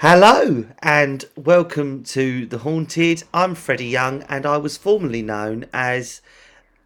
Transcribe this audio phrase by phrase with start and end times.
[0.00, 3.22] Hello and welcome to The Haunted.
[3.32, 6.20] I'm Freddie Young and I was formerly known as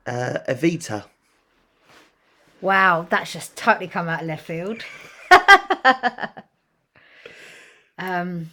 [0.07, 1.07] uh, Evita.
[2.61, 4.85] Wow, that's just totally come out of left field.
[7.99, 8.53] um,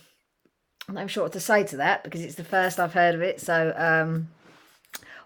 [0.88, 3.22] I'm not sure what to say to that because it's the first I've heard of
[3.22, 3.40] it.
[3.40, 4.30] So, um,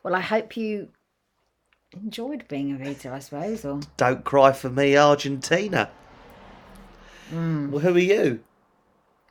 [0.03, 0.89] well, I hope you
[1.93, 3.63] enjoyed being Evita, I suppose.
[3.63, 5.89] Or Don't cry for me, Argentina.
[7.31, 8.41] Well, who are you?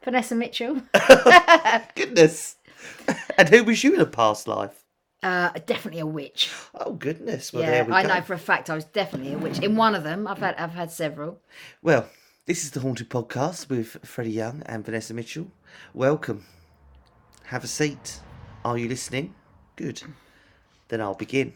[0.02, 0.82] Vanessa Mitchell.
[1.94, 2.56] Goodness.
[3.38, 4.84] and who was you in a past life?
[5.22, 6.50] Uh, definitely a witch.
[6.74, 7.52] Oh, goodness.
[7.52, 8.08] Well, yeah, there we I go.
[8.08, 9.58] know for a fact I was definitely a witch.
[9.58, 11.38] In one of them, I've had I've had several.
[11.82, 12.08] Well,
[12.46, 15.48] this is The Haunted Podcast with Freddie Young and Vanessa Mitchell.
[15.92, 16.46] Welcome.
[17.44, 18.20] Have a seat.
[18.64, 19.34] Are you listening?
[19.76, 20.02] Good.
[20.88, 21.52] Then I'll begin.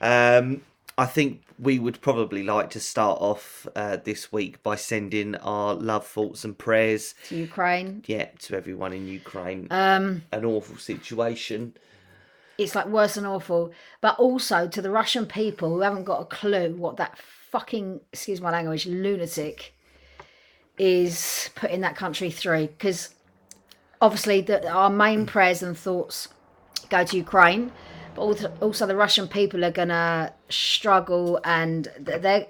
[0.00, 0.62] Um,
[0.96, 5.74] I think we would probably like to start off uh, this week by sending our
[5.74, 8.04] love, thoughts, and prayers, To Ukraine.
[8.06, 9.66] yeah, to everyone in Ukraine.
[9.70, 11.74] Um, An awful situation.
[12.58, 13.72] it's like worse than awful.
[14.00, 17.18] But also to the Russian people who haven't got a clue what that
[17.50, 19.74] fucking, excuse my language, lunatic
[20.78, 22.68] is putting that country through.
[22.68, 23.14] Because
[24.00, 26.28] obviously, the, our main prayers and thoughts
[26.88, 27.72] go to Ukraine,
[28.14, 32.46] but also, also the Russian people are gonna struggle, and they're they're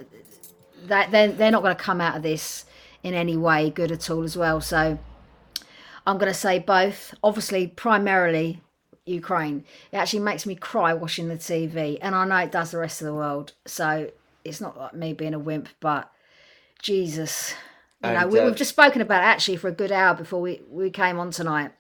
[0.87, 2.65] they're, they're not going to come out of this
[3.03, 4.61] in any way good at all as well.
[4.61, 4.99] So
[6.07, 7.15] I'm going to say both.
[7.23, 8.63] Obviously, primarily
[9.07, 9.65] Ukraine.
[9.93, 13.01] It actually makes me cry watching the TV, and I know it does the rest
[13.01, 13.53] of the world.
[13.67, 14.11] So
[14.45, 16.11] it's not like me being a wimp, but
[16.81, 17.55] Jesus,
[18.03, 20.15] you know, And, we, uh, we've just spoken about it actually for a good hour
[20.15, 21.73] before we we came on tonight.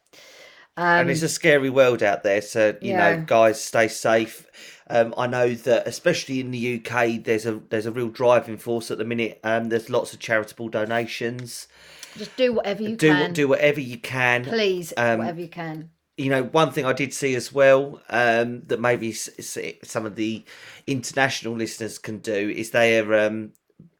[0.76, 2.42] And it's a scary world out there.
[2.42, 3.16] So you Um, Yeah.
[3.16, 4.46] know, guys, stay safe.
[4.88, 8.90] Um, I know that especially in the UK, there's a there's a real driving force
[8.90, 9.40] at the minute.
[9.44, 11.68] Um, there's lots of charitable donations.
[12.16, 13.32] Just do whatever you Do can.
[13.32, 14.44] do whatever you can.
[14.44, 15.90] Please, um, whatever you can.
[16.16, 20.44] You know, one thing I did see as well um, that maybe some of the
[20.86, 23.52] international listeners can do is they are um,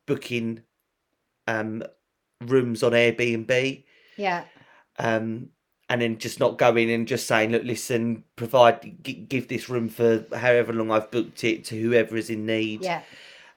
[0.06, 0.62] booking
[1.48, 1.82] um,
[2.40, 3.84] rooms on Airbnb.
[4.16, 4.44] Yeah,
[5.00, 5.48] um,
[5.88, 9.88] and then just not going and just saying, look, listen, provide, g- give this room
[9.88, 13.02] for however long I've booked it to whoever is in need, yeah.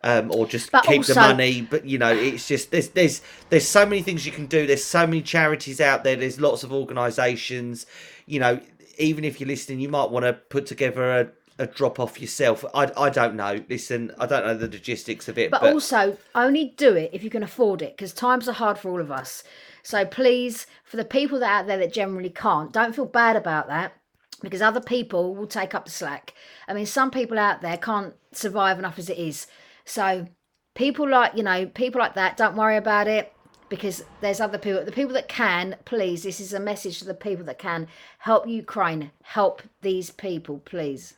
[0.04, 1.62] um, or just But keep the money.
[1.62, 4.68] But you know, it's just there's there's there's so many things you can do.
[4.68, 6.16] There's so many charities out there.
[6.16, 7.86] There's lots of organisations.
[8.26, 8.60] You know,
[8.98, 11.28] even if you're listening, you might want to put together a.
[11.60, 12.64] A drop off yourself.
[12.74, 13.64] I, I don't know.
[13.70, 17.24] Listen, I don't know the logistics of it, But, but, also, only do it if
[17.24, 19.44] you can afford it because times are hard for all of us.
[19.84, 23.68] So please, for the people that out there that generally can't, don't feel bad about
[23.68, 23.94] that
[24.42, 26.34] because other people will take up the slack.
[26.68, 29.48] I mean, some people out there can't survive enough as it is.
[29.86, 30.28] So
[30.76, 33.34] people like, you know, people like that, don't worry about it
[33.70, 34.84] because there's other people.
[34.86, 37.88] The people that can, please, this is a message to the people that can
[38.20, 41.16] help Ukraine, help these people, please.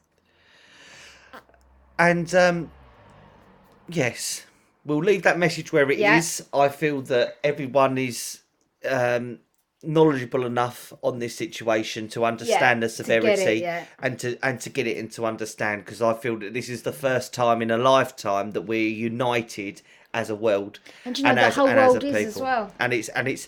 [1.99, 2.71] And um,
[3.87, 4.45] yes,
[4.85, 6.41] we'll leave that message where it is.
[6.53, 6.59] Yeah.
[6.59, 8.39] I feel that everyone is
[8.89, 9.39] um,
[9.83, 13.85] knowledgeable enough on this situation to understand Yeah, the to it, severity yeah.
[14.01, 16.83] and to and to get it and to understand because I feel that this is
[16.83, 19.81] the first time in a lifetime that we're united
[20.13, 22.73] as a world And you know, the whole as world is as well.
[22.79, 23.47] and it's and it's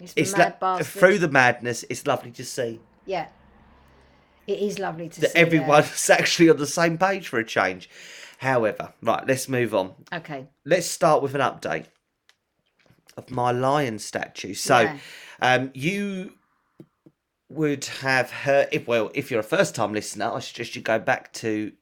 [0.00, 3.26] It's, the it's mad la- through the madness it's lovely to see Yeah.
[4.48, 5.38] It is lovely to that see.
[5.38, 7.88] everyone's actually on the same page for a change
[8.38, 10.48] however right let's move on Okay.
[10.64, 11.86] let's start with an update
[13.18, 14.54] of my lion statue.
[14.54, 14.96] So, Yeah.
[15.42, 16.34] um, you
[17.50, 20.98] would have heard, if well, if you're a first time listener, I suggest you go
[21.00, 21.72] back to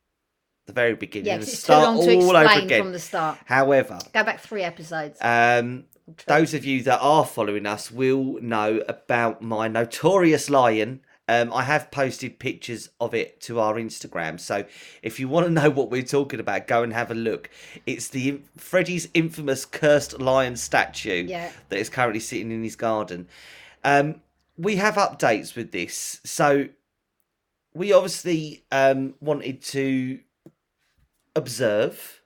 [0.66, 3.38] the very beginning Yeah, it's too long all to over explain from the start.
[3.44, 5.18] However, Go back three episodes.
[5.20, 5.84] um,
[6.26, 11.00] those of you that are following us will know about my notorious lion.
[11.28, 14.64] Um, I have posted pictures of it to our Instagram, so
[15.02, 17.50] if you want to know what we're talking about, go and have a look.
[17.84, 21.50] It's the Freddie's infamous cursed lion statue Yeah.
[21.68, 23.26] that is currently sitting in his garden.
[23.82, 24.20] Um,
[24.56, 26.68] we have updates with this, so
[27.74, 30.20] we obviously um, wanted to
[31.34, 32.20] observe.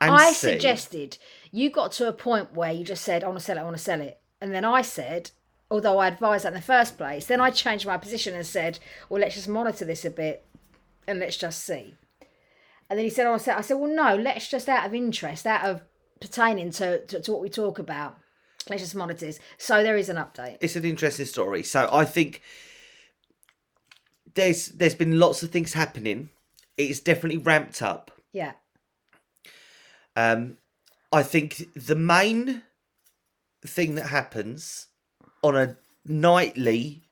[0.00, 0.52] I see.
[0.52, 1.18] suggested
[1.50, 3.64] you got to a point where you just said, I want to sell it, I
[3.64, 4.20] want to sell it.
[4.40, 5.30] And then I said,
[5.72, 8.78] although I advised that in the first place, then I changed my position and said,
[9.08, 10.44] well, let's just monitor this a bit
[11.08, 11.94] and let's just see.
[12.90, 13.58] And then he said, I to sell it.
[13.58, 15.80] I said, well, no, let's just out of interest, out of
[16.20, 18.18] pertaining to, to, to what we talk about,
[18.68, 19.40] let's just monitor this.
[19.56, 20.58] So there is an update.
[20.60, 21.62] it's an interesting story.
[21.62, 22.42] So I think
[24.34, 26.28] there's there's been lots of things happening.
[26.76, 28.10] It's definitely ramped up.
[28.30, 28.52] Yeah.
[30.16, 30.58] Um,
[31.10, 32.62] I think the main
[33.64, 34.88] thing that happens
[35.42, 37.02] on a nightly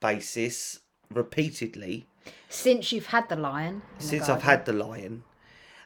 [0.00, 0.80] basis,
[1.12, 2.06] repeatedly,
[2.48, 3.74] Since you've had the lion.
[3.74, 5.24] in the since I've had the lion,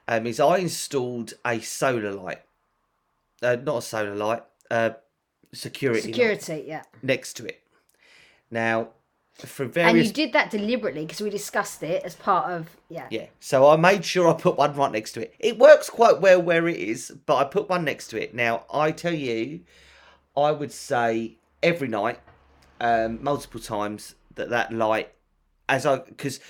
[0.08, 2.42] um, is I installed a solar light.
[3.42, 4.90] Uh, not a solar light, uh,
[5.52, 6.82] security, light security, yeah.
[7.02, 7.62] next to it.
[8.50, 8.88] Now,
[9.34, 9.90] for various.
[9.90, 13.06] And you did that deliberately because we discussed it as part of yeah.
[13.10, 15.34] Yeah, so I made sure I put one right next to it.
[15.38, 18.34] It works quite well where it is, but I put one next to it.
[18.34, 19.60] Now, I tell you,
[20.36, 22.20] I would say every night,
[22.80, 25.12] um, multiple times, that that light,
[25.68, 26.40] as I, because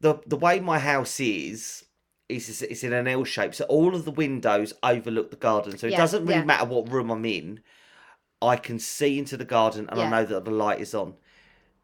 [0.00, 1.84] the the way my house is,
[2.28, 5.76] is it's in an L shape, so all of the windows overlook the garden.
[5.78, 6.44] So it Yeah, doesn't really yeah.
[6.44, 7.60] matter what room I'm in.
[8.40, 11.14] I can see into the garden, and I know that the light is on.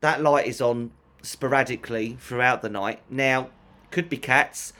[0.00, 0.91] That light is on
[1.23, 3.00] sporadically throughout the night.
[3.08, 3.50] Now,
[3.91, 4.73] could be cats.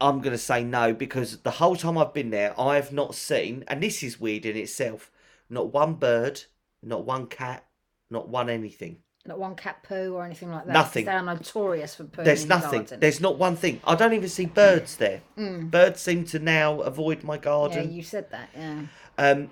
[0.00, 3.14] I'm going to say no because the whole time I've been there, I have not
[3.14, 5.10] seen, and this is weird in itself,
[5.48, 6.42] not one bird,
[6.82, 7.64] not one cat,
[8.10, 8.98] not one anything.
[9.24, 10.72] Not one cat poo or anything like that.
[10.72, 11.04] Nothing.
[11.04, 12.24] They are notorious for pooing.
[12.24, 12.80] There's in the nothing.
[12.80, 13.00] garden.
[13.00, 13.80] There's not one thing.
[13.84, 15.22] I don't even see birds there.
[15.36, 17.90] Birds seem to now avoid my garden.
[17.90, 18.48] Yeah, you said that.
[18.56, 18.82] Yeah.
[19.18, 19.50] Um,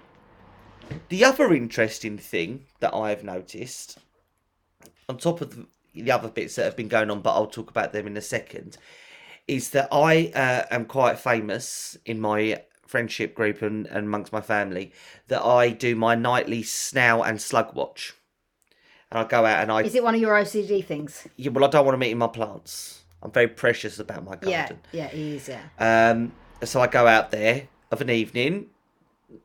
[1.09, 3.99] the other interesting thing that I have noticed,
[5.09, 7.71] on top of the, the other bits that have been going on, but I'll talk
[7.71, 8.77] about them in a second,
[9.47, 14.41] is that I uh, am quite famous in my friendship group and, and amongst my
[14.41, 14.93] family
[15.29, 18.15] that I do my nightly snail and slug watch.
[19.11, 21.27] And I go out and I, Is it one of your OCD things?
[21.37, 23.03] yeah, well, I don't want them eating my plants.
[23.23, 24.63] I'm very precious about my Yeah.
[24.67, 24.79] garden.
[24.93, 25.49] Yeah, it is.
[25.49, 25.63] Yeah.
[25.79, 26.33] Um,
[26.65, 28.67] so I go out there of an evening,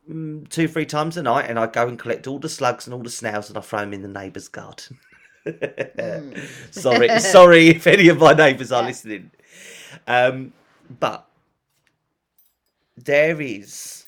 [0.09, 2.93] mm, two, three times a night, and I go and collect all the slugs and
[2.93, 4.97] all the snails and I throw them in the neighbour's garden.
[6.71, 8.87] sorry, sorry if any of my neighbours are Yeah.
[8.87, 9.31] listening.
[10.07, 10.53] Um,
[10.99, 11.27] but
[12.97, 14.07] there is,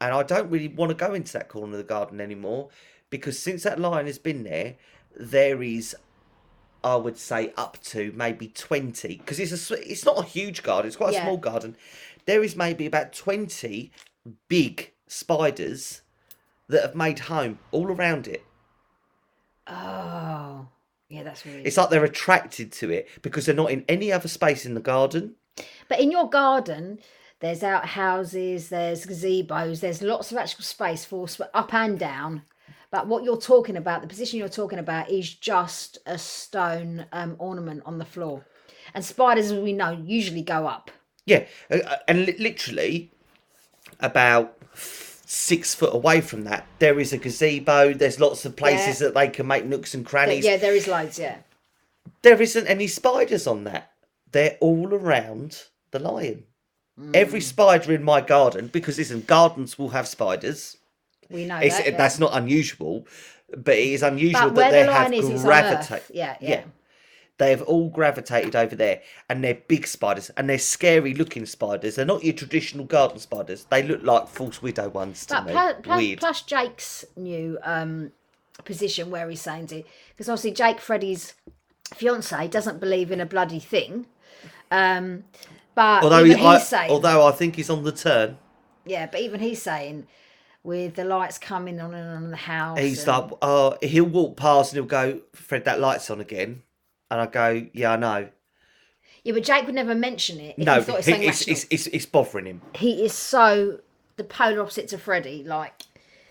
[0.00, 2.68] and I don't really want to go into that corner of the garden anymore
[3.10, 4.76] because since that lion has been there,
[5.16, 5.94] there is
[6.82, 10.86] I would say up to maybe 20 because it's a it's not a huge garden
[10.88, 11.22] it's quite a Yeah.
[11.22, 11.76] small garden
[12.26, 13.90] there is maybe about 20
[14.48, 16.02] big spiders
[16.68, 18.44] that have made home all around it
[19.66, 20.68] Oh.
[21.08, 21.62] Yeah, that's really.
[21.62, 24.80] it's like they're attracted to it because they're not in any other space in the
[24.80, 25.36] garden
[25.88, 26.98] But in your garden,
[27.44, 32.40] there's outhouses, there's gazebos, there's lots of actual space for up and down.
[32.90, 37.36] But what you're talking about, the position you're talking about, is just a stone um,
[37.38, 38.46] ornament on the floor.
[38.94, 40.90] And spiders, as we know, usually go up.
[41.26, 43.10] yeah uh, uh, and literally
[44.00, 49.06] about six foot away from that there is a gazebo there's lots of places Yeah.
[49.08, 51.18] that they can make nooks and crannies Yeah, there is loads.
[51.18, 51.36] Yeah.
[52.22, 53.90] there isn't any spiders on that.
[54.32, 56.44] They're all around the lion.
[57.12, 57.42] Every Mm.
[57.42, 60.76] spider in my garden, because listen, gardens will have spiders.
[61.28, 61.86] We know It's, that.
[61.86, 61.96] yeah.
[61.96, 63.06] That's not unusual,
[63.56, 65.90] but it is unusual but that they the have line is, it's on gravitate.
[65.92, 66.10] Earth.
[66.14, 66.48] Yeah, yeah.
[66.50, 66.64] Yeah.
[67.38, 71.96] They have all gravitated over there, and they're big spiders, and they're scary-looking spiders.
[71.96, 73.64] They're not your traditional garden spiders.
[73.70, 75.52] They look like false widow ones to But me.
[75.52, 76.18] plus, plus, Weird.
[76.20, 78.12] plus Jake's new um,
[78.64, 81.34] position where he's saying to, because obviously Jake Freddie's
[81.92, 84.06] fiance doesn't believe in a bloody thing.
[84.70, 85.24] Um,
[85.74, 88.38] but although, even he, I, he's saying, although I think he's on the turn.
[88.84, 90.06] yeah, but even he's saying,
[90.62, 94.36] with the lights coming on and on the house, He's and- like, oh, he'll walk
[94.36, 96.62] past and he'll go, Fred, that light's on again.
[97.10, 98.28] And I go, yeah, I know.
[99.24, 101.66] yeah, but Jake would never mention it if No, he thought it he- it's, it's,
[101.70, 102.62] it's, it's bothering him.
[102.74, 103.80] he is so
[104.16, 105.42] the polar opposite to Freddie.
[105.44, 105.82] Like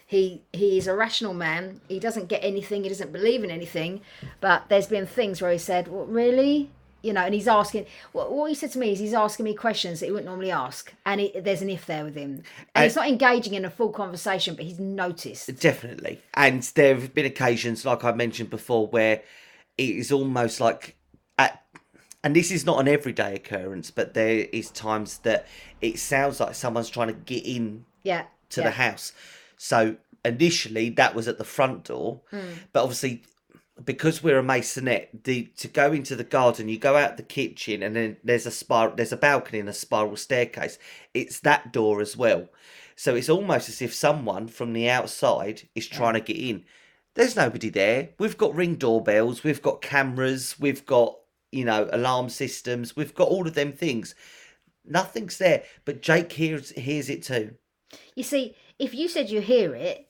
[0.08, 1.82] he he is a rational man.
[1.88, 2.84] He doesn't get anything.
[2.84, 4.02] He doesn't believe in anything.
[4.42, 6.72] But there's been things where he said, "Well, really."
[7.04, 7.86] You know, and he's asking.
[8.14, 10.52] What, what he said to me is he's asking me questions that he wouldn't normally
[10.52, 12.44] ask, and it, there's an if there with him.
[12.74, 15.54] And he's not engaging in a full conversation, but he's noticed.
[15.60, 16.22] Definitely.
[16.34, 19.22] And there have been occasions, like I mentioned before, where
[19.78, 20.96] it is almost like,
[21.38, 21.62] at,
[22.24, 25.46] and this is not an everyday occurrence, but there is times that
[25.82, 28.24] it sounds like someone's trying to get in Yeah.
[28.52, 28.68] to yeah.
[28.68, 29.12] the house.
[29.58, 32.40] So initially that was at the front door, Hmm.
[32.72, 33.24] but obviously
[33.84, 37.82] because we're a masonette, the to go into the garden, you go out the kitchen,
[37.82, 40.78] and then there's a spiral, there's a balcony and a spiral staircase.
[41.14, 42.50] It's that door as well.
[42.96, 46.64] So it's almost as if someone from the outside is trying to get in.
[47.16, 48.10] There's nobody there.
[48.20, 51.18] We've got ring doorbells, we've got cameras, we've got
[51.52, 54.14] you know alarm systems, we've got all of them things.
[54.86, 57.56] Nothing's there, but Jake hears hears it too.
[58.16, 60.08] You see, if you said you hear it,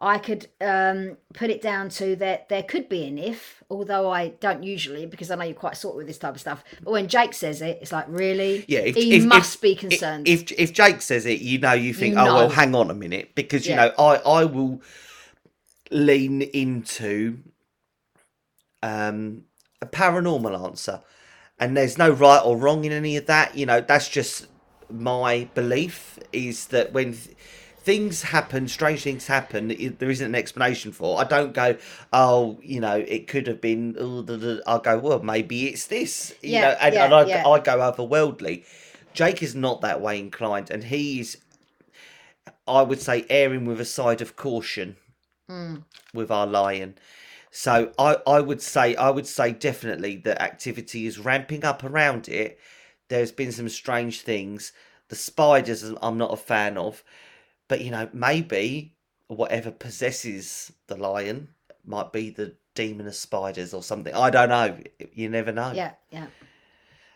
[0.00, 4.28] I could um, put it down to that there could be an if, although I
[4.28, 6.64] don't usually because I know you're quite sort with this type of stuff.
[6.84, 9.74] But when Jake says it, it's like really, Yeah, if, he if, must if- be
[9.74, 10.28] concerned.
[10.28, 12.94] If if Jake says it, you know, you think, You oh well, hang on a
[12.94, 13.86] minute, because you Yeah.
[13.88, 14.80] know, I I will.
[15.90, 17.38] lean into
[18.82, 19.44] um,
[19.82, 21.02] a paranormal answer,
[21.58, 23.56] and there's no right or wrong in any of that.
[23.56, 24.46] You know, that's just
[24.90, 27.36] my belief is that when th-
[27.88, 29.68] things happen, strange things happen,
[29.98, 31.18] there isn't an explanation for.
[31.18, 31.78] I don't go,
[32.12, 33.96] oh, you know, it could have been.
[34.66, 36.34] I'll go, well, maybe it's this.
[36.42, 37.48] You Yeah, know, and, yeah, and I, yeah.
[37.48, 38.66] I go otherworldly.
[39.14, 41.38] Jake is not that way inclined, and he's,
[42.66, 44.96] I would say, erring with a side of caution
[45.48, 45.76] hmm.
[46.12, 46.98] with our lion.
[47.50, 52.28] So I, I would say I would say definitely that activity is ramping up around
[52.28, 52.58] it.
[53.08, 54.72] There's been some strange things.
[55.08, 57.02] The spiders I'm not a fan of,
[57.68, 58.94] but you know maybe
[59.28, 61.48] whatever possesses the lion
[61.84, 64.14] might be the demon of spiders or something.
[64.14, 64.78] I don't know.
[65.12, 65.72] You never know.
[65.72, 66.26] Yeah, yeah.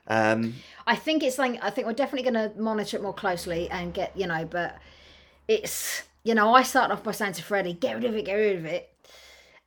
[0.09, 0.55] Um.
[0.87, 3.95] I think it's like I think we're definitely going to monitor it more closely and
[3.95, 4.45] get you know.
[4.45, 4.79] But
[5.49, 8.35] it's you know I started off by saying to Freddie, "Get rid of it, get
[8.35, 8.91] rid of it,"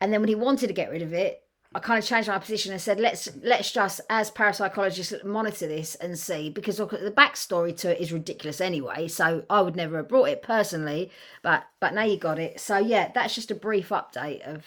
[0.02, 1.45] and then when he wanted to get rid of it,
[1.76, 5.96] I kind of changed my position and said, "Let's let's just as parapsychologists monitor this
[5.96, 9.10] and see because look, the backstory to it is ridiculous anyway.
[9.10, 11.12] So I would never have brought it personally,
[11.44, 12.62] but but now you got it.
[12.62, 14.64] So yeah, that's just a brief update of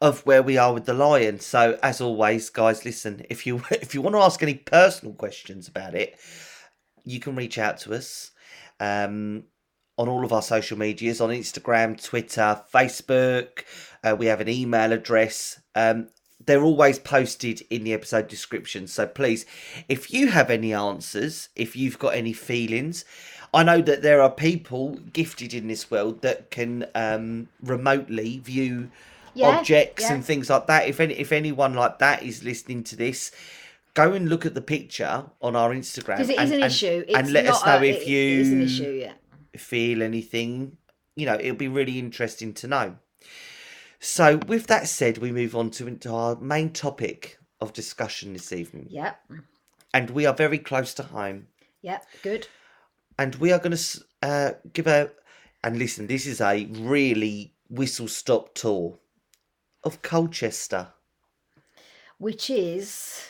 [0.00, 1.38] of where we are with the lion.
[1.38, 5.68] So as always, guys, listen, if you if you want to ask any personal questions
[5.68, 6.18] about it,
[7.04, 8.32] you can reach out to us
[8.80, 9.44] um,
[9.96, 13.62] on all of our social medias on Instagram, Twitter, Facebook.
[14.02, 15.60] Uh, we have an email address.
[15.76, 16.08] Um,
[16.46, 18.86] they're always posted in the episode description.
[18.86, 19.46] So please,
[19.88, 23.04] if you have any answers, if you've got any feelings,
[23.52, 28.90] I know that there are people gifted in this world that can um, remotely view
[29.34, 30.14] Yeah, objects yeah.
[30.14, 30.88] and things like that.
[30.88, 33.30] If any, if anyone like that is listening to this,
[33.94, 36.72] go and look at the picture on our Instagram because it is and, an and-
[36.72, 37.04] issue.
[37.06, 39.00] It's and let us know a- if it- you it is an issue.
[39.02, 39.12] Yeah.
[39.56, 40.76] feel anything.
[41.14, 42.96] You know, it'll be really interesting to know.
[44.06, 48.52] So, with that said, we move on to into our main topic of discussion this
[48.52, 49.18] evening, Yep.
[49.94, 51.46] and we are very close to home,
[51.80, 52.04] Yep.
[52.22, 52.48] Good.
[53.18, 55.10] and we are going to uh, give a
[55.62, 56.06] and listen.
[56.06, 58.98] This is a really whistle stop tour
[59.82, 60.88] of Colchester.
[62.18, 63.22] which is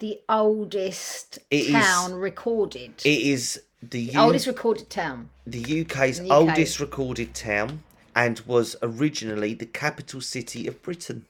[0.00, 2.94] the oldest It is- town recorded.
[3.04, 5.28] It is the the U- oldest recorded town.
[5.46, 6.32] the UK's the UK.
[6.36, 7.82] oldest recorded town
[8.14, 11.26] and was originally the capital city of Britain.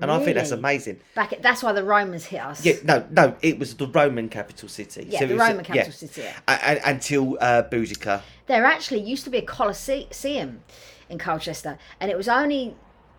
[0.00, 1.00] And I think that's amazing.
[1.14, 2.62] Back at, that's why the Romans hit us.
[2.64, 5.06] Yeah, no, no, it was the Roman capital city.
[5.08, 6.36] Yeah, So the Roman capital city, yeah.
[6.46, 8.20] A- a- until uh, Boudica.
[8.46, 10.60] There actually used to be a Colosseum
[11.08, 12.74] in Colchester, and it was only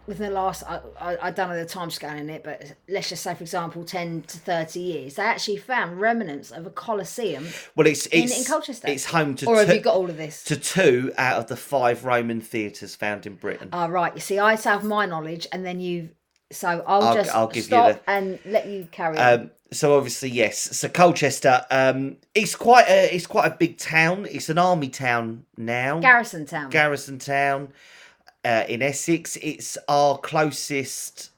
[0.08, 3.10] within the last, I, I, I don't know the time scale in it, but let's
[3.10, 7.46] just say, for example, 10 to 30 years, they actually found remnants of a Colosseum.
[7.76, 8.88] Well, it's it's in Colchester.
[8.88, 10.44] It's home to Or have two, you got all of this?
[10.46, 13.70] to two out of the five Roman theatres found in Britain.
[13.74, 14.14] Ah, right.
[14.16, 16.10] You see, I have my knowledge, and then you.
[16.50, 19.40] So I'll, I'll- just I'll give you stop the- and let you carry on.
[19.42, 20.78] Um, so obviously, yes.
[20.78, 24.26] So Colchester, um, it's quite a it's quite a big town.
[24.32, 26.00] It's an army town now.
[26.00, 26.70] Garrison Town.
[26.70, 27.74] Garrison Town
[28.48, 29.38] uh, in Essex.
[29.42, 31.32] It's our closest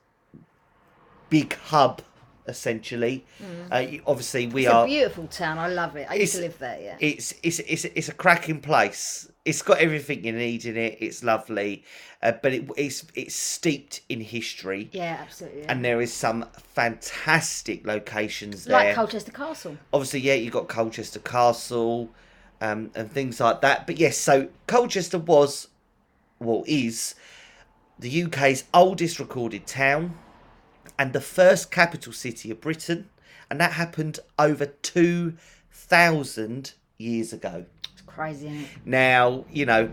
[1.30, 2.02] big hub,
[2.48, 3.26] essentially.
[3.72, 4.66] Uh, obviously, we Mm.
[4.66, 4.84] it's are.
[4.86, 5.58] a beautiful town.
[5.58, 6.08] I love it.
[6.10, 6.80] I used to live there.
[6.82, 6.98] Yeah.
[7.00, 9.30] it's it's it's it's a cracking place.
[9.46, 10.98] It's got everything you need in it.
[11.00, 11.84] It's lovely,
[12.22, 15.62] uh, but it, it's it's steeped in history, yeah, absolutely.
[15.62, 15.72] Yeah.
[15.72, 18.96] and there is some fantastic locations there, like.
[18.96, 19.78] Colchester Castle.
[19.94, 22.10] Obviously, yeah, you've got Colchester Castle,
[22.62, 23.88] um, and things like that.
[23.88, 25.68] But yes, so Colchester was,
[26.40, 27.16] well, is
[27.98, 30.18] the UK's oldest recorded town,
[30.98, 33.10] and the first capital city of Britain,
[33.50, 35.36] and that happened over two
[35.72, 37.66] thousand years ago.
[37.94, 38.68] It's crazy, isn't it?
[38.86, 39.90] Now, you know,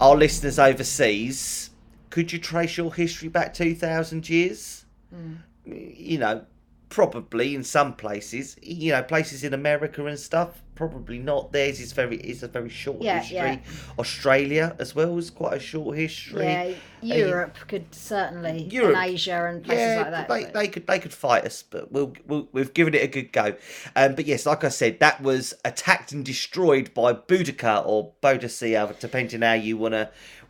[0.00, 1.70] our listeners overseas,
[2.10, 4.84] could you trace your history back 2,000 years?
[5.14, 5.38] Mm.
[5.64, 6.44] You know,
[6.88, 11.52] probably in some places, you know, places in America and stuff, probably not.
[11.52, 13.36] Theirs is very is a very short Yeah, history.
[13.36, 13.58] yeah.
[13.98, 16.44] Australia as well is quite a short history.
[16.44, 20.28] Yeah, Europe could certainly, Europe- and Asia and places yeah, like that.
[20.28, 23.08] they, but- they could they could fight us, but we'll, we'll we've given it a
[23.08, 23.54] good go.
[23.94, 28.98] Um, but yes, like I said, that was attacked and destroyed by Boudica or Boadicea,
[28.98, 29.76] depending how you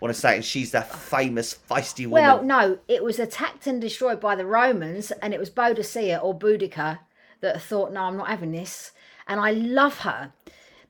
[0.00, 0.37] wanna wanna say.
[0.37, 2.23] And she's that famous feisty woman.
[2.25, 6.38] well, no, it was attacked and destroyed by the Romans, and it was Boadicea or
[6.38, 7.00] Boudica
[7.40, 8.93] that thought, "No, I'm not having this."
[9.26, 10.33] And I love her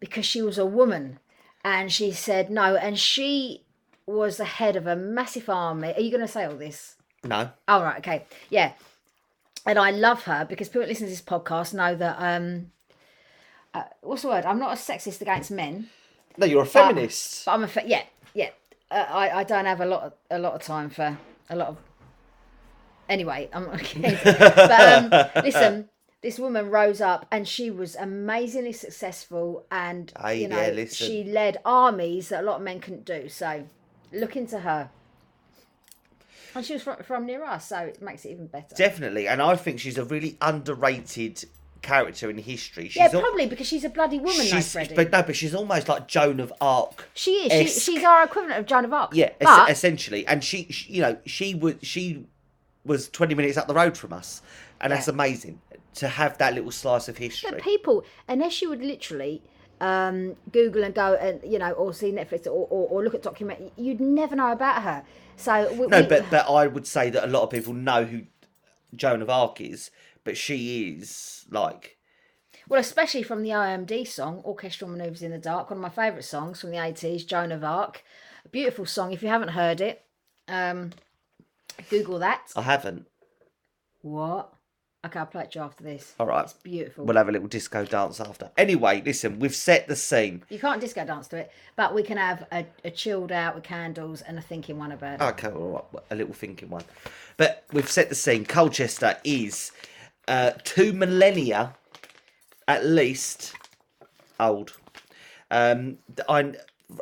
[0.01, 1.19] because she was a woman,
[1.65, 3.65] and she said no, and she
[4.07, 5.93] was the head of a massive army.
[5.95, 6.95] Are you going to say all this?
[7.25, 8.73] no, Oh right, okay, yeah.
[9.67, 12.71] And I love her because people that listen to this podcast know that um,
[13.75, 14.47] uh, what's the word?
[14.47, 15.89] I'm not a sexist against men,
[16.39, 17.45] no, you're a feminist.
[17.45, 18.51] but I'm a fe- yeah, yeah.
[18.91, 21.19] Uh, I I don't have a lot of, a lot of time for
[21.51, 21.77] a lot of.
[23.09, 24.19] Anyway, I'm okay.
[24.25, 25.11] but um,
[25.45, 25.89] listen,
[26.23, 31.59] this woman rose up and she was amazingly successful, and you know yeah, she led
[31.65, 33.29] armies that a lot of men couldn't do.
[33.29, 33.65] So
[34.13, 34.91] look into her.
[36.55, 38.75] And she was from, from near us, so it makes it even better.
[38.75, 41.45] Definitely, and I think she's a really underrated
[41.83, 42.85] character in history.
[42.89, 44.95] She's yeah, al- probably because she's a bloody woman, she's, Freddie.
[44.95, 47.09] but no, but she's almost like Joan of Arc.
[47.15, 47.73] she is.
[47.75, 49.15] She, she's our equivalent of Joan of Arc.
[49.15, 52.27] Yeah, es- but essentially, and she, she, you know, she was she
[52.85, 54.43] was twenty minutes up the road from us,
[54.81, 55.61] and that's amazing
[55.95, 57.51] to have that little slice of history.
[57.51, 59.43] But people, unless you would literally
[59.81, 63.23] um, Google and go and you know, or see Netflix or, or, or look at
[63.23, 65.05] document, you'd never know about her.
[65.37, 68.05] So we, no, we- but but I would say that a lot of people know
[68.05, 68.23] who
[68.95, 69.91] Joan of Arc is,
[70.25, 71.99] but she is like
[72.69, 76.25] well, especially from the OMD song "Orchestral Manoeuvres in the Dark," one of my favourite
[76.25, 78.05] songs from the eighties, Joan of Arc,
[78.45, 79.13] a beautiful song.
[79.13, 80.05] If you haven't heard it,
[80.49, 80.93] um,
[81.89, 82.53] Google that.
[82.57, 83.07] I haven't.
[84.03, 84.53] What?
[85.09, 86.15] Okay, I'll play it to you after this.
[86.21, 86.45] All right.
[86.45, 87.07] It's beautiful.
[87.07, 88.51] We'll have a little disco dance after.
[88.59, 90.43] Anyway, listen, we've set the scene.
[90.51, 93.65] you can't disco dance to it, but we can have a, a chilled out with
[93.65, 95.25] candles and a thinking one about it.
[95.25, 96.85] Okay, all right, a little thinking one.
[97.39, 98.45] But we've set the scene.
[98.45, 99.73] Colchester is
[100.27, 101.75] uh, two millennia,
[102.67, 103.55] at least,
[104.39, 104.77] old.
[105.51, 105.97] Um,
[106.29, 106.53] I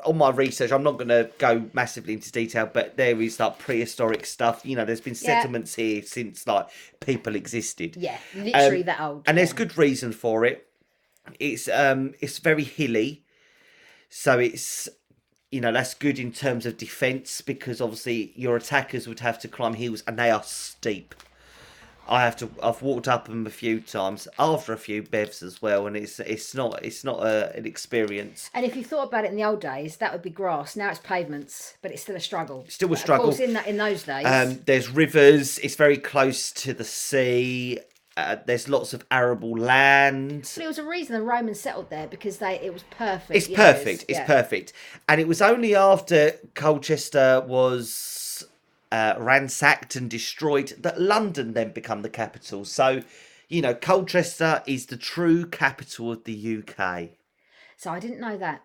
[0.05, 3.59] on my research, I'm not going to go massively into detail, but there is like
[3.59, 4.64] prehistoric stuff.
[4.64, 5.38] You know, there's been Yeah.
[5.40, 6.69] settlements here since like
[7.00, 7.97] people existed.
[7.97, 9.23] Yeah, literally Um, that old.
[9.26, 10.69] and there's good reason for it.
[11.40, 13.25] It's um it's very hilly,
[14.09, 14.88] so it's
[15.50, 19.49] you know that's good in terms of defense because obviously your attackers would have to
[19.49, 21.14] climb hills and they are steep.
[22.08, 22.50] I have to.
[22.62, 26.20] I've walked up them a few times after a few bevs as well, and it's
[26.20, 28.50] it's not it's not a, an experience.
[28.54, 30.76] And if you thought about it in the old days, that would be grass.
[30.76, 32.64] Now it's pavements, but it's still a struggle.
[32.68, 33.28] Still a struggle.
[33.28, 35.58] Of course, in that in those days, Um, there's rivers.
[35.58, 37.81] It's very close to the sea.
[38.16, 40.50] Uh, there's lots of arable land.
[40.54, 43.31] but it was a reason the Romans settled there because they it was perfect.
[43.37, 44.04] It's you know, perfect.
[44.09, 44.26] It's yeah.
[44.26, 44.72] perfect.
[45.09, 47.92] And it was only after Colchester was
[48.92, 52.64] uh, ransacked and destroyed that London then become the capital.
[52.64, 53.03] So,
[53.49, 57.11] you know, Colchester is the true capital of the UK.
[57.77, 58.62] So I didn't know that.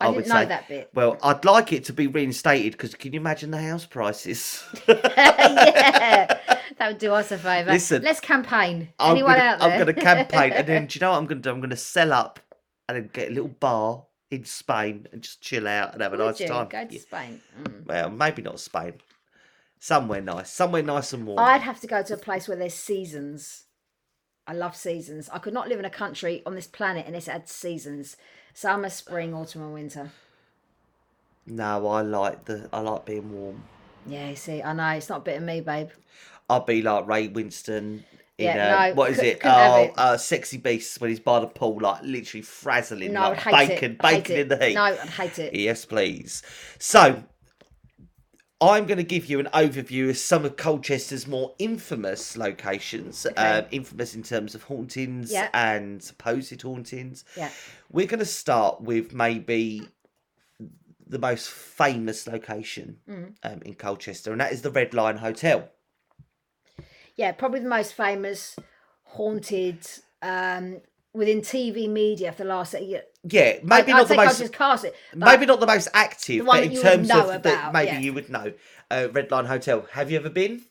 [0.00, 0.46] I, would didn't know say.
[0.46, 0.90] that bit.
[0.94, 4.64] Well, I'd like it to be reinstated because can you imagine the house prices?
[4.88, 6.38] yeah,
[6.78, 7.70] that would do us a favour.
[7.72, 8.88] Listen, let's campaign.
[8.98, 9.70] I'm Anyone gonna, out there?
[9.70, 11.50] I'm going to campaign, and then do you know what I'm going to do?
[11.52, 12.40] I'm going to sell up
[12.88, 16.16] and then get a little bar in Spain and just chill out and have a
[16.16, 16.46] Would nice you?
[16.48, 16.68] time.
[16.68, 17.00] Go to Yeah.
[17.00, 17.40] Spain.
[17.62, 17.86] Mm.
[17.86, 18.94] Well, maybe not Spain.
[19.80, 20.50] Somewhere nice.
[20.52, 21.38] Somewhere nice and warm.
[21.40, 23.64] I'd have to go to a place where there's seasons.
[24.46, 25.30] I love seasons.
[25.32, 28.16] I could not live in a country on this planet unless it had seasons:
[28.52, 30.12] summer, spring, autumn, and winter.
[31.46, 33.62] No, I like the I like being warm.
[34.06, 35.88] Yeah, you see, I know it's not a bit of me, babe.
[36.48, 38.02] I'd be like Ray Winstone
[38.38, 39.40] in Yeah, uh, no, what is it?
[39.44, 39.92] Oh, it.
[39.96, 44.00] uh, sexy beasts when he's by the pool, like literally frazzling, No, like bacon, it.
[44.00, 44.40] I hate bacon it.
[44.40, 44.74] in the heat.
[44.74, 45.54] No, I'd hate it.
[45.54, 46.42] Yes, please.
[46.78, 47.22] So,
[48.62, 53.26] I'm going to give you an overview of some of Colchester's more infamous locations.
[53.36, 55.48] Um, infamous in terms of hauntings Yeah.
[55.54, 57.24] and supposed hauntings.
[57.36, 57.50] Yeah.
[57.90, 59.88] We're going to start with maybe
[61.06, 63.34] the most famous location Mm.
[63.42, 65.68] um, in Colchester, and that is the Red Lion Hotel.
[67.16, 68.56] Yeah, probably the most famous
[69.04, 69.86] haunted
[70.22, 70.80] um,
[71.12, 73.02] within TV media for the last year.
[73.24, 74.84] Yeah, maybe I'd, not the most.
[74.84, 74.94] It.
[75.14, 77.98] Maybe not the most active, The but in terms of that, about, maybe yeah.
[77.98, 78.52] you would know.
[78.90, 79.86] Uh, Red Lion Hotel.
[79.92, 80.62] Have you ever been?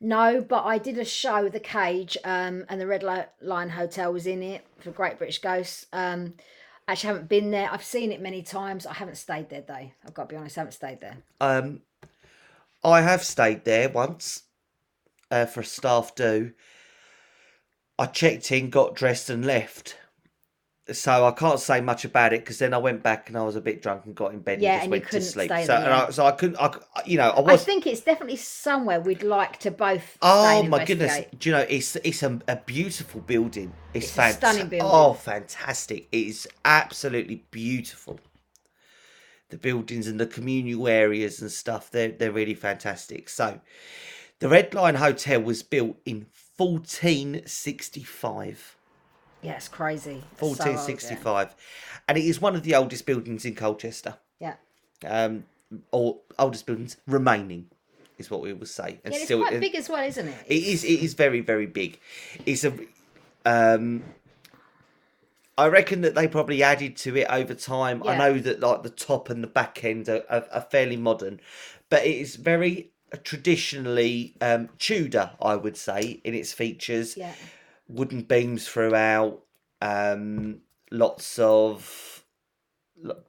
[0.00, 4.12] No, but I did a show, The Cage, um, and the Red Li- Lion Hotel
[4.12, 5.86] was in it for Great British Ghosts.
[5.92, 6.34] Um,
[6.86, 7.70] actually, haven't been there.
[7.72, 8.86] I've seen it many times.
[8.86, 9.90] I haven't stayed there though.
[10.04, 11.16] I've got to be honest, I haven't stayed there.
[11.40, 11.80] Um,
[12.84, 14.42] I have stayed there once
[15.30, 16.52] uh, for a staff do.
[17.98, 19.96] I checked in, got dressed, and left.
[20.92, 23.56] So I can't say much about it because then I went back and I was
[23.56, 25.48] a bit drunk and got in bed Yeah, and just and went to sleep.
[25.48, 26.06] so, there, yeah.
[26.06, 26.58] I, so I couldn't.
[26.60, 27.62] I, you know, I was.
[27.62, 30.16] I think it's definitely somewhere we'd like to both.
[30.22, 31.22] Oh my goodness!
[31.38, 33.72] Do you know it's it's a, a beautiful building.
[33.94, 34.88] It's, It's a stunning building.
[34.88, 36.06] Oh, fantastic!
[36.12, 38.20] It is absolutely beautiful.
[39.48, 43.28] The buildings and the communal areas and stuff they're they're really fantastic.
[43.28, 43.60] So,
[44.38, 46.26] the Red Lion Hotel was built in
[46.56, 48.76] 1465.
[49.42, 50.22] Yeah, it's crazy.
[50.32, 50.64] It's so old, yeah.
[50.64, 51.54] 1465,
[52.08, 54.16] and it is one of the oldest buildings in Colchester.
[54.40, 54.54] Yeah.
[55.04, 55.44] Um,
[55.90, 57.66] or oldest buildings remaining,
[58.18, 59.00] is what we will say.
[59.04, 60.34] And Yeah, it's quite it- big as well, isn't it?
[60.46, 60.84] it is.
[60.84, 61.98] It is very, very big.
[62.44, 62.72] It's a.
[63.44, 64.02] Um,
[65.58, 68.02] I reckon that they probably added to it over time.
[68.06, 71.40] I know that like the top and the back end are, are, are fairly modern,
[71.88, 77.16] but it is very traditionally um, Tudor, I would say, in its features.
[77.16, 77.32] Yeah.
[77.88, 79.42] Wooden beams throughout,
[79.80, 82.24] um, lots of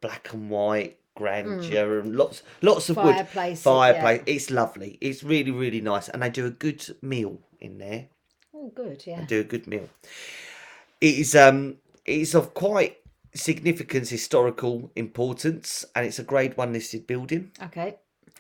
[0.02, 3.62] black and white grandeur, and lots lots of wood Fireplace.
[3.62, 4.24] fireplace.
[4.26, 4.98] It's lovely.
[5.02, 8.08] It's really really nice, and they do a good meal in there.
[8.54, 9.04] Oh, good.
[9.06, 9.20] Yeah.
[9.20, 9.90] they do a good meal.
[11.02, 12.98] It is um it is of quite
[13.36, 17.52] significant historical importance and it's a grade one listed building.
[17.62, 17.98] Okay.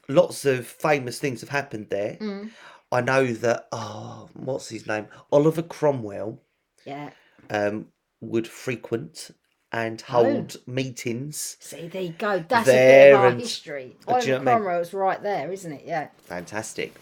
[0.09, 2.17] Lots of famous things have happened there.
[2.21, 2.51] Mm.
[2.91, 5.07] I know that oh what's his name?
[5.31, 6.39] Oliver Cromwell
[6.85, 7.09] Yeah.
[7.49, 7.87] um
[8.21, 9.31] would frequent
[9.71, 10.23] and Oh.
[10.23, 11.57] hold meetings.
[11.59, 12.39] See, there you go.
[12.47, 13.97] That's a bit of our history.
[14.07, 14.45] Oliver what I mean?
[14.45, 15.83] Cromwell's right there, isn't it?
[15.85, 16.07] Yeah.
[16.25, 16.95] Fantastic.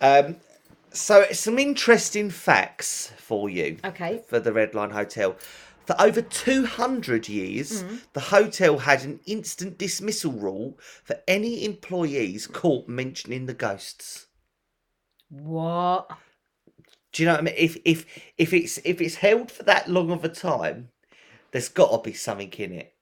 [0.00, 0.36] Um
[0.92, 3.78] so some interesting facts for you.
[3.84, 4.22] Okay.
[4.28, 5.34] for the Red Lion Hotel.
[5.86, 12.88] For over 200 years, the hotel had an instant dismissal rule for any employees caught
[12.88, 14.26] mentioning the ghosts.
[15.28, 16.08] What?
[17.12, 17.54] Do you know what I mean?
[17.56, 18.06] If if
[18.38, 20.88] if it's if it's held for that long of a time,
[21.52, 22.94] there's got to be something in it.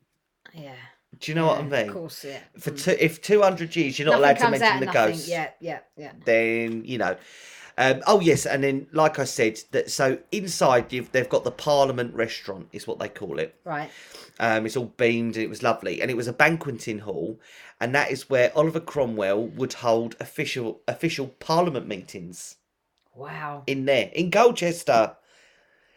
[0.53, 0.75] Yeah.
[1.19, 1.89] Do you know what I mean?
[1.89, 2.41] Of course, yeah.
[2.59, 2.85] For Mm.
[2.85, 5.11] two, if 200 years you're not Nothing allowed to mention the nothing.
[5.13, 6.13] ghosts, Yeah, yeah, yeah.
[6.25, 7.17] then you know.
[7.79, 11.51] Um, oh yes, and then like I said, that so inside you've, they've got the
[11.51, 13.55] Parliament restaurant, is what they call it.
[13.65, 13.91] Right.
[14.41, 16.01] Um, it's all beamed and it was lovely.
[16.03, 17.41] And it was a banqueting hall,
[17.81, 22.57] and that is where Oliver Cromwell would hold official official Parliament meetings
[23.15, 23.63] Wow.
[23.67, 25.17] in there in Colchester.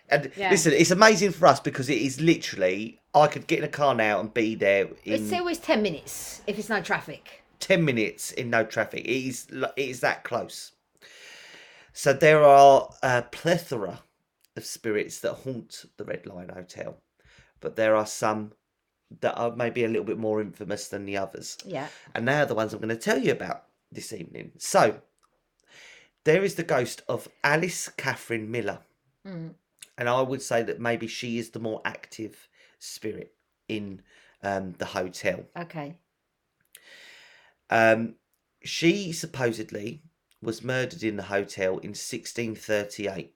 [0.08, 0.52] And Yeah.
[0.52, 3.96] listen, it's amazing for us because it is literally I could get in a car
[3.96, 7.42] now and be there in It's always 10 minutes if it's no traffic.
[7.60, 9.06] ten minutes in no traffic.
[9.06, 9.48] It is.
[9.52, 10.74] It is that close.
[11.98, 14.02] So there are a plethora
[14.58, 16.98] of spirits that haunt the Red Lion Hotel,
[17.62, 18.52] but there are some
[19.22, 21.58] that are maybe a little bit more infamous than the others.
[21.64, 21.88] Yeah.
[22.14, 24.52] And they are the ones I'm going to tell you about this evening.
[24.58, 25.00] So
[26.26, 28.80] there is the ghost of Alice Catherine Miller,
[29.26, 29.56] Mm.
[29.98, 33.34] and I would say that maybe she is the more active spirit
[33.70, 34.02] in
[34.44, 35.46] um, the hotel.
[35.58, 35.96] Okay.
[37.70, 38.16] Um,
[38.64, 40.04] she supposedly
[40.46, 43.34] was murdered in the hotel in 1638,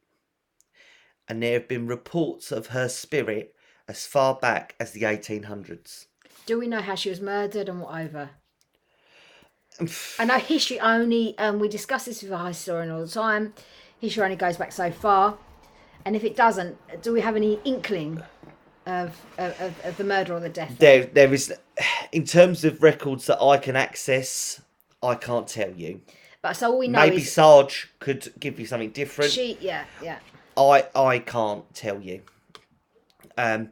[1.28, 3.56] and there have been reports of her spirit
[3.88, 6.06] as far back as the 1800s.
[6.46, 8.30] Do we know how she was murdered and what over?
[10.20, 13.54] I know history only, um, we discuss this with our historian all the time.
[14.00, 15.38] History only goes back so far.
[16.06, 18.22] And if it doesn't, do we have any inkling
[18.86, 20.76] of, of, of- of the murder or the death?
[20.78, 21.54] There, there is,
[22.12, 24.62] in terms of records that I can access,
[25.02, 26.02] I can't tell you.
[26.42, 29.32] But so all we know Maybe is Sarge could give you something different.
[29.32, 30.20] she, yeah, yeah.
[30.56, 32.22] I, I can't tell you.
[33.38, 33.72] Um,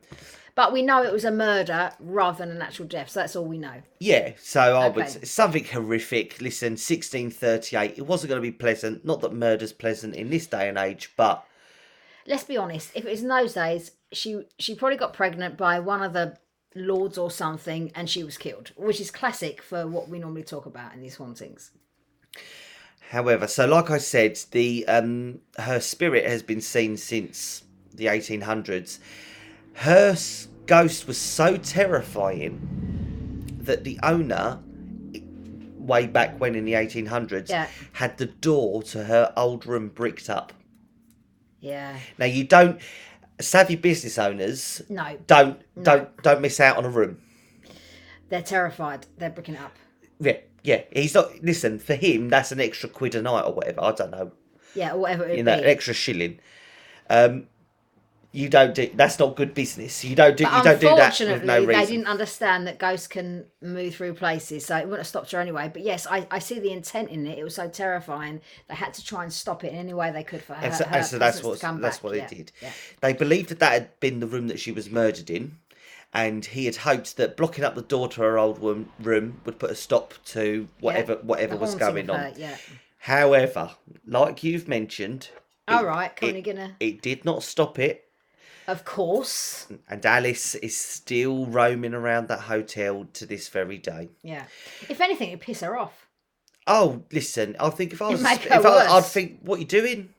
[0.56, 3.10] But we know it was a murder rather than a natural death.
[3.10, 3.82] So that's all we know.
[4.00, 5.12] Yeah, so I would Okay.
[5.12, 6.42] say something horrific.
[6.42, 9.06] Listen, 1638, it wasn't going to be pleasant.
[9.06, 11.46] Not that murder's pleasant in this day and age, but
[12.26, 12.92] Let's be honest.
[12.94, 16.38] If it was in those days, she she probably got pregnant by one of the
[16.76, 20.66] lords or something, and she was killed, which is classic for what we normally talk
[20.66, 21.72] about in these hauntings.
[23.12, 29.00] However, so like I said, the um her spirit has been seen since the 1800s.
[29.76, 30.16] Her
[30.66, 34.60] ghost was so terrifying that the owner
[35.78, 37.68] way back when in the 1800s Yeah.
[37.94, 40.52] had the door to her old room bricked up.
[41.62, 41.98] Yeah.
[42.18, 42.80] Now you don't
[43.40, 47.22] savvy business owners No, don't don't don't miss out on a room.
[48.30, 49.06] they're terrified.
[49.18, 49.76] They're bricking it up.
[50.20, 50.82] Yeah, yeah.
[50.92, 51.44] He's not.
[51.44, 53.84] Listen, for him, that's an extra quid a night or whatever.
[53.84, 54.32] I don't know.
[54.76, 56.40] Yeah, or whatever it You know, extra shilling.
[57.10, 57.48] Um,
[58.34, 58.92] you don't do.
[58.94, 60.04] That's not good business.
[60.04, 60.44] You don't do.
[60.44, 63.96] But you don't do that with unfortunately, no they didn't understand that ghosts can move
[63.96, 65.72] through places, so it wouldn't have stopped her anyway.
[65.74, 67.40] But yes, I, I see the intent in it.
[67.40, 68.42] It was so terrifying.
[68.68, 70.66] They had to try and stop it in any way they could for her.
[70.66, 72.04] And so, her and so that's what that's back.
[72.04, 72.28] what yeah.
[72.28, 72.52] they did.
[72.62, 72.72] Yeah.
[73.02, 75.58] They believed that that had been the room that she was murdered in,
[76.14, 79.60] and he had hoped that blocking up the door to her old room, room would
[79.60, 82.34] put a stop to whatever Yeah, whatever was going on.
[82.38, 82.58] yeah.
[83.00, 83.72] However,
[84.06, 85.30] like you've mentioned,
[85.68, 86.76] All it- right, on, it, gonna.
[86.80, 88.04] it did not stop it.
[88.68, 89.68] Of course.
[89.90, 94.10] and Alice is still roaming around that hotel to this very day.
[94.24, 94.44] Yeah.
[94.90, 96.06] If anything, it'd piss her off.
[96.66, 100.10] Oh, listen, I think if I was, if I, I'd think, what you doing?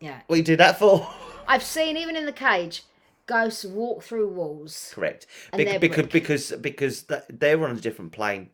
[0.00, 0.20] Yeah.
[0.28, 1.06] What you do that for?
[1.46, 2.84] I've seen even in the cage,
[3.26, 4.90] ghosts walk through walls.
[4.94, 5.26] Correct.
[5.52, 8.50] Bec- because because because they're on a different plane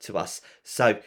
[0.00, 0.98] to us, so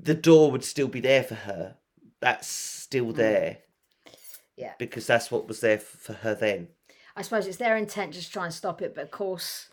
[0.00, 1.76] the door would still be there for her.
[2.20, 3.58] That's still there
[4.06, 4.14] Mm.
[4.56, 4.72] Yeah.
[4.78, 6.68] because that's what was there for her then.
[7.14, 9.68] I suppose it's their intent just to try and stop it, but of course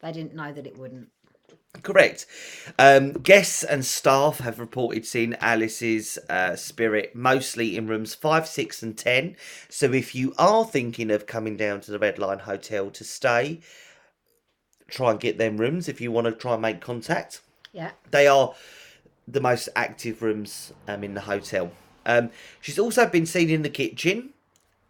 [0.00, 1.08] they didn't know that it wouldn't.
[1.82, 2.26] Correct.
[2.78, 8.82] Um, guests and staff have reported seeing Alice's uh, spirit mostly in rooms 5, 6,
[8.82, 9.36] and 10.
[9.68, 13.60] So if you are thinking of coming down to the Red Lion Hotel to stay,
[14.88, 17.40] try and get them rooms if you want to try and make contact.
[17.72, 17.90] Yeah.
[18.10, 18.54] They are
[19.28, 21.72] the most active rooms um, in the hotel.
[22.04, 24.30] Um, she's also been seen in the kitchen,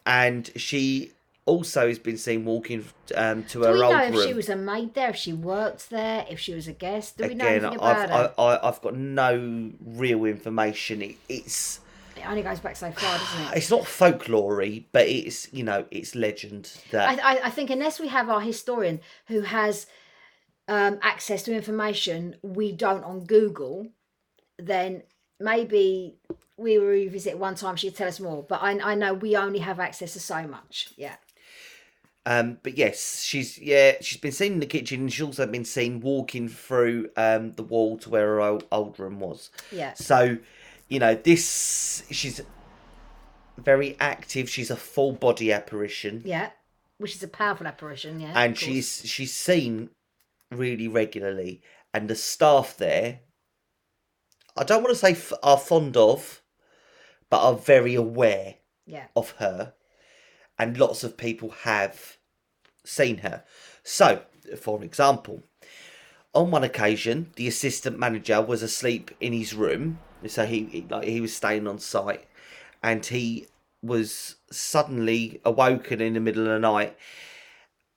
[0.05, 1.13] and she
[1.47, 4.27] also has been seen walking um, to Do her we know if room.
[4.27, 7.17] she was a maid there, if she worked there, if she was a guest?
[7.17, 8.61] Do we know Again, anything I've about I, her?
[8.63, 11.03] I, I've got no real information.
[11.03, 11.81] It, it's
[12.17, 13.57] It only goes back so far, doesn't it?
[13.59, 18.01] it's not folklory, but it's you know it's legend that I, I, I think unless
[18.01, 19.87] we have our historian who has
[20.69, 23.87] um, access to information we don't on Google,
[24.59, 25.03] then
[25.39, 26.17] maybe
[26.57, 27.77] we revisit one time.
[27.77, 28.43] She'd tell us more.
[28.43, 30.89] But I, I know we only have access to so much.
[30.97, 31.17] Yeah.
[32.29, 35.65] Um, but yes, she's yeah she's been seen in the kitchen, and she's also been
[35.65, 39.51] seen walking through um the wall to where her old, old room was.
[39.71, 39.95] Yeah.
[39.95, 40.39] So,
[40.89, 42.41] you know, this she's
[43.57, 44.51] very active.
[44.51, 46.51] She's a full body apparition, Yeah.
[46.99, 48.21] Which is a powerful apparition.
[48.21, 48.33] Yeah.
[48.35, 49.91] and she's she's seen
[50.51, 51.63] really regularly,
[51.95, 53.21] and the staff there.
[54.57, 56.43] I don't want to say f- are fond of,
[57.31, 58.55] but are very aware
[58.87, 59.05] Yeah.
[59.15, 59.75] of her,
[60.59, 62.17] and lots of people have
[62.85, 63.45] seen her.
[63.83, 64.23] So,
[64.61, 65.43] for example,
[66.35, 71.21] on one occasion, the assistant manager was asleep in his room, so he, like he
[71.21, 72.27] was staying on site,
[72.83, 73.47] and he
[73.83, 76.97] was suddenly awoken in the middle of the night.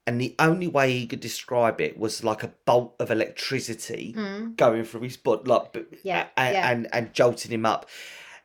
[0.08, 4.54] And the only way he could describe it was like a bolt of electricity hmm.
[4.54, 6.72] going through his body, like Yeah, and, yeah.
[6.72, 7.88] and and jolting him up.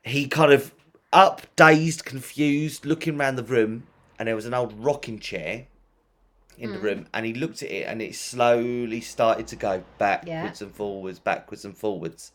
[0.02, 0.74] He kind of
[1.12, 3.86] up, dazed, confused, looking around the room,
[4.18, 5.66] and there was an old rocking chair
[6.56, 6.74] in Hmm.
[6.74, 10.72] the room, and he looked at it, and it slowly started to go backwards and
[10.74, 12.32] forwards, backwards and forwards.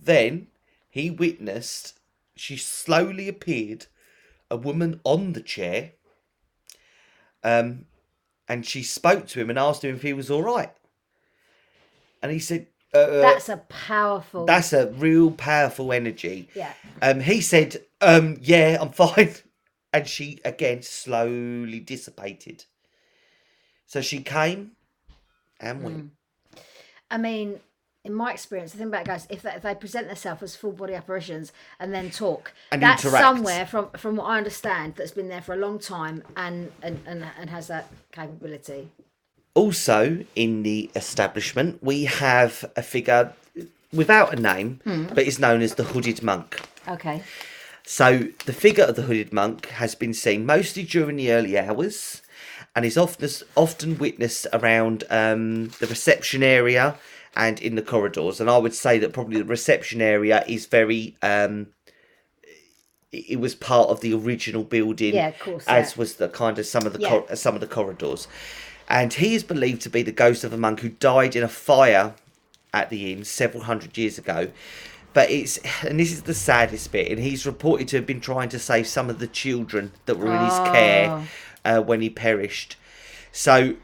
[0.00, 0.46] Then
[0.90, 1.98] he witnessed
[2.36, 3.86] she slowly appeared,
[4.50, 5.92] a woman on the chair,
[7.42, 7.86] um,
[8.48, 10.72] and she spoke to him and asked him if he was all right,
[12.22, 12.68] and he said.
[12.94, 14.46] Uh, That's a powerful.
[14.46, 16.48] that's a real powerful energy.
[16.54, 16.72] yeah.
[17.02, 19.34] Um, he said, um, "Yeah, I'm fine,"
[19.92, 22.64] and she again slowly dissipated.
[23.86, 24.72] So she came
[25.60, 25.96] and went.
[25.98, 26.10] Mm.
[27.10, 27.60] I mean,
[28.04, 30.72] in my experience, the thing about guys, if they, if they present themselves as full
[30.72, 33.24] body apparitions and then talk, And that's interact.
[33.24, 37.00] somewhere from from what I understand that's been there for a long time and and
[37.06, 38.90] and, and has that capability.
[39.54, 43.32] Also, in the establishment, we have a figure
[43.92, 46.60] without a name, but is known as the Hooded Monk.
[46.86, 47.22] Okay.
[47.90, 52.20] So the figure of the hooded monk has been seen mostly during the early hours,
[52.76, 56.96] and is often often witnessed around um, the reception area
[57.34, 58.40] and in the corridors.
[58.42, 61.16] And I would say that probably the reception area is very.
[61.22, 61.68] Um,
[63.10, 65.98] it was part of the original building, Yeah, of course, as yeah.
[65.98, 67.08] was the kind of some of the Yeah.
[67.08, 68.28] cor- some of the corridors,
[68.86, 71.48] and he is believed to be the ghost of a monk who died in a
[71.48, 72.12] fire
[72.74, 74.48] at the inn several hundred years ago.
[75.14, 78.48] But it's and this is the saddest bit, and he's reported to have been trying
[78.50, 81.24] to save some of the children that were in his care Oh.
[81.64, 82.76] uh, when he perished.
[83.32, 83.74] So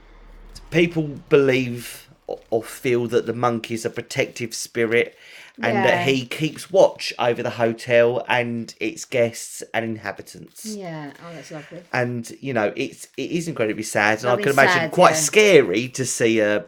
[0.70, 2.08] people believe
[2.50, 5.14] or, feel that the monk is a protective spirit
[5.62, 5.82] and Yeah.
[5.84, 10.64] that he keeps watch over the hotel and its guests and inhabitants.
[10.64, 11.10] Yeah.
[11.20, 11.82] Oh, that's lovely.
[11.92, 15.16] And you know, it's it is incredibly sad, and I can imagine sad, quite yeah.
[15.16, 16.64] scary to see a,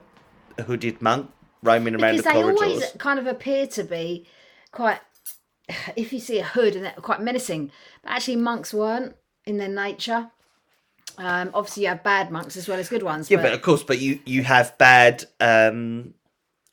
[0.59, 1.31] a hooded monk
[1.63, 2.63] roaming around Because the they corridors.
[2.63, 4.27] always kind of appear to be
[4.77, 5.01] quite.
[5.97, 9.69] If you see a hood and they're quite menacing, but actually monks weren't in their
[9.69, 10.31] nature.
[11.19, 13.31] Um, obviously, you have bad monks as well as good ones.
[13.31, 16.15] Yeah, but of course, but you you have bad um,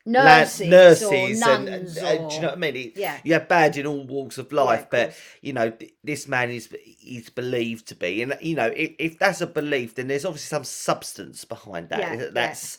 [0.05, 2.75] la- nurses, nurses or and, nuns, and- and do you know what I mean?
[2.75, 3.17] It- Yeah.
[3.23, 5.71] you have bad in all walks of life, of but you know
[6.03, 6.67] this man is
[7.05, 10.49] is believed to be, and you know if, if that's a belief, then there's obviously
[10.55, 11.99] some substance behind that.
[11.99, 12.29] Yeah, yeah.
[12.31, 12.77] That's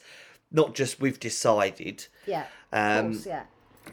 [0.53, 2.07] not just we've decided.
[2.27, 3.45] yeah, Um, course, yeah.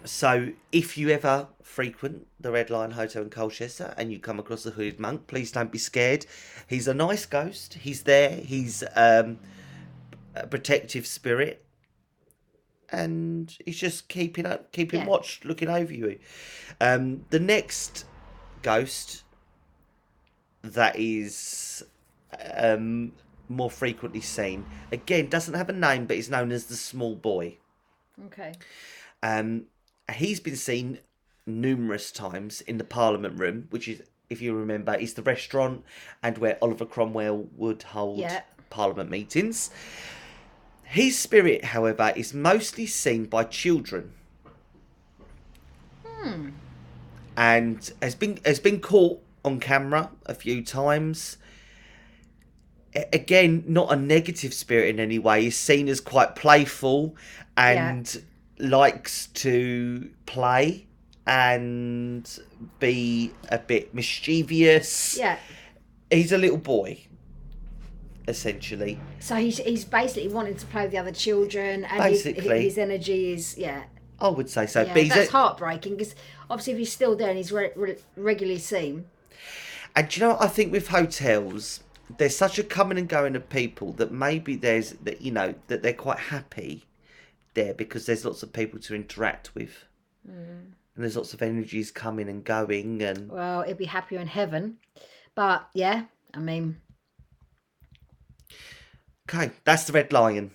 [0.04, 4.64] So if you ever frequent the Red Lion Hotel in Colchester and you come across
[4.64, 6.26] the hooded monk, please don't be scared.
[6.68, 7.76] He's a nice ghost.
[7.76, 8.32] He's there.
[8.32, 9.40] He's um,
[10.36, 11.64] a protective spirit,
[12.90, 15.08] and he's just keeping up, keeping Yeah.
[15.08, 16.20] watch, looking over you.
[16.80, 18.06] Um, the next
[18.62, 19.24] ghost
[20.64, 21.84] that is
[22.56, 23.14] um,
[23.50, 27.58] more frequently seen again doesn't have a name, but is known as the Small Boy.
[28.26, 28.54] Okay.
[29.24, 29.66] Um,
[30.10, 31.00] he's been seen
[31.46, 35.84] numerous times in the Parliament Room, which is, if you remember, is the restaurant
[36.22, 38.42] and where Oliver Cromwell would hold Yeah.
[38.70, 39.70] Parliament meetings.
[40.84, 44.14] His spirit, however, is mostly seen by children.
[46.06, 46.50] Hmm.
[47.38, 51.38] And has been has been caught on camera a few times.
[52.94, 55.44] Again, not a negative spirit in any way.
[55.44, 57.16] He's seen as quite playful
[57.56, 58.22] and
[58.62, 60.88] likes to play
[61.28, 62.40] and
[62.80, 65.18] be a bit mischievous.
[65.18, 65.38] Yeah.
[66.10, 67.06] He's a little boy,
[68.28, 69.00] essentially.
[69.20, 72.64] So he's he's basically wanting to play with the other children, and his, Basically.
[72.64, 73.84] his energy is yeah.
[74.20, 74.84] I would say so.
[74.84, 76.14] yeah but that's a- heartbreaking because
[76.48, 79.06] obviously if he's still there and he's re- re- regularly seen,
[79.96, 81.80] And do you know what I think with hotels,
[82.20, 85.82] there's such a coming and going of people that maybe there's that you know that
[85.82, 86.86] they're quite happy
[87.54, 89.86] there because there's lots of people to interact with,
[90.26, 94.78] and there's lots of energies coming and going, and well, it'd be happier in heaven.
[95.36, 96.78] But yeah, I mean,
[99.30, 100.52] okay, that's the Red Lion.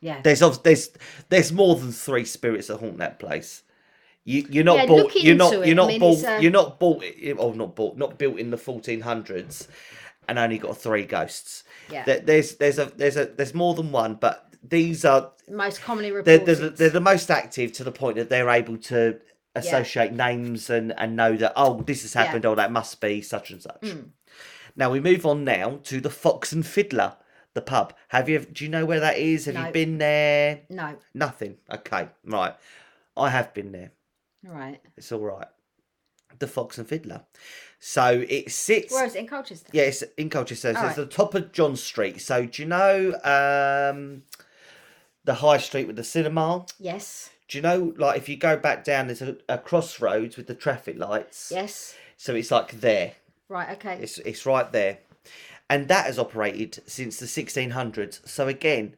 [0.00, 0.90] yeah, There's there's
[1.28, 3.62] there's more than three spirits that haunt that place.
[4.24, 5.14] You you're not Yeah, bought.
[5.14, 5.66] You're not it.
[5.66, 6.24] you're I not mean, bought.
[6.24, 7.02] uh, You're not bought.
[7.38, 7.96] Oh, not bought.
[7.96, 9.68] Not built in the 1400s,
[10.28, 11.64] and only got three ghosts.
[11.90, 12.04] Yeah.
[12.04, 16.10] There- There's there's a there's a there's more than one, but these are most commonly
[16.10, 16.46] they're, reported.
[16.46, 19.18] they're, they're the most active to the point that they're able to
[19.54, 22.24] associate names and, and know that oh this has Yeah.
[22.24, 23.80] happened oh that must be such and such.
[23.80, 24.10] Mm.
[24.76, 27.16] Now we move on now to the Fox and Fiddler,
[27.54, 27.92] the pub.
[28.08, 28.38] Have you?
[28.40, 29.46] Do you know where that is?
[29.46, 29.66] Have No.
[29.66, 30.60] you been there?
[30.68, 31.56] no, Nothing.
[31.72, 32.54] Okay, right.
[33.16, 33.90] I have been there.
[34.44, 34.80] Right.
[34.96, 35.48] It's all right.
[36.38, 37.22] The Fox and Fiddler.
[37.80, 38.92] So it sits.
[38.92, 39.70] Where is it in Colchester?
[39.72, 40.72] Yeah, in Colchester.
[40.74, 42.20] So All it's the top of John Street.
[42.20, 44.22] So do you know um,
[45.28, 46.64] the High Street with the cinema?
[46.80, 50.46] Yes, Do you know, like, if you go back down, there's a, a crossroads with
[50.46, 51.52] the traffic lights.
[51.54, 51.94] yes.
[52.16, 53.12] So it's like there.
[53.50, 53.98] Right, okay.
[54.02, 54.98] It's it's right there,
[55.70, 58.26] and that has operated since the 1600s.
[58.26, 58.96] So again,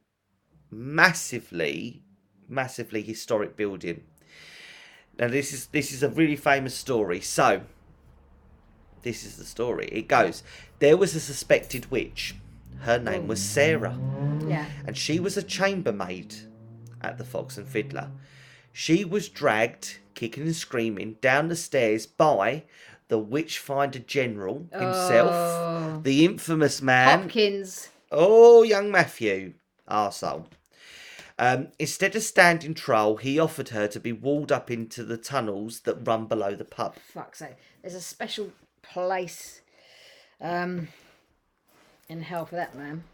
[0.70, 2.02] massively,
[2.48, 4.04] massively historic building.
[5.18, 7.20] Now this is this is a really famous story.
[7.20, 7.62] So
[9.02, 9.88] this is the story.
[9.92, 10.42] It goes:
[10.78, 12.34] there was a suspected witch.
[12.80, 13.98] Her name was Sarah
[14.48, 14.66] yeah.
[14.86, 16.34] and she was a chambermaid
[17.00, 18.10] at the Fox and Fiddler.
[18.72, 22.64] She was dragged, kicking and screaming, down the stairs by
[23.08, 26.00] the Witchfinder General himself, Oh.
[26.02, 27.22] the infamous man.
[27.22, 27.88] Hopkins.
[28.12, 29.54] Oh, young Matthew,
[29.88, 30.46] arsehole.
[31.38, 35.80] Um, instead of standing trial, he offered her to be walled up into the tunnels
[35.80, 36.96] that run below the pub.
[36.96, 37.56] Fuck's sake.
[37.82, 39.62] There's a special place
[40.40, 40.88] um,
[42.10, 43.04] in hell for that man.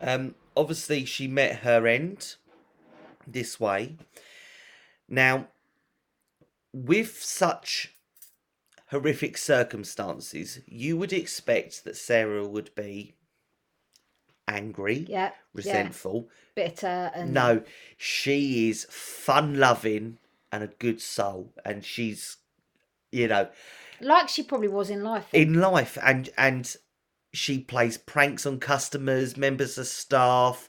[0.00, 2.36] Um, obviously, she met her end
[3.26, 3.96] this way.
[5.08, 5.48] Now,
[6.72, 7.92] with such
[8.90, 13.14] horrific circumstances, you would expect that Sarah would be
[14.46, 15.30] angry, Yeah.
[15.30, 15.32] Yeah.
[15.52, 16.28] resentful.
[16.54, 17.62] Bitter and No,
[17.96, 20.18] she is fun loving
[20.52, 22.36] and a good soul, and she's,
[23.10, 23.48] you know,
[24.00, 25.28] like she probably was in life.
[25.32, 26.76] in life and and
[27.32, 30.68] she plays pranks on customers members of staff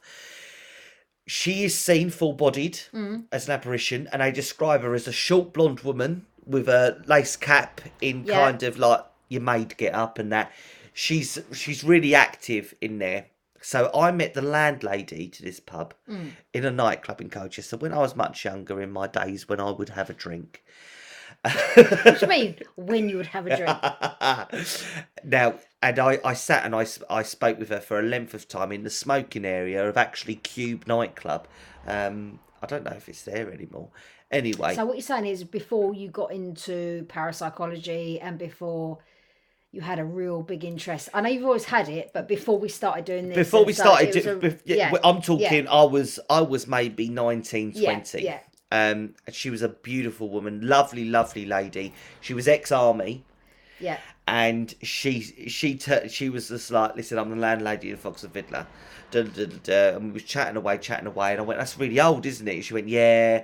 [1.28, 3.24] she is seen full-bodied Mm.
[3.32, 7.36] as an apparition and I describe her as a short blonde woman with a lace
[7.36, 8.40] cap in Yeah.
[8.46, 10.52] kind of like your maid get up and that
[10.94, 13.26] she's she's really active in there
[13.64, 16.32] so I met the landlady to this pub Mm.
[16.54, 19.70] in a nightclub in Colchester when I was much younger in my days when I
[19.72, 20.64] would have a drink.
[21.44, 24.66] What do you mean when you would have a drink?
[25.24, 28.48] now, and I, I sat and I, I spoke with her for a length of
[28.48, 31.48] time in the smoking area of actually Cube nightclub.
[31.88, 33.90] Um, I don't know if it's there anymore.
[34.30, 39.00] Anyway, So what you're saying is before you got into parapsychology and before
[39.74, 41.10] you had a real big interest.
[41.14, 44.16] I know you've always had it, but before we started doing this, before we started,
[44.16, 45.68] it do- a- yeah, yeah, I'm talking.
[45.68, 48.22] I was I was maybe 19, yeah, 20.
[48.22, 48.40] yeah,
[48.72, 51.94] Um, and she was a beautiful woman, lovely, lovely lady.
[52.22, 53.24] She was ex-army.
[53.80, 53.98] yeah.
[54.28, 58.32] And she she tur she was just like, listen, I'm the landlady of Fox and
[58.32, 58.68] Fiddler.
[59.12, 59.96] Da, da, da.
[59.96, 62.64] And we was chatting away, chatting away, and I went, that's really old, isn't it?
[62.64, 63.44] She went, yeah.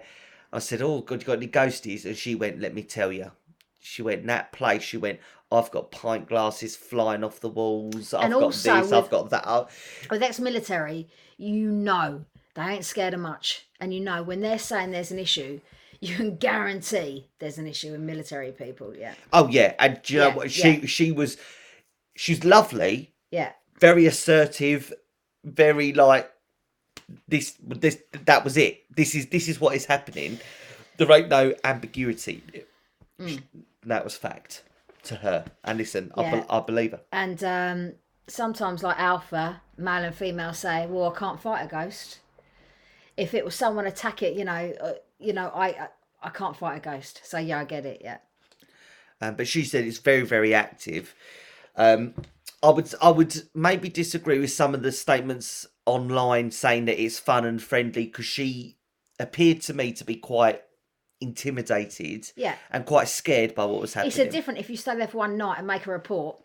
[0.53, 2.05] I said, oh, God, you got any ghosties?
[2.05, 3.31] And she went, let me tell you.
[3.79, 5.19] She went, that place, she went,
[5.51, 8.13] I've got pint glasses flying off the walls.
[8.13, 9.43] I've And got also this, I've got that.
[9.45, 12.25] Oh, oh With ex-military, you know
[12.55, 15.59] they ain't scared of much, and you know when they're saying there's an issue,
[16.01, 18.95] you can guarantee there's an issue in military people.
[18.95, 19.73] Yeah, Oh, yeah.
[19.79, 20.51] And do you know what?
[20.51, 20.85] She, yeah.
[20.85, 21.37] she was,
[22.15, 24.93] she's lovely, yeah, very assertive,
[25.43, 26.31] very like
[27.27, 28.83] this this that was it.
[28.95, 30.39] This is this is what is happening.
[30.97, 32.41] There ain't no ambiguity.
[33.19, 33.43] Mm.
[33.85, 34.63] That was fact
[35.03, 35.45] to her.
[35.63, 36.35] And listen, I, Yeah.
[36.41, 37.01] be, I believe her.
[37.11, 37.93] and um,
[38.27, 42.19] sometimes like alpha, male and female say, "Well, I can't fight a ghost."
[43.15, 45.89] If it was someone attack it, you know, uh, you know, I,
[46.21, 47.21] I can't fight a ghost.
[47.23, 48.01] So yeah, I get it.
[48.03, 48.17] Yeah.
[49.21, 51.15] Um, but she said it's very, very active.
[51.75, 52.13] Um,
[52.63, 57.19] I would, I would maybe disagree with some of the statements online saying that it's
[57.19, 58.77] fun and friendly because she
[59.19, 60.61] appeared to me to be quite
[61.19, 62.55] intimidated Yeah.
[62.71, 64.09] and quite scared by what was happening.
[64.09, 66.37] It's a different if you stay there for one night and make a report,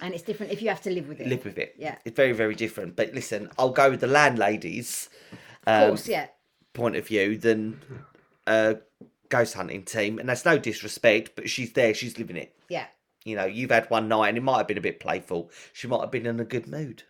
[0.00, 1.26] and it's different if you have to live with it.
[1.26, 1.74] Live with it.
[1.78, 1.96] Yeah.
[2.04, 2.96] it's very, very different.
[2.96, 5.08] But listen, I'll go with the landlady's
[5.66, 6.26] of um, course, yeah.
[6.76, 7.80] Point of view than
[8.46, 8.76] a
[9.30, 12.54] ghost hunting team, and that's no disrespect, but she's there, she's living it.
[12.68, 12.86] Yeah.
[13.24, 15.50] You know, you've had one night and it might have been a bit playful.
[15.72, 17.02] She might have been in a good mood.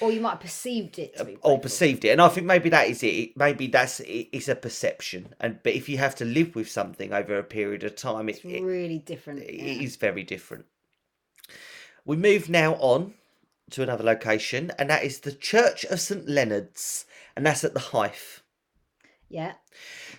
[0.00, 1.38] Or you might have perceived it to be.
[1.42, 5.34] or perceived it and i think maybe that is it maybe that's it's a perception
[5.40, 8.40] and but if you have to live with something over a period of time it's
[8.44, 9.40] it, really different.
[9.40, 9.82] it yeah.
[9.82, 10.66] is very different
[12.04, 13.14] we move now on
[13.70, 17.06] to another location and that is the church of st leonard's
[17.36, 18.41] and that's at the Hythe
[19.32, 19.54] Yeah.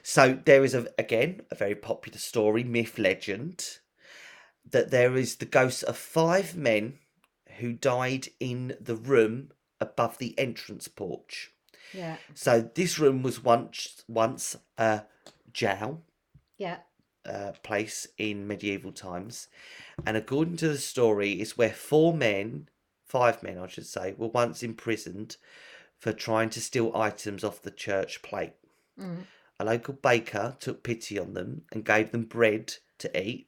[0.02, 3.80] so there is a again a very popular story myth legend
[4.70, 6.98] that there is the ghosts of five men
[7.60, 11.52] who died in the room above the entrance porch
[11.94, 12.18] Yeah.
[12.34, 15.04] So this room was once once a
[15.52, 16.02] jail
[16.58, 16.80] Yeah.
[17.26, 19.48] uh, place in medieval times,
[20.06, 22.68] and according to the story, it's where four men,
[23.06, 25.38] five men, I should say, were once imprisoned
[26.00, 28.54] for trying to steal items off the church plate.
[29.00, 29.26] Mm.
[29.60, 33.48] A local baker took pity on them and gave them bread to eat.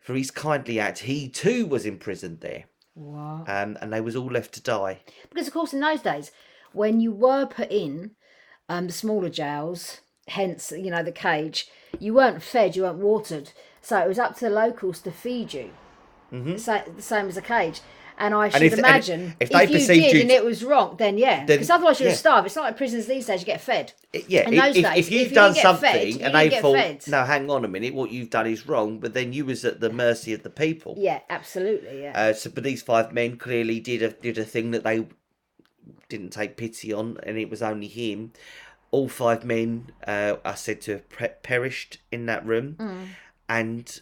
[0.00, 2.64] For his kindly act, he too was imprisoned there,
[2.94, 3.44] Wow.
[3.48, 5.00] um, and they was all left to die.
[5.30, 6.30] Because of course, in those days,
[6.72, 8.12] when you were put in
[8.68, 11.68] um, the smaller jails, hence you know the cage,
[11.98, 13.52] you weren't fed, you weren't watered,
[13.82, 15.70] so it was up to the locals to feed you.
[16.32, 16.56] Mm-hmm.
[16.56, 17.80] So, the same as a cage.
[18.18, 20.44] And I should if- and imagine if if, they you perceived did you and it
[20.44, 22.14] was wrong, then yeah, because otherwise you'd yeah.
[22.14, 22.46] starve.
[22.46, 23.92] It's not like prisons these days; you get fed.
[24.26, 26.34] Yeah, In if, those if, days, if you've if you done didn't something fed, and
[26.34, 29.44] they thought, no, hang on a minute, what you've done is wrong, but then you
[29.44, 30.94] was at the mercy of the people.
[30.96, 32.02] Yeah, absolutely.
[32.02, 35.06] Yeah, Uh, so, but these five men clearly did a did a thing that they
[36.08, 38.32] didn't take pity on, and it was only him.
[38.92, 43.06] All five men uh, are said to have pre- perished in that room, Mm.
[43.48, 44.00] and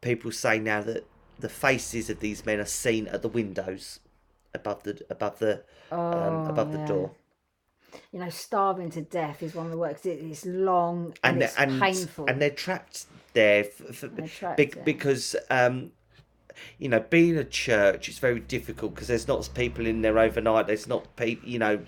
[0.00, 1.04] people say now that
[1.40, 4.00] the faces of these men are seen at the windows
[4.54, 7.10] above the above the um, above the Oh, door.
[8.12, 10.06] you know, starving to death is one of the works.
[10.06, 12.26] It, it's long and, and it's they're, and, painful.
[12.28, 14.82] and they're trapped there f- f- They're trapped there.
[14.84, 15.92] because um
[16.78, 20.66] you know being a church it's very difficult because there's not people in there overnight
[20.66, 21.78] there's not people you know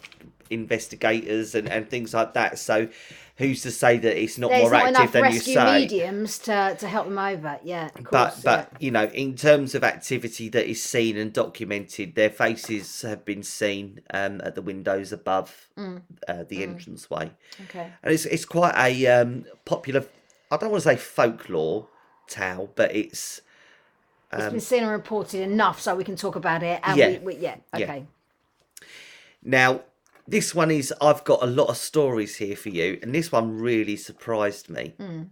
[0.53, 2.89] investigators and, and things like that so
[3.39, 6.39] who's to say that it's not There's more not active than you rescue say mediums
[6.41, 7.59] to, to help them over.
[7.65, 8.79] Yeah, of but course, but yeah.
[8.81, 13.43] you know in terms of activity that is seen and documented their faces have been
[13.43, 16.03] seen um at the windows above Mm.
[16.29, 17.31] uh, the entranceway
[17.65, 17.91] okay.
[18.03, 20.05] and it's it's quite a um, popular.
[20.51, 21.89] I don't want to say folklore
[22.29, 23.41] tale, but it's
[24.33, 26.79] It's um, been seen and reported enough so we can talk about it.
[26.85, 27.09] And Yeah.
[27.09, 27.85] we, we, yeah, Yeah.
[27.85, 28.07] okay.
[29.43, 29.81] now
[30.27, 30.93] this one is.
[31.01, 34.95] I've got a lot of stories here for you, and this one really surprised me.
[34.99, 35.31] Mm.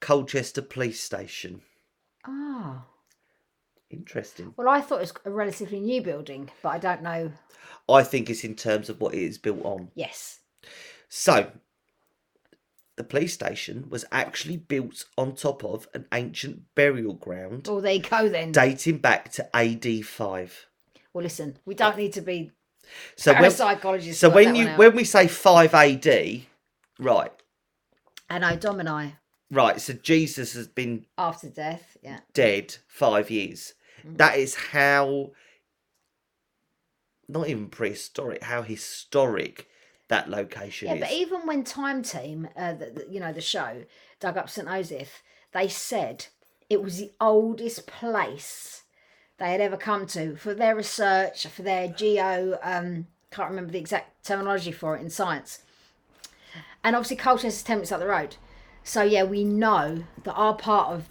[0.00, 1.62] Colchester Police Station.
[2.26, 2.82] Oh.
[3.90, 4.52] Interesting.
[4.56, 7.32] Well, I thought it's a relatively new building, but I don't know.
[7.88, 9.90] I think it's in terms of what it is built on.
[9.94, 10.40] Yes.
[11.08, 11.52] So,
[12.96, 17.92] the police station was actually built on top of an ancient burial ground Well, there
[17.92, 18.50] you go then.
[18.52, 20.66] dating back to AD five.
[21.12, 22.50] well, listen, we don't need to be
[23.16, 23.50] So when.
[23.50, 26.42] So when you when we say five AD,
[26.98, 27.32] right,
[28.28, 29.14] Anno Domini
[29.50, 29.80] right.
[29.80, 31.96] So Jesus has been after death.
[32.02, 32.20] Yeah.
[32.34, 33.74] dead five years.
[34.06, 34.18] Mm.
[34.18, 35.32] That is how,
[37.28, 39.68] not even prehistoric, how historic
[40.08, 41.00] that location Yeah, is.
[41.00, 43.84] but even when Time Team, uh, the, the, you know, the show,
[44.20, 44.68] dug up St.
[44.68, 45.22] Osyth,
[45.52, 46.26] they said
[46.70, 48.82] it was the oldest place
[49.38, 53.78] they had ever come to for their research, for their geo, um, can't remember the
[53.78, 55.62] exact terminology for it in science.
[56.82, 58.36] And obviously, Colchester's 10 minutes up the road.
[58.84, 61.08] So, yeah, we know that our part of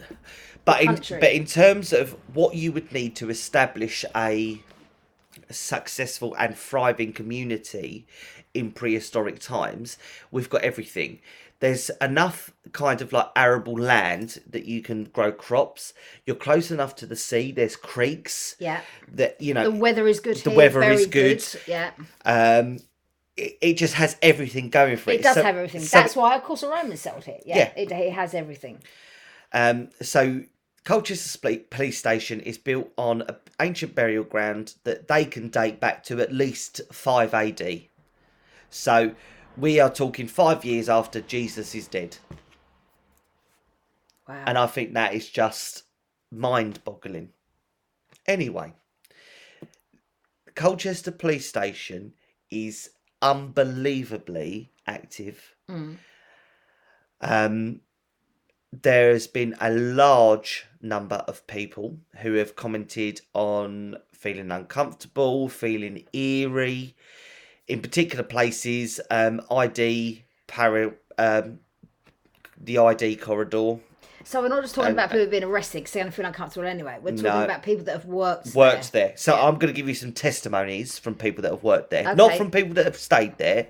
[0.64, 1.20] but in country.
[1.20, 4.62] but in terms of what you would need to establish a
[5.52, 8.08] successful and thriving community
[8.54, 9.98] in prehistoric times,
[10.32, 11.20] we've got everything.
[11.62, 15.94] There's enough kind of like arable land that you can grow crops.
[16.26, 17.52] You're close enough to the sea.
[17.52, 18.82] There's creeks Yeah.
[19.14, 20.58] that you know The weather is good The here.
[20.58, 21.44] weather is good.
[21.66, 21.92] Yeah.
[22.26, 22.80] Um,
[23.38, 25.22] it, it just has everything going for it.
[25.22, 25.82] It does So- have everything.
[25.82, 27.44] so- That's why, of course, the Romans settled it.
[27.46, 27.58] Yeah.
[27.58, 27.72] Yeah.
[27.78, 28.80] It, it has everything.
[29.54, 30.42] Um, so
[30.84, 36.04] Colchester Police Station is built on an ancient burial ground that they can date back
[36.06, 37.84] to at least 5 AD.
[38.70, 39.16] So
[39.58, 42.18] we are talking five years after Jesus is dead.
[44.28, 44.44] Wow.
[44.48, 45.84] And I think that is just
[46.32, 47.30] mind boggling.
[48.28, 48.74] Anyway,
[50.56, 52.14] Colchester Police Station
[52.50, 52.90] is
[53.22, 55.56] unbelievably active.
[55.70, 55.98] Mm.
[57.22, 57.82] Um,
[58.72, 66.04] there has been a large number of people who have commented on feeling uncomfortable, feeling
[66.14, 66.96] eerie.
[67.68, 71.60] In particular places, um, ID, para, um,
[72.58, 73.80] the ID corridor
[74.24, 76.26] So we're not just talking And- about people being arrested because they're going to feel
[76.26, 76.98] uncomfortable anyway.
[77.00, 77.44] We're talking No.
[77.44, 79.10] about people that have worked worked there.
[79.10, 79.18] there.
[79.18, 79.44] So Yeah.
[79.46, 82.50] I'm going to give you some testimonies from people that have worked there, not from
[82.50, 83.68] people that have stayed there,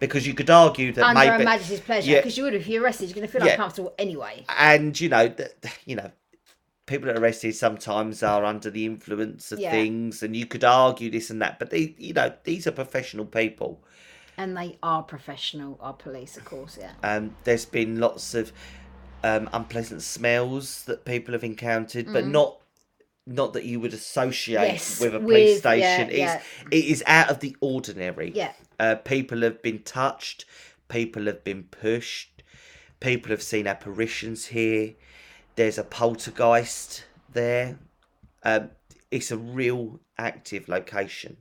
[0.00, 2.10] because you could argue that under maybe Her Majesty's pleasure.
[2.10, 2.16] Yeah.
[2.18, 3.52] Because you would, if you're arrested, you're going to feel Yeah.
[3.52, 4.44] uncomfortable anyway.
[4.58, 5.52] and you know that
[5.84, 6.10] you know
[6.92, 9.70] people that are arrested sometimes are under the influence of Yeah.
[9.70, 13.24] things and you could argue this and that but they you know these are professional
[13.24, 13.72] people
[14.38, 16.92] And they are professional, our police, of course, yeah.
[17.10, 18.52] um there's been lots of
[19.24, 22.30] um unpleasant smells that people have encountered but Mm.
[22.38, 22.50] not
[23.26, 26.40] not that you would associate Yes, with a police with- yeah, station it's yeah.
[26.78, 28.52] it is out of the ordinary Yeah.
[28.80, 30.44] uh, people have been touched
[30.88, 32.42] people have been pushed
[33.08, 34.94] people have seen apparitions here
[35.56, 37.78] there's a poltergeist there.
[38.42, 38.70] Um,
[39.10, 41.36] it's a real active location.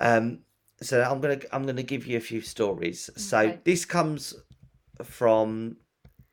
[0.00, 0.40] Um,
[0.82, 3.08] so i'm gonna i'm gonna give you a few stories.
[3.16, 4.34] So this comes
[5.02, 5.76] from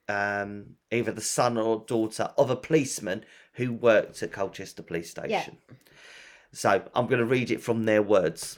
[0.09, 3.23] um, either the son or daughter of a policeman
[3.53, 5.57] who worked at colchester police station.
[6.51, 8.57] So i'm going to read it from their words.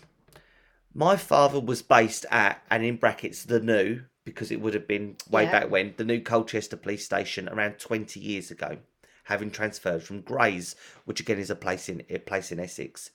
[0.95, 5.17] My father was based at, and in brackets, the new, because it would have been
[5.29, 5.51] way Yeah.
[5.51, 8.77] back when, the new Colchester police station around 20 years ago,
[9.25, 13.09] having transferred from Grays, which again is a place in a place in Essex.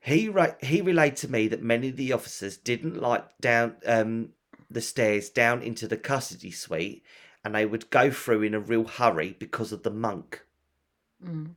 [0.00, 4.30] He ra- he relayed to me that many of the officers didn't like down um,
[4.70, 7.02] the stairs down into the custody suite,
[7.44, 10.42] and they would go through in a real hurry because of the monk.
[11.24, 11.54] Mm.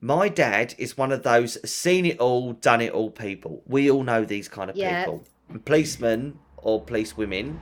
[0.00, 3.62] My dad is one of those seen it all, done it all people.
[3.66, 5.04] We all know these kind of Yeah.
[5.04, 5.24] people.
[5.48, 7.60] And policemen or police women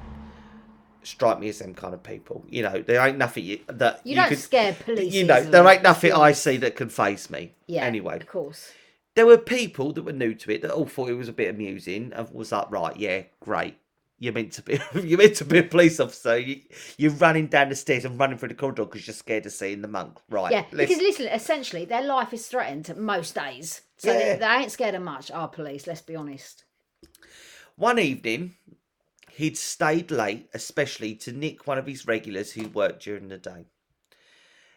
[1.02, 2.44] strike me as them kind of people.
[2.48, 5.14] You know, there ain't nothing you, that You, don't could, scare police.
[5.14, 7.54] You know, there ain't nothing I see that can face me.
[7.66, 7.84] Yeah.
[7.84, 8.72] Anyway, Of course.
[9.14, 11.48] there were people that were new to it that all thought it was a bit
[11.54, 13.76] amusing and was like, right, yeah, great.
[14.20, 14.80] You're meant to be.
[15.00, 16.36] You're meant to be a police officer.
[16.36, 16.60] You,
[16.96, 19.80] you're running down the stairs and running through the corridor because you're scared of seeing
[19.80, 20.18] the monk.
[20.28, 20.50] Right.
[20.50, 20.64] Yeah.
[20.72, 23.82] let's- Because listen, essentially, their life is threatened most days.
[23.96, 24.32] So Yeah.
[24.34, 26.64] they, they ain't scared of much, our police, let's be honest.
[27.76, 28.56] One evening,
[29.38, 33.66] he'd stayed late, especially to nick one of his regulars who worked during the day.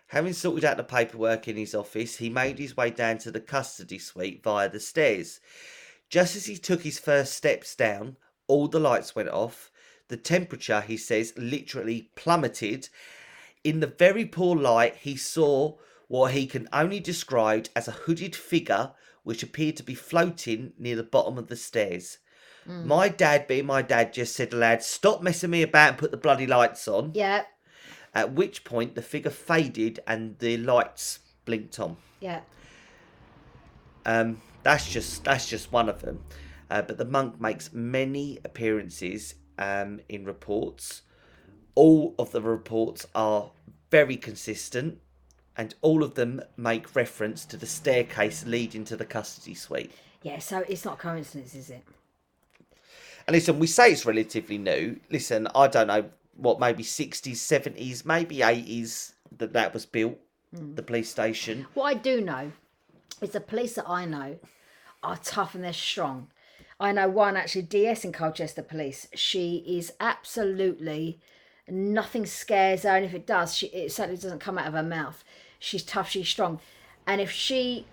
[0.09, 3.39] Having sorted out the paperwork in his office, he made his way down to the
[3.39, 5.39] custody suite via the stairs.
[6.09, 9.72] Just as he took his first steps down, all the lights went off.
[10.09, 12.89] The temperature, he says, literally plummeted.
[13.64, 18.36] In the very poor light, he saw what he can only describe as a hooded
[18.36, 18.91] figure
[19.24, 22.20] which appeared to be floating near the bottom of the stairs.
[22.66, 26.18] My dad, being my dad, just said aloud, Stop messing me about and put the
[26.18, 27.12] bloody lights on.
[27.14, 27.43] Yeah.
[28.14, 31.97] At which point the figure faded and the lights blinked on.
[32.20, 32.41] Yeah.
[34.05, 36.24] Um, that's just that's just one of them.
[36.70, 41.01] Uh, but the monk makes many appearances um, in reports.
[41.76, 43.51] All of the reports are
[43.89, 44.99] very consistent,
[45.57, 49.91] and all of them make reference to the staircase leading to the custody suite.
[50.22, 50.39] Yeah.
[50.39, 51.84] So it's not coincidence, is it?
[53.28, 54.99] And listen, we say it's relatively new.
[55.09, 56.05] Listen, I don't know
[56.36, 60.17] what maybe sixties, seventies, maybe eighties that that was built.
[60.55, 60.76] Hmm.
[60.76, 61.67] The police station.
[61.74, 62.51] What I do know
[63.22, 64.39] is the police that I know
[65.03, 66.28] are tough and they're strong.
[66.80, 69.07] I know one actually, DS in Colchester Police.
[69.13, 71.19] She is absolutely
[71.69, 74.84] nothing scares her, and if it does, she it certainly doesn't come out of her
[74.84, 75.24] mouth.
[75.59, 76.59] She's tough, she's strong,
[77.05, 77.86] and if she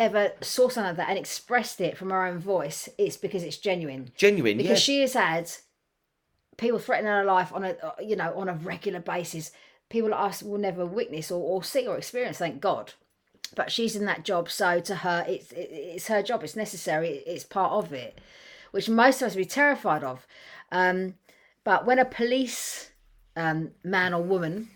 [0.00, 3.58] ever saw something like that and expressed it from her own voice, it's because it's
[3.58, 4.10] genuine.
[4.16, 4.94] Genuine, Because yeah.
[4.94, 5.52] she has had
[6.56, 9.52] people threatening her life on a uh, you know on a regular basis.
[9.90, 12.38] People like us will never witness or, or see or experience.
[12.38, 12.94] Thank God.
[13.56, 16.42] But she's in that job, so to her, it's it, it's her job.
[16.42, 17.22] It's necessary.
[17.26, 18.18] It's part of it,
[18.70, 20.26] which most of us would be terrified of.
[20.72, 21.14] Um,
[21.62, 22.90] but when a police
[23.36, 24.70] um, man or woman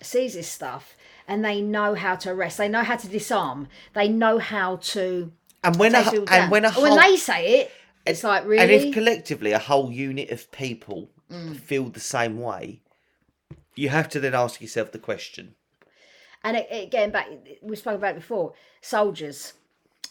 [0.00, 0.96] sees this stuff
[1.30, 5.32] and they know how to arrest, they know how to disarm, they know how to
[5.64, 6.50] and when a, and down.
[6.50, 7.70] when a when they say it,
[8.04, 8.60] it's like really.
[8.62, 11.54] and if collectively a whole unit of people Mm.
[11.56, 12.80] feel the same way,
[13.76, 15.54] you have to then ask yourself the question:
[16.42, 17.28] And it, it, getting back,
[17.62, 18.52] we spoke about it before.
[18.80, 19.52] Soldiers,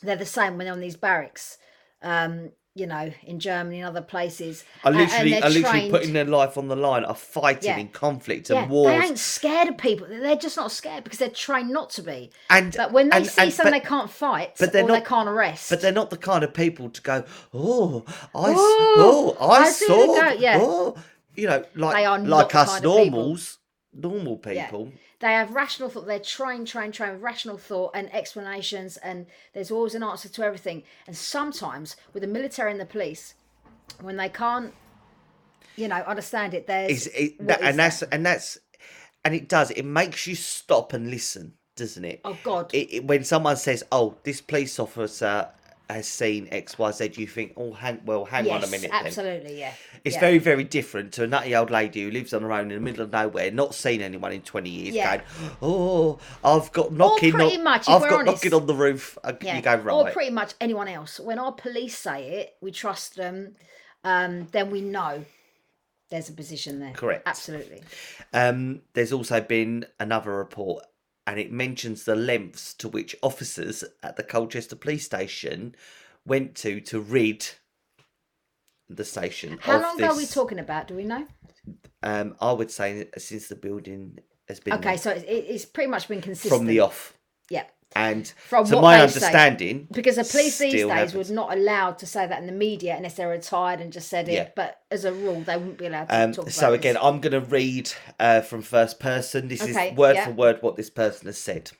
[0.01, 1.57] they're the same when they're on these barracks.
[2.01, 4.63] Um, you know, in Germany and other places.
[4.83, 7.77] Are literally, they're literally trained- putting their life on the line, are fighting Yeah.
[7.77, 8.87] in conflict yeah, and wars.
[8.99, 10.07] They ain't scared of people.
[10.09, 12.31] They're just not scared because they're trained not to be.
[12.49, 14.87] and But when they and- see and- something but- they can't fight but they're or
[14.91, 17.23] they can't arrest, But they're not the kind of people to go,
[17.53, 18.03] oh,
[18.33, 20.57] I, s- Oh, I, I saw, yeah.
[20.61, 20.95] oh,
[21.35, 22.85] you know, like are like not us kind
[23.93, 24.11] of people.
[24.11, 24.65] normal Yeah.
[24.65, 24.91] people.
[25.19, 26.05] they have rational thought.
[26.07, 30.43] They're trained, trained, trained with rational thought and explanations, and there's always an answer to
[30.43, 30.83] everything.
[31.07, 33.33] And sometimes with the military and the police,
[34.01, 34.73] when they can't,
[35.75, 38.13] you know, understand it, there's Is it, what that, is and that's that?
[38.13, 38.57] and that's
[39.25, 39.71] and it does.
[39.71, 42.21] It makes you stop and listen, doesn't it?
[42.23, 45.49] oh god, It, it- when someone says, "Oh, this police officer
[45.89, 49.05] has seen XYZ, you think, "Oh, hang, well, hang yes, on a minute." Then.
[49.05, 49.73] absolutely, yeah.
[50.03, 50.19] It's yeah.
[50.19, 52.79] very, very different to a nutty old lady who lives on her own in the
[52.79, 55.17] middle of nowhere, not seen anyone in twenty years, Yeah.
[55.17, 55.27] going,
[55.61, 58.43] "Oh, I've got knocking, pretty on, much, I've got honest.
[58.43, 59.55] knocking on the roof." Uh, Yeah.
[59.55, 59.93] You go right.
[59.93, 61.19] Or pretty much anyone else.
[61.19, 63.55] When our police say it, we trust them.
[64.03, 65.25] Um, then we know
[66.09, 66.93] there's a position there.
[66.93, 67.27] Correct.
[67.27, 67.83] Absolutely.
[68.33, 70.85] Um, there's also been another report,
[71.29, 75.75] and it mentions the lengths to which officers at the Colchester police station
[76.25, 77.47] went to to rid
[78.89, 79.59] the station.
[79.61, 80.87] How long ago are we talking about?
[80.87, 81.27] Do we know?
[82.01, 84.17] Um, I would say since the building
[84.47, 86.57] has been Okay, so it's, it- it's pretty much been consistent.
[86.57, 87.15] from the off.
[87.95, 89.37] And From to what my they say.
[89.37, 91.13] understanding, Because the police these days happens.
[91.15, 94.29] would not allowed to say that in the media unless they're retired and just said
[94.29, 94.33] it.
[94.33, 94.49] Yeah.
[94.55, 96.79] But as a rule, they wouldn't be allowed to Um, talk about so this.
[96.79, 99.47] again, I'm going to read uh, from first person.
[99.47, 100.25] This Okay, is word yeah.
[100.25, 101.71] for word what this person has said.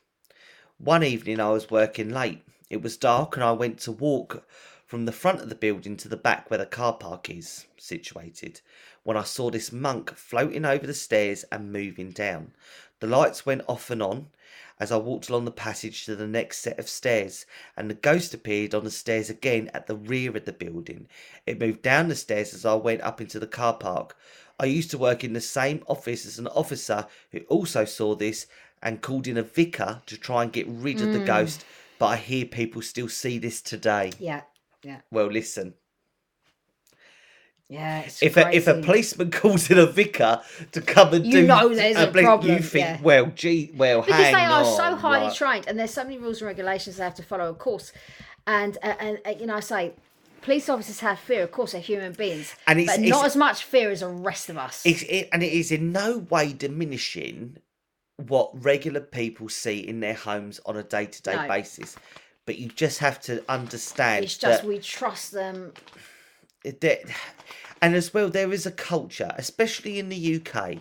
[0.78, 2.42] One evening, I was working late.
[2.70, 4.48] It was dark, and I went to walk
[4.86, 8.62] from the front of the building to the back where the car park is situated.
[9.04, 12.54] When I saw this monk floating over the stairs and moving down,
[13.00, 14.28] the lights went off and on
[14.80, 18.34] as I walked along the passage to the next set of stairs, and the ghost
[18.34, 21.08] appeared on the stairs again at the rear of the building.
[21.46, 24.16] It moved down the stairs as I went up into the car park.
[24.60, 28.48] I used to work in the same office as an officer who also saw this
[28.82, 31.26] and called in a vicar to try and get rid of the hmm.
[31.26, 31.66] ghost,
[31.98, 34.12] but I hear people still see this today.
[34.20, 34.42] Yeah.
[34.84, 35.02] Yeah.
[35.12, 35.74] Well, listen.
[37.70, 38.00] Yeah.
[38.00, 40.42] It's If a, if a policeman calls in a vicar
[40.72, 43.02] to come and You do, know there's a police- problem, You think, yeah.
[43.02, 45.36] well, gee, well, because they are on, so highly right.
[45.36, 47.92] trained and there's so many rules and regulations they have to follow of course
[48.48, 49.94] and uh, and uh, you know i say
[50.42, 53.36] police officers have fear of course they're human beings And it's- but it's- not as
[53.36, 56.54] much fear as the rest of us It's, it, and it is in no way
[56.54, 57.58] diminishing
[58.18, 61.96] what regular people see in their homes on a day to day basis.
[62.46, 65.72] But you just have to understand it's just that, we trust them
[66.64, 67.02] that,
[67.82, 70.78] and as well, there is a culture, especially in the UK.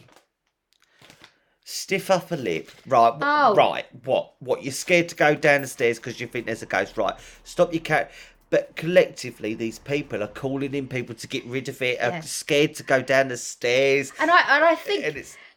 [1.65, 3.13] Stiff upper lip, right?
[3.21, 3.55] Oh.
[3.55, 3.85] Right.
[4.05, 4.35] What?
[4.41, 4.63] What?
[4.63, 7.15] You're scared to go down the stairs because you think there's a ghost, right?
[7.45, 8.11] Stop your cat.
[8.51, 12.01] But collectively, these people are calling in people to get rid of it.
[12.01, 12.21] Are Yeah.
[12.21, 14.13] scared to go down the stairs.
[14.19, 15.17] and i and i think And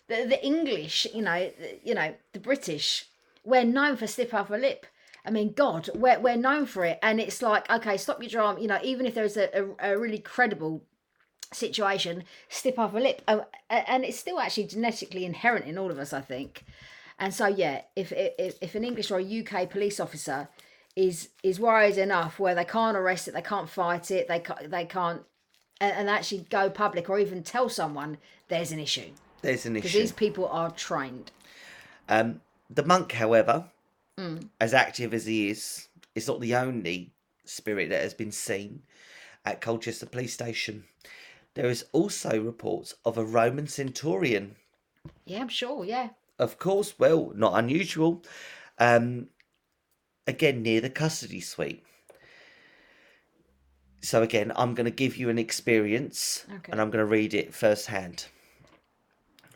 [0.10, 3.06] the, the english you know the, you know the british
[3.46, 4.86] we're known for stiff upper lip
[5.26, 7.00] I mean, God, we're, we're known for it.
[7.02, 8.60] And it's like, okay, stop your drama.
[8.60, 10.84] You know, even if there's a, a, a really credible
[11.54, 13.22] situation, stiff upper lip.
[13.28, 16.66] Oh, and it's still actually genetically inherent in all of us, I think.
[17.20, 20.50] And so, yeah, if if, if an English or a UK police officer
[20.96, 24.72] is is worried enough where they can't arrest it, they can't fight it, they can't,
[24.72, 25.22] they can't,
[25.80, 28.18] and, and actually go public or even tell someone
[28.48, 29.12] there's an issue
[29.42, 31.32] there's an issue because these people are trained.
[32.10, 33.66] Um, the monk, however,
[34.20, 34.50] Mm.
[34.60, 37.14] as active as he is, is not the only
[37.46, 38.84] spirit that has been seen
[39.46, 40.84] at Colchester Police Station.
[41.54, 44.56] There is also reports of a Roman centurion.
[45.26, 45.84] Yeah, I'm sure.
[45.86, 46.10] Yeah.
[46.38, 48.24] Of course, well, not unusual.
[48.78, 49.28] Um,
[50.28, 51.84] again, near the custody suite.
[54.02, 56.72] So again, I'm going to give you an experience, Okay.
[56.72, 58.26] and I'm going to read it firsthand.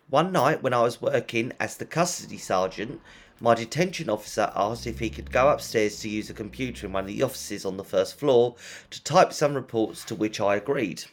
[0.08, 3.02] One night, when I was working as the custody sergeant,
[3.40, 7.04] my detention officer asked if he could go upstairs to use a computer in one
[7.04, 8.56] of the offices on the first floor
[8.90, 11.04] to type some reports to which I agreed.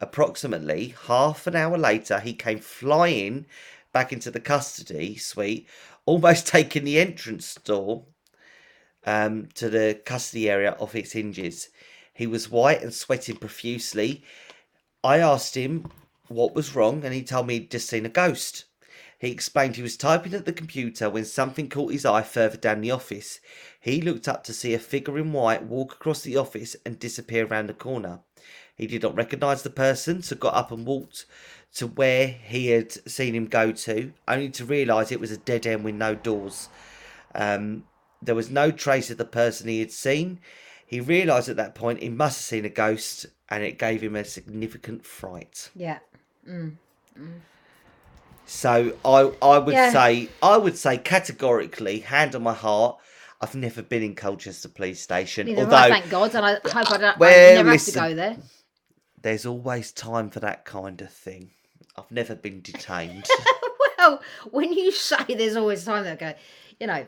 [0.00, 3.46] Approximately half an hour later, he came flying
[3.92, 5.66] back into the custody suite,
[6.04, 8.04] almost taking the entrance door
[9.04, 11.68] um, to the custody area off its hinges.
[12.12, 14.24] He was white and sweating profusely.
[15.04, 15.90] I asked him
[16.28, 18.64] what was wrong, and he told me he'd just seen a ghost.
[19.18, 22.82] He explained he was typing at the computer when something caught his eye further down
[22.82, 23.40] the office.
[23.80, 27.46] He looked up to see a figure in white walk across the office and disappear
[27.46, 28.20] around the corner.
[28.74, 31.24] He did not recognise the person, so got up and walked
[31.76, 35.66] to where he had seen him go to, only to realise it was a dead
[35.66, 36.68] end with no doors.
[37.34, 37.84] Um,
[38.20, 40.40] there was no trace of the person he had seen.
[40.86, 44.14] He realised at that point he must have seen a ghost, and it gave him
[44.14, 45.70] a significant fright.
[45.74, 45.98] Yeah.
[48.46, 49.90] So I I would Yeah.
[49.90, 52.98] say I would say categorically, hand on my heart,
[53.40, 55.46] I've never been in Colchester Police Station.
[55.46, 57.18] Neither although I, thank God, and I hope I don't.
[57.18, 57.94] Well, I never listen.
[58.00, 58.36] have to go there.
[59.22, 61.50] there's always time for that kind of thing.
[61.96, 63.26] I've never been detained.
[63.98, 64.20] Well,
[64.50, 66.34] when you say there's always time that go,
[66.78, 67.06] you know,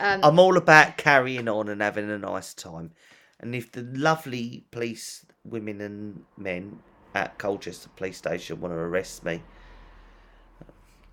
[0.00, 2.90] um, I'm all about carrying on and having a nice time.
[3.40, 6.80] And if the lovely police women and men
[7.14, 9.42] at Colchester Police Station want to arrest me,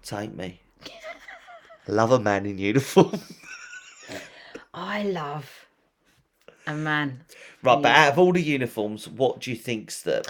[0.04, 0.62] take me.
[1.88, 3.20] Love a man in uniform.
[4.74, 5.68] I love
[6.68, 7.24] a man.
[7.64, 10.24] right, but out of all the uniforms, what do you think's the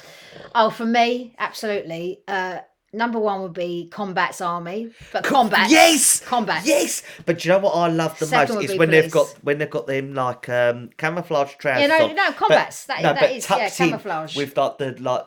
[0.55, 2.21] Oh, for me, absolutely.
[2.27, 2.59] Uh,
[2.93, 5.69] number one would be combat's army, but combat.
[5.69, 6.65] Yes, combat.
[6.65, 8.89] Yes, but do you know what I love the Second most would is be when
[8.89, 9.33] they've police.
[9.33, 11.81] got when they've got them like um, camouflage trousers.
[11.89, 12.85] Yeah, no, on, no, combats.
[12.85, 14.35] That- no, that is, yeah, camouflage.
[14.35, 15.25] with like the like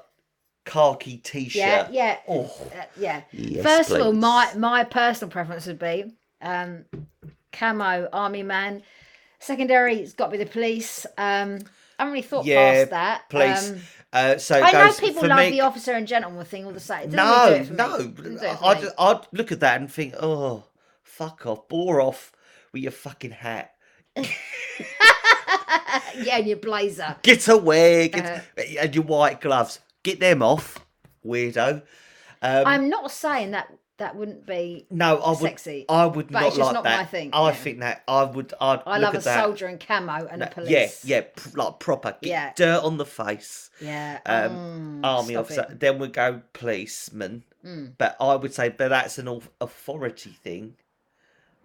[0.64, 1.54] khaki t-shirt.
[1.56, 2.44] Yeah, yeah, Oh,
[2.74, 3.22] uh, yeah.
[3.32, 6.84] Yes, First of all, my my personal preference would be um,
[7.52, 8.82] camo army man.
[9.38, 11.04] Secondary, it's got to be the police.
[11.18, 11.58] Um,
[11.98, 13.28] I haven't really thought yeah, past that.
[13.28, 13.70] police.
[13.70, 13.80] Um,
[14.12, 17.10] uh, so I know people love me, the officer and gentleman thing all the same.
[17.10, 17.98] No, really do it for no.
[17.98, 18.04] me.
[18.08, 18.84] Doesn't do it for I'd.
[18.98, 20.64] I'd look at that and think, oh,
[21.02, 22.32] fuck off, bore off
[22.72, 23.74] with your fucking hat.
[24.16, 24.26] yeah,
[26.38, 27.16] and your blazer.
[27.22, 28.62] Get away, get, Uh-huh.
[28.80, 29.80] and your white gloves.
[30.04, 30.78] Get them off,
[31.26, 31.82] weirdo.
[32.42, 34.86] Um, I'm not saying that that wouldn't be.
[34.90, 35.38] no, I would.
[35.38, 36.98] sexy, I would but not it's just like not that.
[36.98, 37.54] my thing, I yeah.
[37.54, 38.52] think that I would.
[38.60, 40.70] I'd I love a soldier in camo and a No, police.
[40.70, 42.16] Yeah, yeah, pr- like proper.
[42.20, 42.52] Get Yeah.
[42.54, 43.70] dirt on the face.
[43.80, 44.18] yeah.
[44.26, 45.66] Um, Mm, army officer.
[45.70, 45.80] it.
[45.80, 47.44] Then we go policeman.
[47.64, 47.92] Mm.
[47.96, 50.74] But I would say, but that's an authority thing.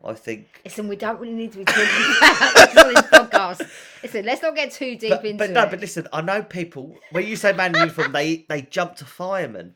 [0.03, 0.61] I think.
[0.63, 1.83] Listen, we don't really need to be talking
[2.21, 3.69] about this on this podcast.
[4.03, 5.69] Listen, let's not get too deep But, into but no, it.
[5.71, 6.95] but listen, I know people.
[7.11, 9.75] When you say man in uniform, they they jump to fireman.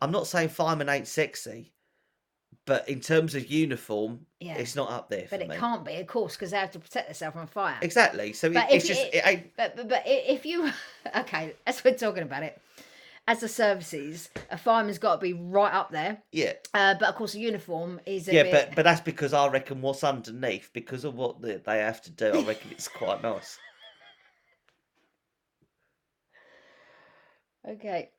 [0.00, 1.72] I'm not saying fireman ain't sexy,
[2.64, 4.54] but in terms of uniform, Yeah.
[4.54, 5.56] it's not up there for But it me.
[5.56, 7.76] can't be, of course, because they have to protect themselves from fire.
[7.82, 8.32] Exactly.
[8.32, 9.52] So it, it's just it-.
[9.58, 10.70] But, but but if you
[11.16, 12.58] okay, as we're talking about it,
[13.30, 16.18] as the services, a fireman's got to be right up there.
[16.32, 16.54] Yeah.
[16.74, 18.52] Uh, but of course, a uniform is a Yeah, bit.
[18.52, 22.10] but but that's because I reckon what's underneath, because of what the, they have to
[22.10, 23.56] do, I reckon it's quite nice.
[27.68, 28.10] okay.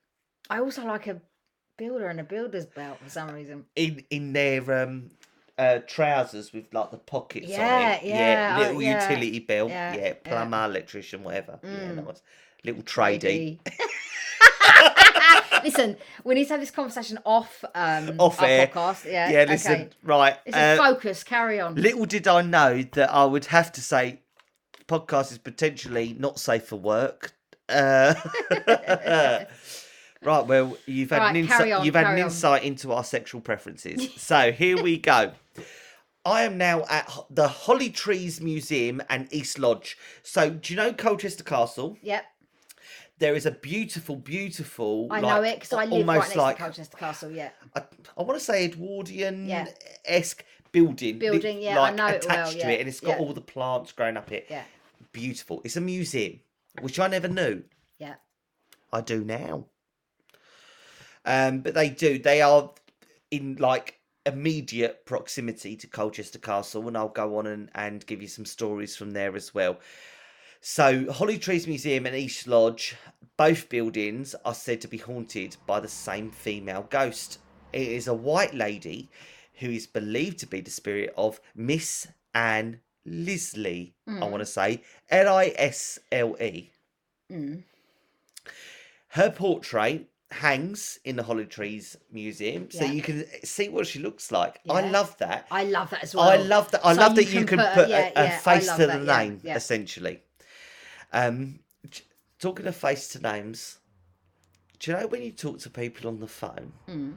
[0.49, 1.20] I also like a
[1.78, 3.66] builder and a builder's belt for some reason.
[3.76, 5.09] In in their um
[5.57, 8.05] uh trousers with like the pockets on Yeah, it.
[8.05, 9.72] yeah, oh, little yeah, utility belt.
[9.72, 10.14] yeah, Yeah, yeah.
[10.24, 11.59] plumber, electrician, whatever.
[11.64, 12.05] Yeah, Mm.
[12.05, 12.22] nice.
[12.64, 13.59] Little tradie.
[15.64, 18.68] Listen, we need to have this conversation off um Off our air.
[18.68, 19.05] podcast.
[19.05, 19.30] Yeah.
[19.30, 19.89] Yeah, listen, Okay.
[20.03, 20.38] right.
[20.45, 21.24] This uh, focus.
[21.24, 21.76] Carry on.
[21.76, 24.22] little did I know that I would have to say
[24.88, 27.34] podcast is potentially not safe for work.
[27.70, 28.14] Uh,
[30.24, 31.72] right, well, you've had Right, an insight.
[31.72, 32.62] on, You've had an carry on.
[32.64, 34.09] into our sexual preferences.
[34.18, 35.32] so here we go.
[36.26, 39.97] I am now at the Holly Trees Museum and East Lodge.
[40.22, 41.97] So, do you know Colchester Castle?
[42.03, 42.26] Yep.
[43.22, 45.07] There is a beautiful, beautiful.
[45.11, 47.30] I like, know it because I live right almost next like to Colchester Castle.
[47.32, 47.51] Yeah.
[47.76, 47.84] I,
[48.17, 49.67] I want to say Edwardian Yeah.
[50.05, 51.19] esque building.
[51.19, 53.24] li- Building, yeah, I like know it well, attached to it, and it's got yeah.
[53.24, 54.47] all the plants growing up it.
[54.49, 54.63] Yeah.
[55.11, 55.61] Beautiful.
[55.63, 56.39] It's a museum,
[56.82, 57.61] which I never knew.
[57.99, 58.15] Yeah.
[58.91, 59.65] I do now.
[61.24, 62.17] Um, but they do.
[62.17, 62.72] They are
[63.30, 68.28] in like immediate proximity to Colchester Castle, and I'll go on and, and give you
[68.28, 69.78] some stories from there as well.
[70.66, 72.95] So, Holly Trees Museum and East Lodge,
[73.36, 77.39] both buildings are said to be haunted by the same female ghost.
[77.74, 79.09] It is a white lady
[79.55, 83.93] who is believed to be the spirit of Miss Anne Lisley.
[84.07, 84.30] I Mm.
[84.30, 86.70] want to say L I S L E.
[87.32, 87.64] Mm.
[89.09, 94.32] Her portrait hangs in the Holly Trees Museum, so you can see what she looks
[94.32, 94.59] like.
[94.70, 95.47] I love that.
[95.49, 96.30] I love that as well.
[96.30, 96.86] I love that.
[96.86, 98.59] I So love you that you can put a- put, yeah, a, a yeah, I
[98.59, 99.55] face to that, the yeah, name, yeah.
[99.55, 100.22] essentially.
[101.14, 101.59] Um,
[102.39, 103.80] talking of face to names,
[104.80, 106.74] do you know when you talk to people on the phone?
[106.88, 107.14] Mm.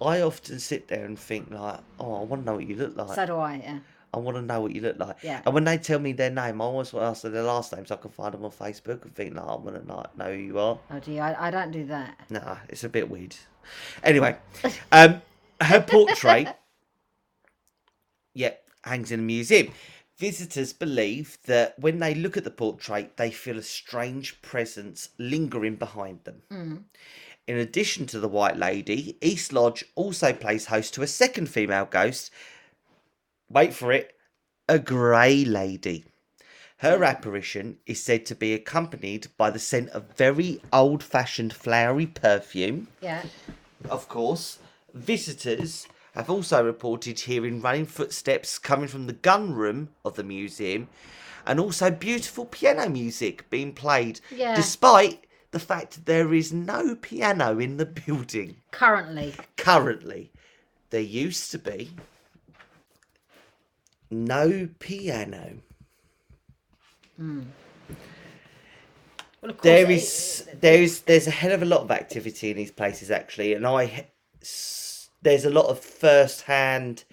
[0.00, 2.96] I often sit there and think like, oh, I want to know what you look
[2.96, 3.14] like.
[3.14, 3.56] So do I.
[3.56, 3.78] Yeah.
[4.14, 5.16] I want to know what you look like.
[5.22, 5.40] Yeah.
[5.46, 7.74] And when they tell me their name, I always want to ask them their last
[7.74, 10.04] name so I can find them on Facebook and think, like, I want to know,
[10.18, 10.78] know who you are.
[10.90, 12.18] Oh gee, I, I don't do that.
[12.28, 13.34] Nah, it's a bit weird.
[14.02, 14.36] Anyway,
[14.90, 15.22] um,
[15.60, 16.54] her portrait,
[18.34, 19.72] yep, hangs in a museum.
[20.22, 25.74] Visitors believe that when they look at the portrait, they feel a strange presence lingering
[25.74, 26.42] behind them.
[26.48, 26.76] Hmm.
[27.48, 31.86] In addition to the White Lady, East Lodge also plays host to a second female
[31.86, 32.30] ghost.
[33.50, 34.14] Wait for it,
[34.68, 36.04] a Grey Lady.
[36.76, 37.02] Her hmm.
[37.02, 42.86] apparition is said to be accompanied by the scent of very old fashioned flowery perfume.
[43.00, 43.24] Yeah.
[43.90, 44.60] Of course,
[44.94, 50.88] visitors have also reported hearing running footsteps coming from the gun room of the museum
[51.46, 54.54] and also beautiful piano music being played, Yeah.
[54.54, 59.34] despite the fact that there is no piano in the building Currently.
[59.56, 60.30] currently.
[60.90, 61.90] There used to be
[64.10, 65.58] no piano.
[67.16, 67.42] Hmm.
[69.40, 72.50] Well, of course, There is there is there's a hell of a lot of activity
[72.50, 74.06] in these places actually, and I
[75.22, 77.04] there's a lot of first hand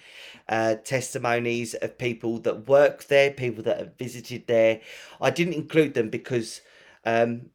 [0.47, 4.81] uh, testimonies of people that work there, people that have visited there.
[5.21, 6.61] I didn't include them because
[7.05, 7.51] um,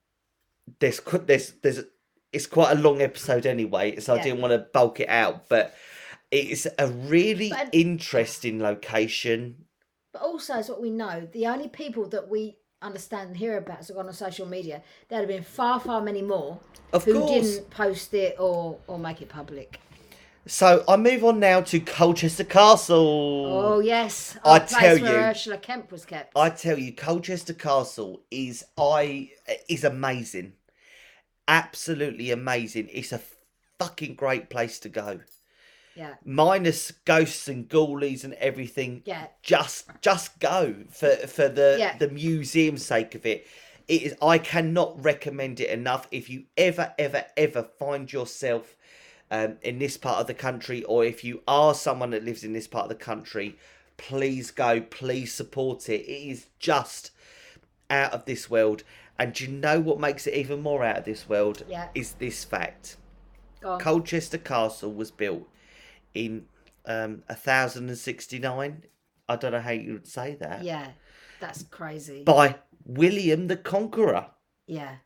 [0.78, 1.80] there's there's there's
[2.32, 5.74] it's quite a long episode anyway, so I didn't want to bulk it out, but.
[6.30, 9.66] It's a really But- interesting location.
[10.12, 13.86] But also, as what we know, the only people that we understand and hear about
[13.86, 14.82] have gone on social media.
[15.08, 16.58] there'd have been far, far many more
[16.92, 17.30] Of who course.
[17.30, 19.78] didn't post it or or make it public.
[20.46, 22.96] So I move on now to Colchester Castle.
[23.50, 26.36] Oh yes, I tell where you- Ursula Kemp was kept.
[26.36, 29.30] I tell you, Colchester Castle is I
[29.68, 30.52] is amazing,
[31.48, 32.88] absolutely amazing.
[32.92, 33.22] It's a
[33.78, 35.20] fucking great place to go.
[35.96, 39.02] yeah, Minus ghosts and ghoulies and everything.
[39.06, 41.96] yeah, Just just go for for the Yeah.
[41.96, 43.46] the museum sake of it.
[43.88, 44.14] It is.
[44.20, 46.06] I cannot recommend it enough.
[46.10, 48.76] If you ever ever ever find yourself
[49.34, 52.52] um, in this part of the country, or if you are someone that lives in
[52.52, 53.56] this part of the country,
[53.96, 56.02] please go, please support it.
[56.02, 57.10] It is just
[57.90, 58.84] out of this world.
[59.18, 61.64] And do you know what makes it even more out of this world?
[61.68, 61.88] Yeah.
[61.94, 62.96] Is this fact.
[63.60, 65.48] Colchester Castle was built
[66.14, 66.44] in
[66.86, 68.84] um, 1069.
[69.28, 70.62] I don't know how you would say that.
[70.62, 70.88] yeah,
[71.40, 72.22] that's crazy.
[72.24, 74.26] By William the Conqueror.
[74.66, 74.96] yeah,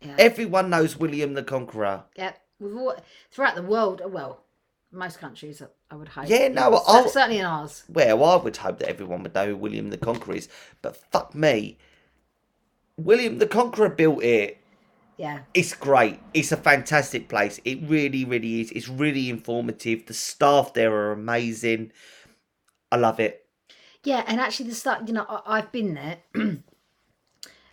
[0.00, 2.04] yeah, Everyone knows William the Conqueror.
[2.16, 2.32] yeah.
[2.60, 2.96] We've all,
[3.30, 4.42] throughout the world, well,
[4.90, 6.28] most countries, I would hope.
[6.28, 7.84] Yeah, no, I'll- certainly in ours.
[7.88, 10.48] Well, I would hope that everyone would know who William the Conqueror is,
[10.82, 11.78] but fuck me.
[12.96, 14.58] William the Conqueror built it.
[15.16, 16.20] Yeah, It's great.
[16.32, 17.58] It's a fantastic place.
[17.64, 18.70] It really, really is.
[18.70, 20.06] It's really informative.
[20.06, 21.90] The staff there are amazing.
[22.92, 23.44] I love it.
[24.04, 26.18] Yeah, and actually, the start, you know, I, I've been there,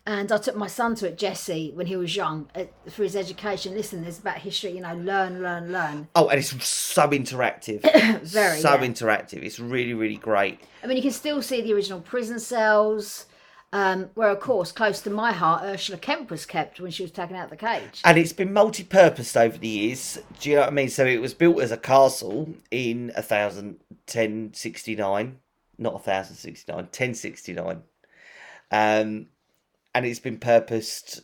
[0.07, 3.15] and I took my son to it, Jesse, when he was young, uh, for his
[3.15, 3.73] education.
[3.73, 6.07] Listen, there's about history, you know, learn, learn, learn.
[6.15, 7.81] Oh, and it's so interactive.
[8.23, 8.85] Very, so yeah.
[8.85, 9.41] interactive.
[9.41, 10.59] It's really, really great.
[10.83, 13.25] I mean, you can still see the original prison cells,
[13.73, 17.11] um, where, of course, close to my heart, Ursula Kemp was kept when she was
[17.11, 18.01] taken out of the cage.
[18.05, 20.19] And it's been multi-purposed over the years.
[20.39, 20.89] Do you know what I mean?
[20.89, 25.39] So it was built as a castle in a thousand ten sixty nine,
[25.79, 27.81] not a thousand sixty nine, ten sixty nine.
[28.71, 29.27] Um,
[29.95, 31.21] and it's been purposed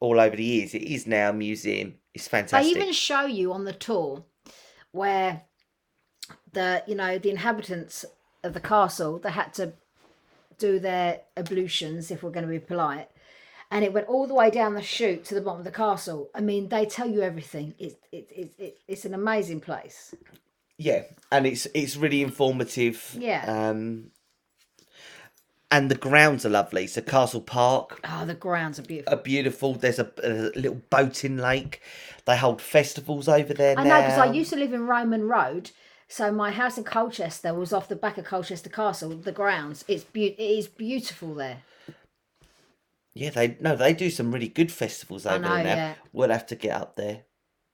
[0.00, 0.74] all over the years.
[0.74, 1.96] It is now a museum.
[2.14, 2.74] It's fantastic.
[2.74, 4.24] They even show you on the tour
[4.90, 5.42] where
[6.52, 8.06] the, you know, the inhabitants
[8.42, 9.74] of the castle, they had to
[10.58, 13.10] do their ablutions, if we're going to be polite.
[13.70, 16.30] And it went all the way down the chute to the bottom of the castle.
[16.34, 17.74] I mean, they tell you everything.
[17.78, 20.14] It's it, it, it, it's an amazing place.
[20.78, 21.02] Yeah,
[21.32, 23.16] and it's it's really informative.
[23.18, 23.44] Yeah.
[23.70, 24.12] Um,
[25.70, 26.86] and the grounds are lovely.
[26.86, 29.12] So Castle Park Oh, the grounds are beautiful.
[29.14, 29.74] are beautiful.
[29.74, 31.80] There's a, a little boating lake.
[32.24, 34.00] They hold festivals over there I now.
[34.00, 35.70] know because I used to live in Roman Road,
[36.08, 39.10] so my house in Colchester was off the back of Colchester Castle.
[39.10, 41.62] The grounds, it's be- it is beautiful there.
[43.14, 45.74] Yeah, they no, they do some really good festivals over know, there now.
[45.74, 45.94] yeah.
[46.12, 47.22] We'll have to get up there.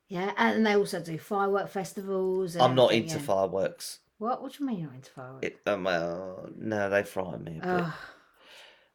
[0.09, 2.55] Yeah, and they also do firework festivals.
[2.55, 3.23] And I'm not into yeah.
[3.23, 3.99] fireworks.
[4.23, 4.41] What?
[4.41, 5.49] What do you mean you're into fireworks?
[5.49, 7.65] It, um, well, no, they frighten me a bit.
[7.65, 7.93] Ugh.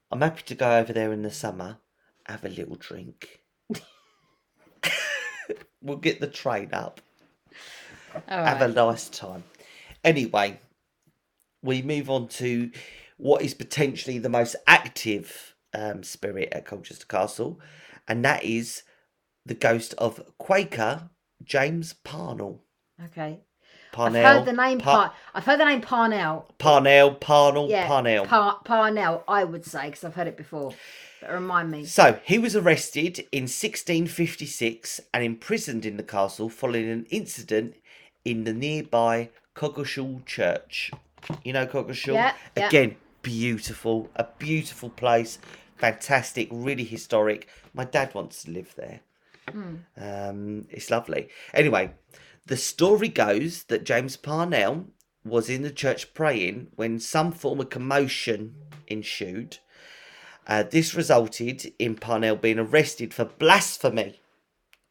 [0.10, 1.80] I'm happy to go over there in the summer,
[2.28, 3.42] have a little drink.
[5.82, 7.02] we'll get the train up,
[8.16, 9.44] all have a nice time.
[10.02, 10.62] Anyway,
[11.62, 12.72] we move on to
[13.18, 17.60] what is potentially the most active um, spirit at Colchester Castle,
[18.08, 18.84] and that is
[19.46, 21.10] the ghost of Quaker
[21.44, 22.64] James Parnell.
[23.04, 23.42] Okay.
[23.92, 24.26] Parnell.
[24.26, 26.48] I've heard the name Par- Par- I've heard the name Parnell.
[26.58, 28.26] Parnell, Parnell, Yeah, Parnell.
[28.26, 29.24] Par- Parnell.
[29.28, 30.74] I would say because I've heard it before.
[31.22, 31.86] But remind me.
[31.86, 37.76] So he was arrested in 1656 and imprisoned in the castle following an incident
[38.24, 40.92] in the nearby Coggeshall Church.
[41.44, 42.14] You know Coggeshall?
[42.14, 42.68] Yeah, yeah.
[42.68, 45.40] Again, beautiful, a beautiful place,
[45.76, 47.48] fantastic, really historic.
[47.74, 49.00] My dad wants to live there.
[50.00, 51.30] Um, it's lovely.
[51.54, 51.92] Anyway,
[52.48, 54.88] the story goes that James Parnell
[55.24, 58.56] was in the church praying when some form of commotion
[58.88, 59.58] ensued.
[60.48, 64.22] Uh, this resulted in Parnell being arrested for blasphemy,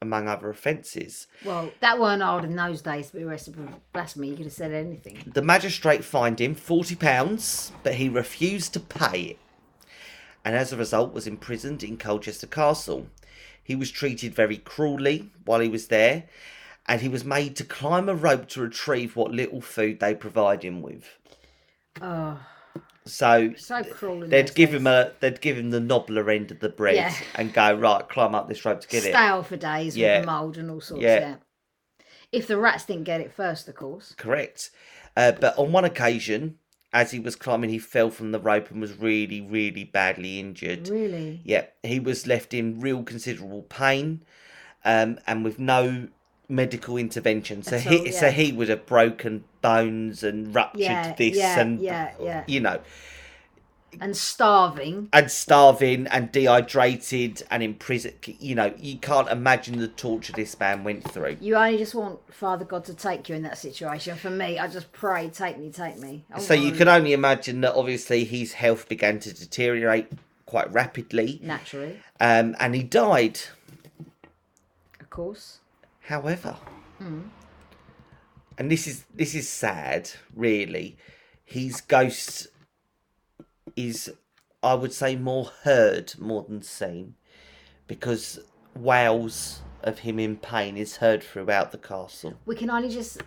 [0.03, 1.27] among other offences.
[1.43, 4.29] Well, that weren't hard in those days to be arrested for blasphemy.
[4.29, 5.19] You could have said anything.
[5.33, 9.39] The magistrate fined him £40, but he refused to pay it,
[10.45, 13.07] and as a result was imprisoned in Colchester Castle.
[13.65, 16.25] He was treated very cruelly while he was there,
[16.89, 20.63] and he was made to climb a rope to retrieve what little food they provide
[20.63, 21.05] him with.
[22.01, 22.39] Oh,
[23.05, 24.27] So so cruel.
[24.29, 24.81] they'd give days.
[24.81, 27.15] him a they'd give him the nobbler end of the bread Yeah.
[27.37, 29.13] and go right, climb up this rope to get it.
[29.13, 30.19] stale for days Yeah.
[30.19, 31.03] with mould and all sorts.
[31.03, 31.19] Yeah.
[31.21, 31.35] Yeah.
[32.33, 34.15] If the rats didn't get it first, of course.
[34.17, 34.71] Correct.
[35.17, 36.59] Uh, but on one occasion,
[36.93, 40.89] as he was climbing, he fell from the rope and was really, really badly injured.
[40.89, 41.41] Really.
[41.45, 44.25] Yeah, he was left in real considerable pain,
[44.85, 46.09] um, and with no
[46.49, 47.63] medical intervention.
[47.63, 51.61] So At he, all, so he would have broken bones and ruptured Yeah, this yeah,
[51.61, 52.45] and yeah, yeah.
[52.47, 52.81] you know,
[54.01, 55.09] And starving.
[55.13, 58.13] and starving and dehydrated and in prison.
[58.25, 61.39] You know, you can't imagine the torture this man went through.
[61.41, 64.17] You only just want Father God to take you in that situation.
[64.17, 66.25] For me, I just pray, take me, take me.
[66.33, 70.09] I So you can only imagine that obviously his health began to deteriorate
[70.45, 73.41] quite rapidly, naturally, um, and he died.
[75.01, 75.59] of course.
[76.07, 76.57] However,
[77.01, 80.97] and this is this is sad, really.
[81.45, 82.47] His ghost
[83.75, 84.13] is,
[84.63, 87.17] I would say, more heard more than seen,
[87.89, 88.39] because
[88.77, 92.35] wails of him in pain is heard throughout the castle.
[92.47, 93.23] We can only just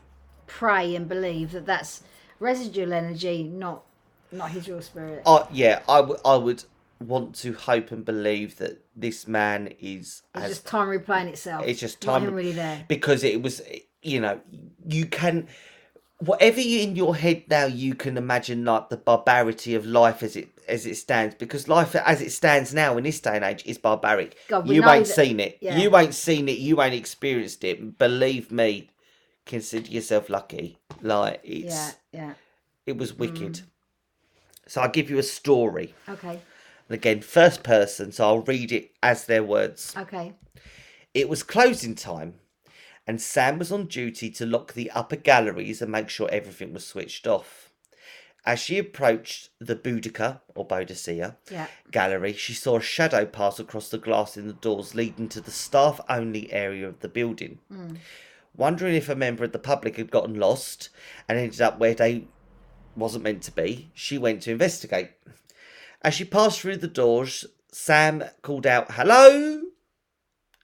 [0.48, 2.04] pray and believe that that's
[2.40, 3.84] residual energy, not
[4.32, 5.24] not his real spirit.
[5.26, 6.64] Uh, yeah, I would I would
[7.00, 11.66] want to hope and believe that this man is it's as just time replaying itself.
[11.66, 12.84] it's just time him really there.
[12.88, 13.62] because it was
[14.02, 14.39] you know
[14.88, 15.47] you can
[16.20, 20.36] whatever you in your head now you can imagine like the barbarity of life as
[20.36, 23.64] it as it stands because life as it stands now in this day and age
[23.66, 25.78] is barbaric God, you ain't that- seen it yeah.
[25.78, 28.89] you ain't seen it you ain't experienced it believe me
[29.45, 32.34] consider yourself lucky like it's Yeah, yeah.
[32.86, 33.18] it was Mm.
[33.20, 33.62] wicked
[34.68, 36.39] so i'll give you a story Okay,
[36.90, 40.34] and again first person so i'll read it as their words okay.
[41.14, 42.36] it was closing time,
[43.08, 46.86] and Sam was on duty to lock the upper galleries and make sure everything was
[46.86, 47.72] switched off.
[48.46, 51.66] As she approached the Boudica, or Boadicea, Yeah.
[51.92, 55.50] gallery, she saw a shadow pass across the glass in the doors leading to the
[55.52, 57.58] staff only area of the building.
[57.70, 57.96] Hmm.
[58.56, 60.90] Wondering if a member of the public had gotten lost
[61.28, 62.28] and ended up where they
[62.96, 65.10] wasn't meant to be, she went to investigate.
[66.02, 69.64] As she passed through the doors, Sam called out, Hello?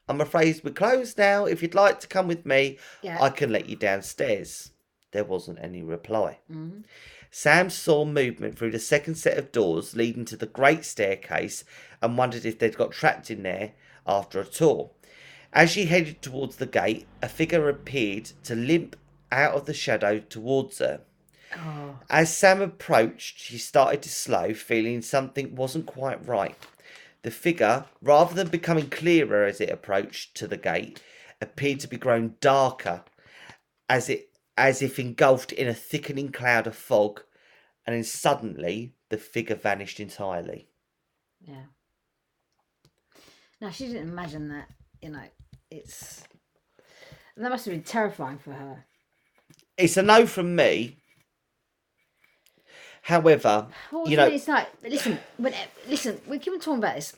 [0.07, 1.45] I'm afraid we're closed now.
[1.45, 3.21] If you'd like to come with me, Yeah.
[3.21, 4.71] I can let you downstairs.
[5.11, 6.39] There wasn't any reply.
[6.51, 6.83] Mhm.
[7.31, 11.63] Sam saw movement through the second set of doors leading to the great staircase
[12.01, 13.73] and wondered if they'd got trapped in there
[14.07, 14.91] after a tour.
[15.51, 18.95] As she headed towards the gate, a figure appeared to limp
[19.31, 21.01] out of the shadow towards her.
[22.09, 26.55] As Sam approached, he started to slow, feeling something wasn't quite right.
[27.23, 31.01] The figure, rather than becoming clearer as it approached to the gate,
[31.41, 33.03] appeared to be growing darker,
[33.89, 37.21] as it as if engulfed in a thickening cloud of fog,
[37.85, 40.69] and then suddenly the figure vanished entirely.
[41.41, 41.65] yeah.
[43.61, 44.67] Now she didn't imagine that.
[45.01, 45.23] You know,
[45.69, 46.23] it's
[47.37, 48.85] that must have been terrifying for her.
[49.77, 50.97] It's a no from me.
[53.05, 55.53] However, Well, you know, it's like listen, when
[55.87, 57.13] listen, we keep on talking about this.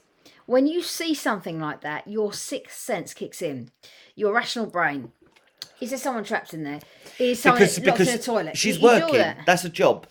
[0.46, 3.72] When you see something like that, your sixth sense kicks in.
[4.14, 5.14] Your rational brain.
[5.80, 6.82] Is there someone trapped in there?
[7.20, 8.58] Is someone because locked because in a toilet?
[8.58, 9.16] she's You- you working.
[9.16, 9.38] that.
[9.46, 10.08] That's a job,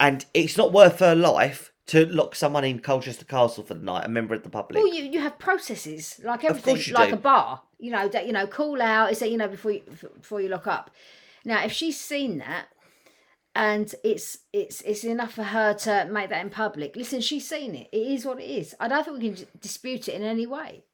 [0.00, 4.04] and it's not worth her life to lock someone in Colchester Castle for the night,
[4.04, 4.82] a member of the public.
[4.82, 7.14] Well, you, you have processes like everything, like do.
[7.14, 7.62] a bar.
[7.78, 9.12] You know that you know call out.
[9.12, 9.82] Is that you know before you
[10.20, 10.90] before you lock up.
[11.44, 12.66] Now, if she's seen that,
[13.54, 16.96] and it's it's it's enough for her to make that in public.
[16.96, 17.88] Listen, she's seen it.
[17.92, 18.74] It is what it is.
[18.80, 20.84] I don't think we can dispute it in any way.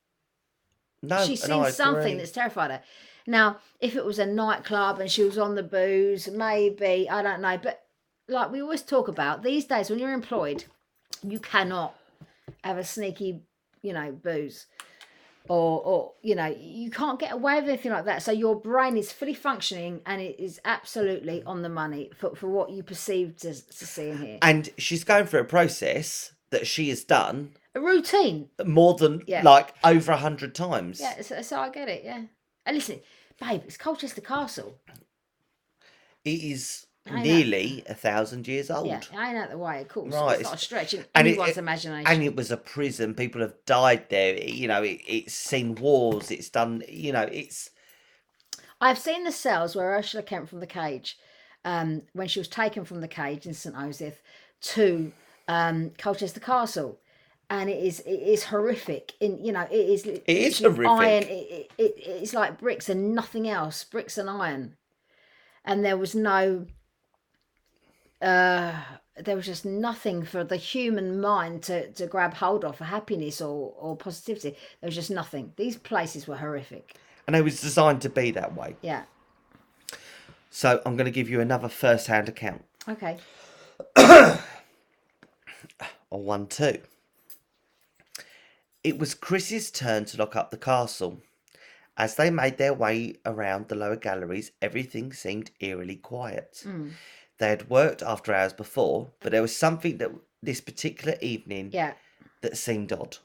[1.02, 2.82] no, she's seen I something that's terrified her.
[3.26, 7.42] Now, if it was a nightclub and she was on the booze, maybe I don't
[7.42, 7.58] know.
[7.62, 7.82] But
[8.28, 10.64] like we always talk about these days, when you're employed,
[11.22, 11.94] you cannot
[12.64, 13.42] have a sneaky,
[13.82, 14.66] you know, booze.
[15.48, 18.96] Or or you know you can't get away with anything like that so your brain
[18.96, 23.36] is fully functioning and it is absolutely on the money for, for what you perceive
[23.36, 27.52] to, to see and hear And she's going through a process that she has done
[27.74, 29.42] a routine more than Yeah.
[29.42, 31.00] like over a hundred times.
[31.00, 32.22] yeah so, so i get it yeah
[32.66, 33.00] and listen
[33.40, 34.78] babe it's colchester castle
[36.24, 36.86] It is.
[37.10, 38.86] Nearly a thousand years old.
[38.86, 41.26] yeah i ain't out the way of course Right, it's not a stretch in and
[41.26, 43.14] it- anyone's it- imagination And it was a prison.
[43.14, 44.34] People have died there.
[44.34, 46.30] It- You know, it, it's seen wars.
[46.30, 46.82] It's done.
[46.88, 47.70] You know, it's
[48.80, 51.18] I've seen the cells where Ursula Kemp from the cage,
[51.64, 54.18] um, when she was taken from the cage in St Osyth
[54.60, 55.12] to
[55.48, 57.00] um, Colchester Castle,
[57.50, 59.14] and it is it is horrific.
[59.20, 60.76] In you know it is it is Iron.
[60.76, 61.28] horrific.
[61.28, 63.82] It, it, it, it's like bricks and nothing else.
[63.84, 64.76] Bricks and iron,
[65.64, 66.66] and there was no.
[68.20, 68.74] Uh,
[69.16, 73.40] there was just nothing for the human mind to, to grab hold of for happiness
[73.40, 74.50] or, or positivity.
[74.80, 75.52] There was just nothing.
[75.56, 76.96] These places were horrific.
[77.26, 78.76] and it was designed to be that way.
[78.82, 79.04] Yeah.
[80.50, 83.18] So I'm going to give you another first-hand account Okay.
[83.96, 84.38] on
[86.10, 86.78] one two.
[88.82, 91.20] It was Chris's turn to lock up the castle.
[91.96, 96.64] As they made their way around the lower galleries, everything seemed eerily quiet.
[97.38, 100.10] They had worked after hours before, but there was something that
[100.42, 101.94] this particular evening Yeah.
[102.42, 103.18] that seemed odd.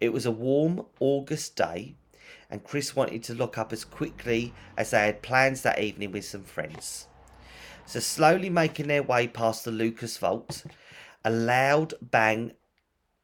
[0.00, 1.94] It was a warm August day,
[2.50, 6.24] and Chris wanted to look up as quickly as they had plans that evening with
[6.24, 7.06] some friends.
[7.86, 10.64] So, slowly making their way past the Lucas vault,
[11.24, 12.52] a loud bang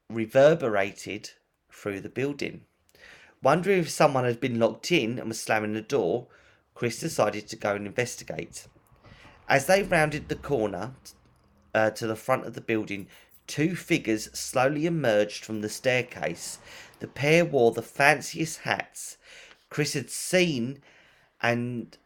[0.08, 1.30] reverberated
[1.70, 2.64] through the building.
[3.42, 6.28] Wondering if someone had been locked in and was slamming the door,
[6.74, 8.68] Chris decided to go and investigate.
[9.52, 10.94] As they rounded the corner
[11.74, 13.06] uh, to the front of the building,
[13.46, 16.58] two figures slowly emerged from the staircase.
[17.00, 19.18] The pair wore the fanciest hats
[19.68, 20.80] Chris had seen
[21.42, 21.98] and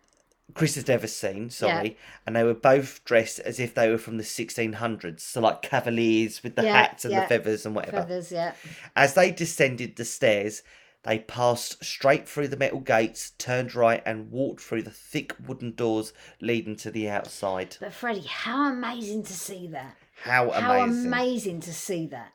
[0.54, 4.16] Chris had ever seen, sorry, and they were both dressed as if they were from
[4.18, 7.20] the 1600s, so like cavaliers with the Yeah, hats and yeah.
[7.20, 7.98] the feathers and whatever.
[7.98, 8.54] Feathers, yeah.
[8.96, 10.62] As they descended the stairs,
[11.06, 15.72] they passed straight through the metal gates, turned right, and walked through the thick wooden
[15.72, 17.76] doors leading to the outside.
[17.78, 19.96] But Freddie, how amazing to see that.
[20.24, 20.62] How amazing!
[20.62, 22.32] How amazing to see that.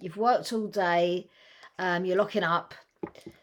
[0.00, 1.28] You've worked all day,
[1.78, 2.74] um, you're locking up,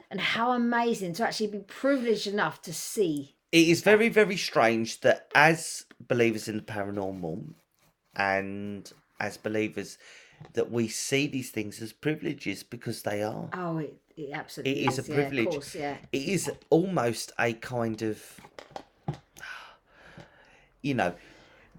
[0.09, 3.35] and how amazing to actually be privileged enough to see.
[3.51, 7.53] It is very, very strange that as believers in the paranormal
[8.15, 9.99] and as believers
[10.53, 13.49] that we see these things as privileges because they are.
[13.53, 15.47] Oh, it, it absolutely It is a yeah, privilege.
[15.47, 15.97] of course, yeah.
[16.11, 18.39] It is almost a kind of
[20.83, 21.15] you know,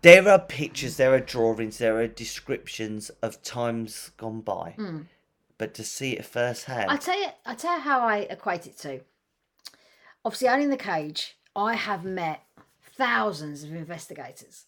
[0.02, 4.74] there are pictures, there are drawings, there are descriptions of times gone by.
[4.76, 5.02] Hmm.
[5.56, 8.76] But to see it firsthand, I tell you, I tell you how I equate it
[8.78, 9.00] to.
[10.24, 12.42] Obviously, owning the cage, I have met
[12.96, 14.66] thousands of investigators,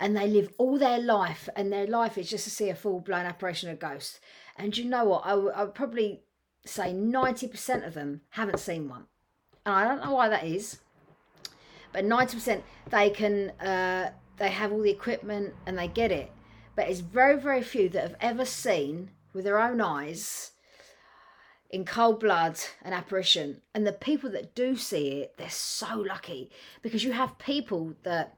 [0.00, 3.00] and they live all their life, and their life is just to see a full
[3.00, 4.18] blown apparition of a ghost.
[4.56, 5.26] And you know what?
[5.26, 6.22] I I would probably
[6.64, 9.06] say ninety percent of them haven't seen one,
[9.64, 10.78] and I don't know why that is.
[11.92, 16.32] But ninety percent, they can, uh, they have all the equipment and they get it.
[16.74, 20.52] But it's very, very few that have ever seen with their own eyes
[21.70, 26.48] in cold blood an apparition and the people that do see it they're so lucky
[26.82, 28.36] because you have people that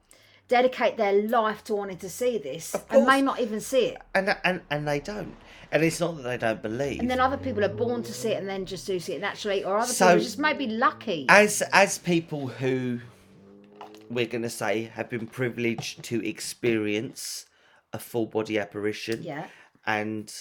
[0.49, 4.35] dedicate their life to wanting to see this and may not even see it and
[4.43, 5.35] and and they don't.
[5.72, 7.00] And it's not that they don't believe.
[7.00, 9.20] and then other people are born to see it and then just do see it
[9.20, 11.26] naturally or other So- people just may be lucky.
[11.28, 13.00] as as people who
[14.08, 17.47] we're going to say have been privileged to experience
[17.93, 19.47] a full body apparition yeah.
[19.84, 20.32] and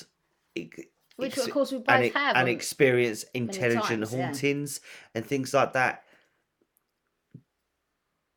[1.16, 4.26] Which, of course, we and, both e- have and experience intelligent times, yeah.
[4.28, 4.82] hauntings
[5.16, 6.04] and things like that.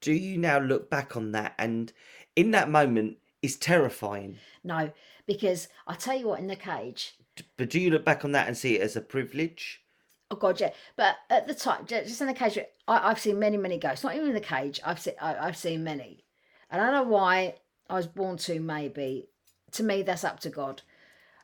[0.01, 1.93] Do you now look back on that and
[2.37, 4.39] in that moment is terrifying?
[4.65, 4.93] No
[5.29, 7.15] because i tell you what in the cage
[7.57, 9.83] but do you look back on that and see it as a privilege
[10.31, 10.73] Oh God, yeah.
[10.95, 14.05] But at the time, just in the cage, I, I've seen many, many ghosts.
[14.05, 14.79] Not even in the cage.
[14.85, 16.23] I've seen, I, I've seen many.
[16.71, 17.55] And I don't know why
[17.89, 18.61] I was born to.
[18.61, 19.29] Maybe
[19.73, 20.83] to me, that's up to God,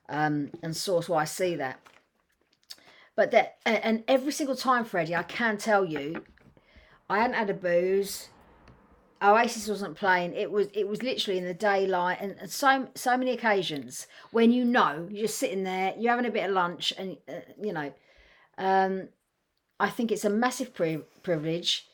[0.09, 1.81] um, and source why I see that.
[3.17, 6.25] But that, and, and every single time, Freddie, I can tell you,
[7.09, 8.29] I hadn't had a booze.
[9.25, 10.35] Oasis wasn't playing.
[10.35, 14.65] It was it was literally in the daylight, and, so so many occasions when you
[14.65, 17.93] know you're just sitting there, you're having a bit of lunch, and uh, you know
[18.59, 19.09] um,
[19.81, 21.89] I think it's a massive pri- privilege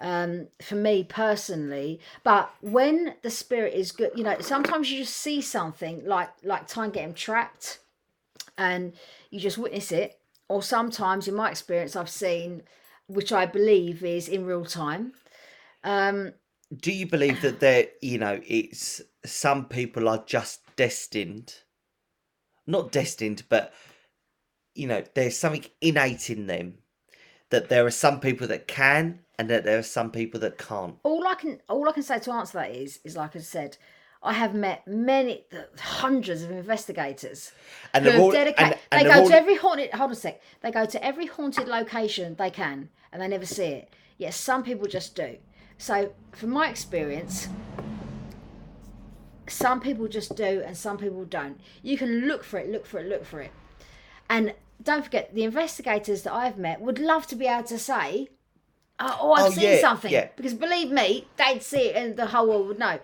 [0.00, 2.00] um, for me personally.
[2.22, 6.68] But when the spirit is good, you know, sometimes you just see something like like
[6.68, 7.80] time getting trapped,
[8.56, 8.92] and
[9.30, 10.18] you just witness it,
[10.48, 12.62] or sometimes, in my experience, I've seen,
[13.06, 15.12] which I believe is in real time.
[15.84, 16.32] Um,
[16.76, 21.54] Do you believe that there, you know, it's some people are just destined,
[22.66, 23.72] not destined, but
[24.74, 26.78] you know, there's something innate in them
[27.50, 30.96] that there are some people that can, and that there are some people that can't.
[31.02, 33.78] all I can all I can say to answer that is is like I said,
[34.22, 35.44] I have met many
[35.78, 37.52] hundreds of investigators
[37.94, 38.78] And who all, dedicated.
[38.92, 39.90] and, and they go all, to every haunted.
[39.92, 40.42] Hold on a sec.
[40.60, 43.94] They go to every haunted location they can, and they never see it.
[44.18, 45.38] Yes, some people just do.
[45.78, 47.48] So, from my experience,
[49.48, 51.58] some people just do, and some people don't.
[51.82, 53.52] You can look for it, look for it, look for it,
[54.28, 58.28] and don't forget the investigators that I've met would love to be able to say,
[59.00, 60.28] "Oh, oh, I've Oh, seen yeah, something," yeah.
[60.36, 62.98] because believe me, they'd see it, and the whole world would know.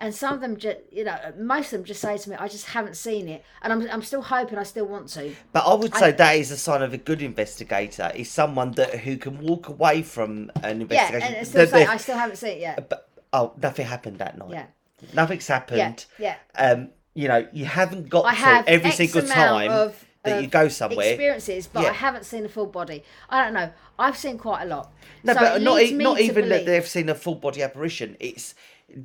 [0.00, 2.46] And some of them just, you know, most of them just say to me, "I
[2.46, 5.34] just haven't seen it," and I'm, I'm still hoping I still want to.
[5.52, 8.12] But I would say that is a sign of a good investigator.
[8.14, 11.96] Is someone that who can walk away from an investigation Yeah, and still say, "I
[11.96, 14.50] still haven't seen it yet." but, oh, nothing happened that night.
[14.52, 14.66] Yeah,
[15.14, 16.06] Nothing's happened.
[16.18, 16.36] yeah.
[16.54, 16.72] yeah.
[16.72, 20.40] Um, you know, you haven't got I to have every X single time of, that
[20.40, 21.08] you go somewhere.
[21.08, 21.90] experiences, but Yeah.
[21.90, 23.02] I haven't seen a full body.
[23.28, 23.72] I don't know.
[23.98, 24.92] I've seen quite a lot.
[25.24, 28.16] No, So but not e- not even that they've seen a full body apparition.
[28.20, 28.54] It's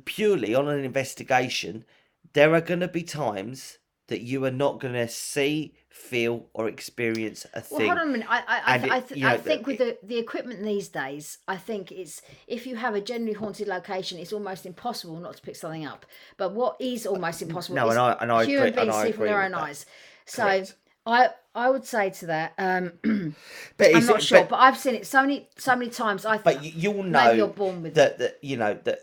[0.04, 1.84] purely on an investigation.
[2.32, 3.78] There are going to be times
[4.08, 7.86] that you are not going to see, feel, or experience a Well, thing.
[7.88, 8.26] hold on a minute.
[8.28, 10.88] I I, I, I, it- th- you know, I think with the, the equipment these
[10.88, 15.36] days, I think it's if you have a generally haunted location, it's almost impossible not
[15.36, 16.04] to pick something up.
[16.36, 19.12] But what is almost impossible No, is and I- and I human agree- beings see
[19.12, 19.86] from their own eyes.
[20.26, 20.74] So Correct.
[21.06, 22.92] I I would say to that, um,
[23.78, 26.26] but I'm not it- sure, but- but, I've seen it so many so many times.
[26.26, 28.98] I but think you- you'll maybe you're born with that that you know that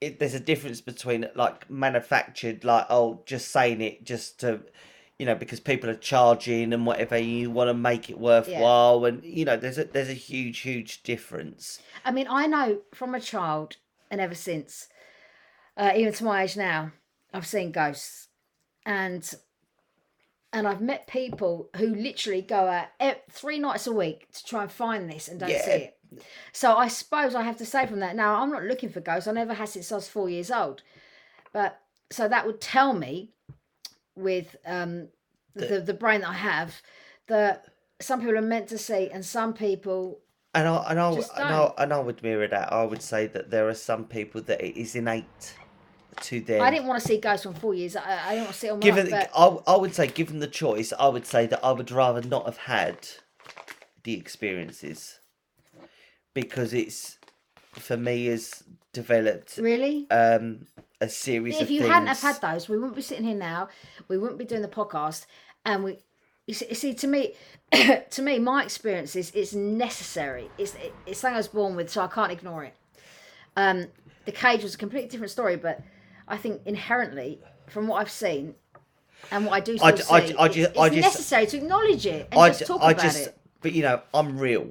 [0.00, 4.60] it, there's a difference between like manufactured like oh just saying it just to
[5.18, 9.24] you know because people are charging and whatever you want to make it worthwhile and
[9.24, 11.80] you know there's a there's a huge huge difference.
[12.04, 13.76] I mean, I know from a child
[14.10, 14.88] and ever since,
[15.76, 16.92] uh, even to my age now,
[17.34, 18.28] I've seen ghosts,
[18.86, 19.28] and
[20.52, 24.72] and I've met people who literally go out three nights a week to try and
[24.72, 25.97] find this and don't see it.
[26.52, 29.28] So I suppose I have to say from that now, I'm not looking for ghosts.
[29.28, 30.82] I never had since I was four years old,
[31.52, 31.80] but
[32.10, 33.32] so that would tell me,
[34.14, 35.08] with um,
[35.54, 36.80] the the brain that I have,
[37.26, 37.66] that
[38.00, 40.20] some people are meant to see and some people
[40.54, 43.50] and I and I and I, and I would mirror that I would say that
[43.50, 45.56] there are some people that it is innate
[46.22, 47.94] to them I didn't want to see ghosts from four years.
[47.94, 50.06] I, I didn't want to see it on given life, but I, I would say
[50.06, 53.08] given the choice I would say that I would rather not have had
[54.04, 55.17] the experiences
[56.42, 57.18] because it's
[57.72, 58.62] for me has
[58.92, 60.66] developed really, um
[61.00, 63.36] a series of if you things hadn't have had those, we wouldn't be sitting here
[63.36, 63.68] now.
[64.08, 65.26] We wouldn't be doing the podcast,
[65.64, 65.98] and we.
[66.46, 67.34] You see, you see, to me,
[68.10, 70.48] to me, my experience is it's necessary.
[70.56, 72.74] It's it, it's something I was born with, so I can't ignore it.
[73.54, 73.88] Um,
[74.24, 75.82] the cage was a completely different story, but
[76.26, 78.54] I think inherently, from what I've seen
[79.30, 81.56] and what I do I I see, I it's, ju- it's I just- necessary to
[81.58, 83.38] acknowledge it and I, just talk I about just it.
[83.60, 84.70] but you know I'm real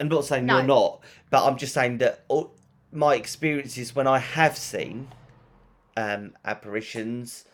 [0.00, 0.58] I'm not saying No.
[0.58, 1.00] you're not
[1.30, 2.54] but I'm just saying that all,
[2.92, 5.08] my experiences when I have seen
[5.96, 7.44] um apparitions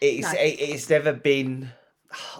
[0.00, 0.38] it's No.
[0.38, 1.72] it, it's never been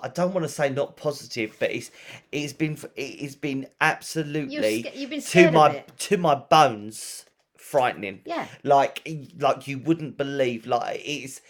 [0.03, 1.91] I don't want to say not positive, but it's
[2.33, 8.21] it's been it's been absolutely sca- you've been to my to my bones frightening.
[8.25, 8.47] Yeah.
[8.63, 9.07] like
[9.39, 10.67] like you wouldn't believe.
[10.67, 11.41] Like it's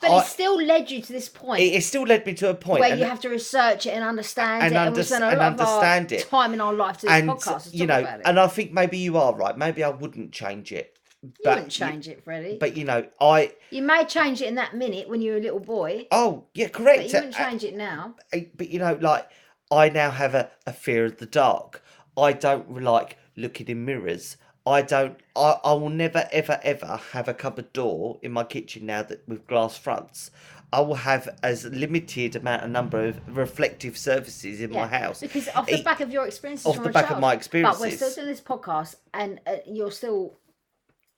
[0.00, 1.60] But I- it still led you to this point.
[1.62, 3.90] it, it still led me to a point, where and, you have to research it
[3.90, 6.28] and understand And it, and under- we spend a and of understand it.
[6.28, 9.16] time in our life to this and podcast you know, and I think maybe you
[9.18, 9.56] are right.
[9.56, 10.96] Maybe I wouldn't change it.
[11.22, 12.58] you But wouldn't change it, Freddie.
[12.58, 15.60] But you know, I you may change it in that minute when you're a little
[15.60, 17.02] boy, oh yeah, but correct.
[17.08, 18.14] you wouldn't change it now.
[18.54, 19.28] but you know, like
[19.70, 21.82] I now have a, a fear of the dark.
[22.16, 24.36] I don't like looking in mirrors.
[24.66, 25.16] I don't.
[25.36, 29.26] I, I will never ever ever have a cupboard door in my kitchen now that
[29.28, 30.30] with glass fronts.
[30.72, 35.20] I will have as limited amount of number of reflective surfaces in my house.
[35.20, 37.62] Because off the It- back of your experiences, off from the back of my my
[37.62, 40.36] But we're still doing this podcast, and uh, you're still,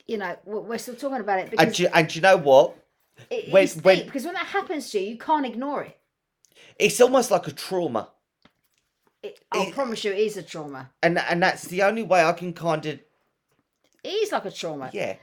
[0.07, 2.77] you know, we're we're still talking about it and because you, and you know what?
[3.31, 3.85] it, when- it's deep.
[3.85, 5.97] when- because when that happens to you, you can't ignore it.
[6.79, 8.11] It's almost like a trauma.
[9.23, 10.91] it I promise you, it is a trauma.
[11.03, 13.01] and and that's the only way I can kind of
[14.09, 14.91] It is like a trauma.
[14.93, 15.17] yeah.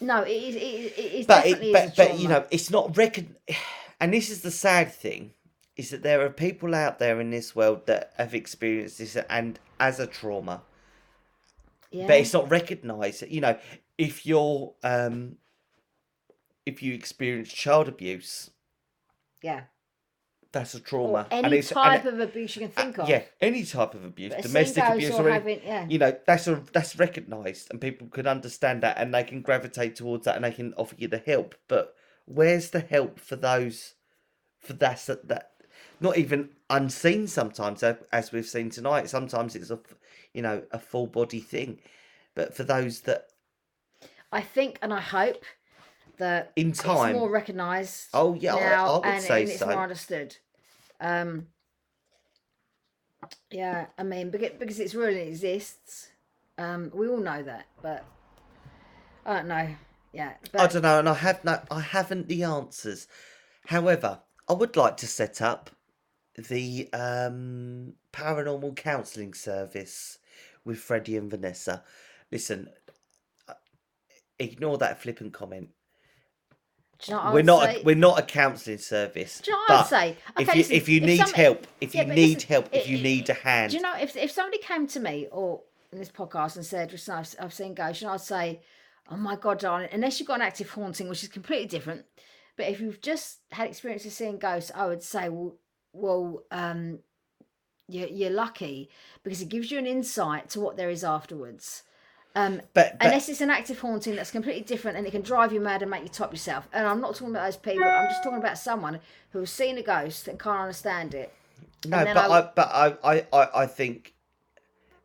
[0.00, 0.56] No, it is.
[0.56, 3.36] It, is- it is But it, but but you know, it's not recon.
[4.02, 5.32] And this is the sad thing,
[5.76, 9.58] is that there are people out there in this world that have experienced this and
[9.78, 10.62] as a trauma,
[11.90, 12.06] yeah.
[12.06, 13.22] but it's not recognised.
[13.28, 13.58] You know,
[13.98, 15.36] if you're um,
[16.64, 18.50] if you experience child abuse,
[19.42, 19.64] Yeah.
[20.52, 21.26] That's a Or trauma.
[21.30, 23.08] and any it's, and type it- of abuse you can think uh, of.
[23.08, 25.86] Yeah, any type of abuse, But domestic abuse, or or having, yeah.
[25.88, 29.94] you know that's a, that's recognised and people can understand that and they can gravitate
[29.96, 31.94] towards that and they can offer you the help but
[32.24, 33.94] where's the help for those
[34.58, 35.50] for that that, that
[36.00, 37.82] not even unseen sometimes
[38.12, 39.78] as we've seen tonight sometimes it's a
[40.34, 41.78] you know a full body thing
[42.34, 43.26] but for those that
[44.32, 45.44] I think and I hope
[46.20, 49.58] that in it's time more recognised oh yeah now I, would and, say and it's
[49.58, 50.36] so more understood.
[51.00, 51.46] Um,
[53.50, 56.08] yeah, I mean, because, because it's really exists.
[56.58, 58.04] Um, we all know that, but
[59.24, 59.68] I don't know.
[60.12, 63.06] Yeah, I don't know, and I have no, I haven't the answers.
[63.66, 65.70] However, I would like to set up
[66.36, 70.18] the um, paranormal counselling service
[70.64, 71.84] with Freddie and Vanessa.
[72.32, 72.68] Listen,
[73.48, 73.54] uh,
[74.38, 75.68] ignore that flippant comment.
[77.08, 77.80] You know we're not, say?
[77.80, 79.40] a, we're not a counselling service.
[79.40, 80.16] Do you know what I would but say?
[80.38, 82.82] if you listen, if you need some- help, if yeah, you need listen, help, if
[82.82, 85.28] it- you it- need a hand, Do you know if if somebody came to me
[85.30, 85.62] or
[85.92, 88.60] in this podcast and said, "Listen, I've, I've seen ghosts," and I'd say,
[89.10, 92.04] "Oh my god, darling!" Unless you've got an active haunting, which is completely different.
[92.56, 95.56] But if you've just had experience of seeing ghosts, I would say, "Well,
[95.92, 97.00] well, um,
[97.88, 98.88] you're, you're lucky
[99.24, 101.82] because it gives you an insight to what there is afterwards."
[102.36, 105.52] Um, but, but unless it's an active haunting that's completely different and it can drive
[105.52, 106.68] you mad and make you top yourself.
[106.72, 107.84] And I'm not talking about those people.
[107.84, 109.00] I'm just talking about someone
[109.30, 111.32] who's seen a ghost and can't understand it.
[111.86, 112.70] No, but I I, but
[113.02, 114.14] I, I, I, think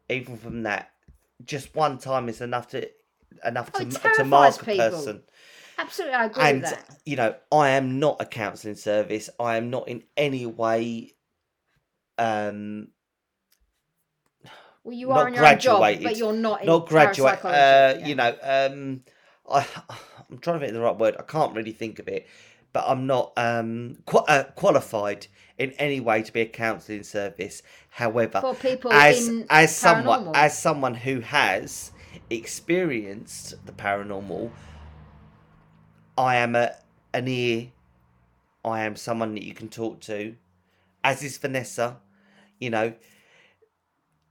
[0.10, 0.92] even from that,
[1.44, 2.90] just one time is enough to
[3.46, 3.86] enough Oh, to
[4.16, 5.24] to mark a person.
[5.78, 6.98] Absolutely, I agree And with that.
[7.06, 9.30] you know, I am not a counselling service.
[9.40, 11.14] I am not in any way
[12.18, 12.90] um
[14.86, 17.44] Well, you are in your own job, but you're not in not graduate.
[17.44, 18.06] Uh, yeah.
[18.06, 19.02] You know, um,
[19.52, 19.66] I
[20.30, 21.16] I'm trying to think of the right word.
[21.20, 22.28] I can't really think of it,
[22.72, 25.26] but I'm not um qua- uh, qualified
[25.58, 27.64] in any way to be a counselling service.
[27.90, 31.92] However, for people as as someone as someone who has
[32.30, 34.52] experienced the paranormal,
[36.16, 36.76] I am a
[37.12, 37.72] an ear.
[38.64, 40.36] I am someone that you can talk to,
[41.04, 41.98] as is Vanessa.
[42.60, 42.94] You know,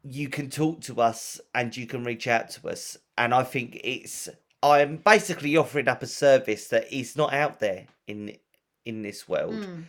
[0.05, 3.81] you can talk to us and you can reach out to us, and I think
[3.83, 4.29] it's.
[4.63, 8.37] I am basically offering up a service that is not out there in
[8.85, 9.85] in this world Mm.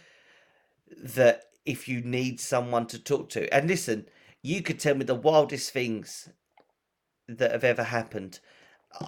[1.15, 4.05] that if you need someone to talk to and listen
[4.41, 6.29] you could tell me the wildest things
[7.27, 8.39] that have ever happened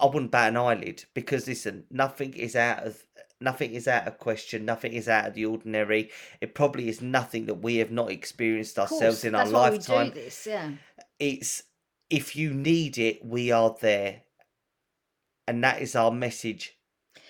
[0.00, 3.04] i wouldn't bat an eyelid because listen nothing is out of
[3.40, 6.10] nothing is out of question nothing is out of the ordinary
[6.40, 10.46] it probably is nothing that we have not experienced ourselves course, in our lifetime this,
[10.46, 10.70] yeah.
[11.18, 11.64] It's
[12.10, 14.22] if you need it we are there
[15.46, 16.78] and that is our message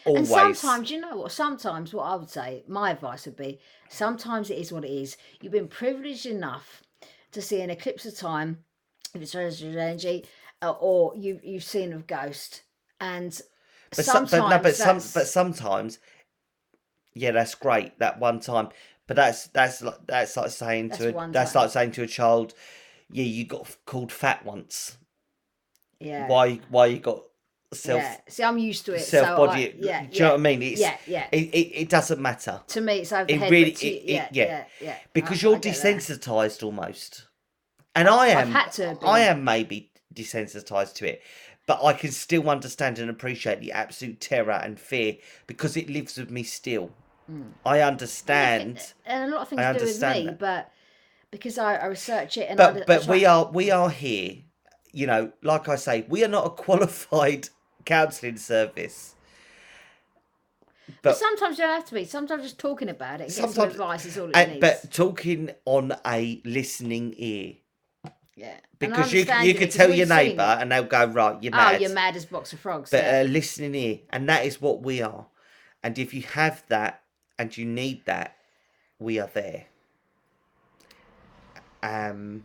[0.04, 1.32] always And sometimes, you know what?
[1.32, 3.58] Sometimes, what I would say, my advice would be,
[3.88, 5.16] sometimes it is what it is.
[5.40, 6.82] You've been privileged enough
[7.32, 8.58] to see an eclipse of time,
[9.14, 10.24] if it's registered energy,
[10.62, 12.62] uh, or you you've seen a ghost,
[13.00, 13.40] and
[13.94, 15.98] But, some, sometimes but no, but some, but sometimes,
[17.14, 18.68] yeah, that's great that one time.
[19.06, 21.62] But that's that's like that's like saying That's to a, that's time.
[21.62, 22.54] like saying to a child,
[23.10, 24.98] yeah, you got called fat once.
[26.00, 27.22] yeah, Why why you got
[27.72, 28.16] self yeah.
[28.28, 29.00] See, I'm used to it.
[29.00, 29.74] self so body?
[29.78, 30.62] Yeah, do you yeah, know what I mean?
[30.62, 31.26] It's yeah, yeah.
[31.32, 34.44] it, it, it doesn't matter to me, it's over the it really- it- yeah, yeah.
[34.44, 34.96] yeah, yeah.
[35.12, 35.74] because I- you're I that.
[35.74, 37.26] desensitized almost,
[37.94, 38.38] and I am.
[38.38, 39.06] I've had to be.
[39.06, 41.22] I am maybe desensitized to it,
[41.66, 45.16] but I can still understand and appreciate the absolute terror and fear
[45.46, 46.90] because it lives with me still.
[47.30, 47.52] Mm.
[47.66, 48.94] I understand.
[49.04, 50.38] and a lot of things I to do with me, that.
[50.38, 50.72] but
[51.30, 54.36] because I, I research it and I, but I but we are we are here
[54.92, 57.48] you know like i say we are not a qualified
[57.84, 59.14] counselling service
[60.86, 62.04] But but sometimes you don't have to be.
[62.04, 64.60] Sometimes just talking about it getting some Sometimes- advice is all it and, needs.
[64.60, 67.54] but talking on a listening ear
[68.34, 70.62] yeah, because you you 'cause tell your neighbour it.
[70.62, 71.68] and they'll go right you're mad.
[71.68, 72.90] Oh, mad you're mad as a box of frogs.
[72.90, 73.22] but yeah.
[73.22, 75.26] a listening ear and that is what we are
[75.82, 77.02] and if you have that
[77.38, 78.36] and you need that
[78.98, 79.66] we are there
[81.82, 82.44] um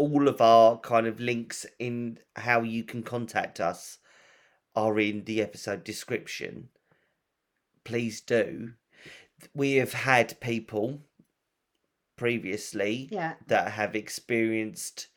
[0.00, 3.98] all of our kind of links in how you can contact us
[4.74, 6.68] are in the episode description.
[7.84, 8.72] Please do.
[9.54, 11.00] We have had people
[12.16, 15.08] previously yeah, that have experienced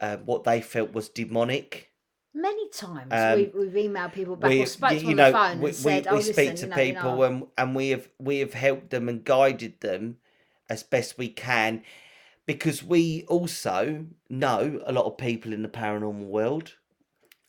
[0.00, 1.92] uh, what they felt was demonic.
[2.34, 3.12] Many times.
[3.12, 5.68] Um, we've, we've emailed people back we, or spoke you on know, the phone we,
[5.68, 7.74] and said, we, "Oh, we listen, speak to you know, people you know, and and
[7.76, 10.16] we have we have helped them and guided them
[10.70, 11.82] as best we can
[12.46, 16.74] because we also know a lot of people in the paranormal world.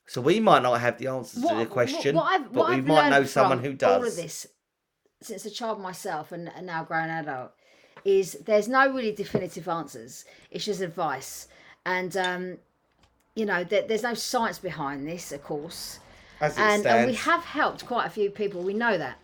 [0.06, 2.76] So we might not have the answers to the question, what I've, but what we
[2.76, 4.18] I've might know someone who All does.
[4.18, 4.48] of this,
[5.22, 7.52] since a child myself and, and now grown adult,
[8.04, 10.26] is there's no really definitive answers.
[10.50, 11.48] It's just advice,
[11.86, 12.58] and um,
[13.36, 16.00] you know, there, there's no science behind this, of course.
[16.42, 18.62] As it and, and we have helped quite a few people.
[18.62, 19.18] We know that,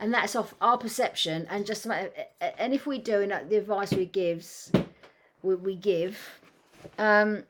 [0.00, 1.46] and that's off our perception.
[1.50, 4.72] And just and if we do, and the advice we gives,
[5.42, 6.18] we, we give,
[6.98, 7.44] um,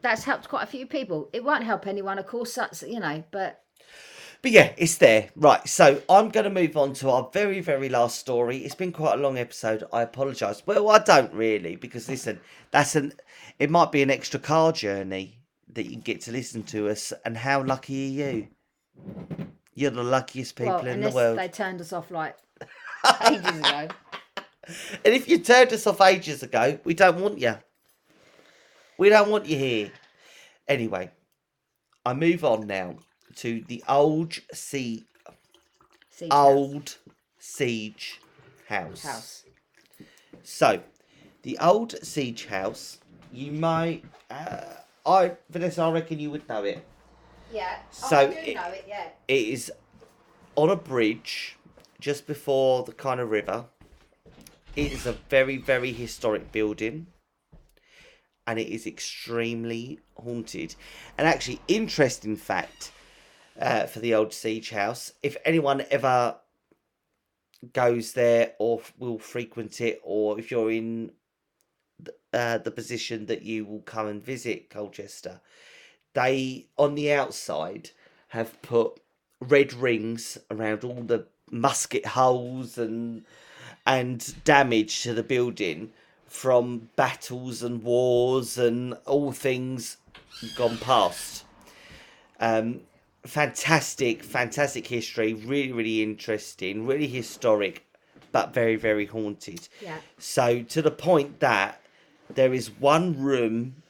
[0.00, 1.28] that's helped quite a few people.
[1.32, 2.54] It won't help anyone, of course.
[2.54, 3.62] That's you know, but
[4.42, 5.30] But yeah, it's there.
[5.34, 8.58] Right, so I'm going to move on to our very, very last story.
[8.58, 9.84] It's been quite a long episode.
[9.92, 10.62] I apologise.
[10.66, 13.12] Well, I don't really, because listen, that's an.
[13.58, 15.40] It might be an extra car journey
[15.72, 18.48] that you get to listen to us, and how lucky are you?
[19.76, 21.38] You're the luckiest people well, in the world.
[21.38, 22.34] they turned us off like
[23.30, 23.88] ages ago.
[25.04, 27.56] And if you turned us off ages ago, we don't want you.
[28.96, 29.92] We don't want you here.
[30.66, 31.10] Anyway,
[32.06, 32.96] I move on now
[33.36, 35.04] to the old sea
[36.08, 36.96] Siege old
[37.38, 38.18] siege
[38.68, 39.02] house.
[39.02, 39.44] house.
[40.42, 40.80] So,
[41.42, 42.96] the old siege house,
[43.30, 44.62] you might, uh,
[45.04, 46.82] I Vanessa, I reckon you would know it.
[47.56, 47.78] Yeah.
[47.90, 48.84] So I do it- know it.
[48.86, 49.08] Yeah.
[49.28, 49.72] It is
[50.56, 51.56] on a bridge
[51.98, 53.66] just before the kind of river.
[54.76, 57.06] It is a very, very historic building.
[58.46, 60.76] And it is extremely haunted.
[61.16, 62.92] And actually, interesting fact
[63.58, 66.36] uh, for the old siege house if anyone ever
[67.72, 71.10] goes there or will frequent it, or if you're in
[72.34, 75.40] uh, the position that you will come and visit Colchester,
[76.16, 77.90] they on the outside
[78.28, 78.98] have put
[79.38, 83.22] red rings around all the musket holes and
[83.86, 85.92] and damage to the building
[86.26, 89.98] from battles and wars and all things
[90.56, 91.44] gone past.
[92.40, 92.80] Um,
[93.24, 95.34] fantastic, fantastic history.
[95.34, 96.86] Really, really interesting.
[96.86, 97.86] Really historic,
[98.32, 99.68] but very, very haunted.
[99.80, 99.98] Yeah.
[100.18, 101.80] So to the point that
[102.34, 103.82] there is one room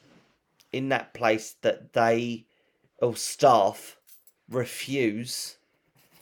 [0.72, 2.46] in that place that they
[2.98, 3.96] or staff
[4.48, 5.56] refuse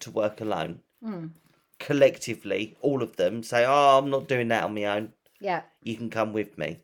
[0.01, 0.81] to work alone.
[1.79, 5.13] Collectively, all of them say, "Oh, I'm not doing that on my own.
[5.41, 5.63] Yeah.
[5.83, 6.81] You can come with me."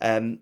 [0.00, 0.40] Um,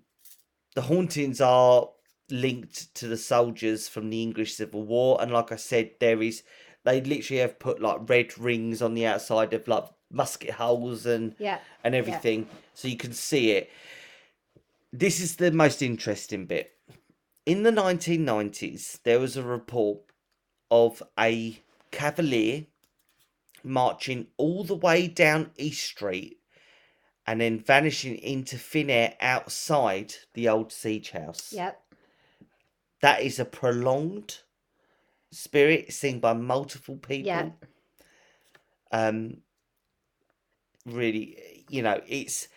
[0.74, 1.88] the hauntings are
[2.30, 6.42] linked to the soldiers from the English Civil War, and like I said, there is
[6.84, 11.34] they literally have put like red rings on the outside of like musket holes and
[11.38, 11.58] Yeah.
[11.82, 13.70] and everything, so you can see it.
[14.92, 16.72] This is the most interesting bit.
[17.46, 20.00] In the 1990s, there was a report
[20.70, 21.58] of a
[21.90, 22.66] cavalier
[23.64, 26.38] marching all the way down East Street
[27.26, 31.52] and then vanishing into thin air outside the old siege house.
[31.52, 31.80] Yep.
[33.00, 34.38] That is a prolonged
[35.30, 37.26] spirit seen by multiple people.
[37.26, 37.50] Yeah.
[38.90, 39.38] Um
[40.84, 42.48] really you know, it's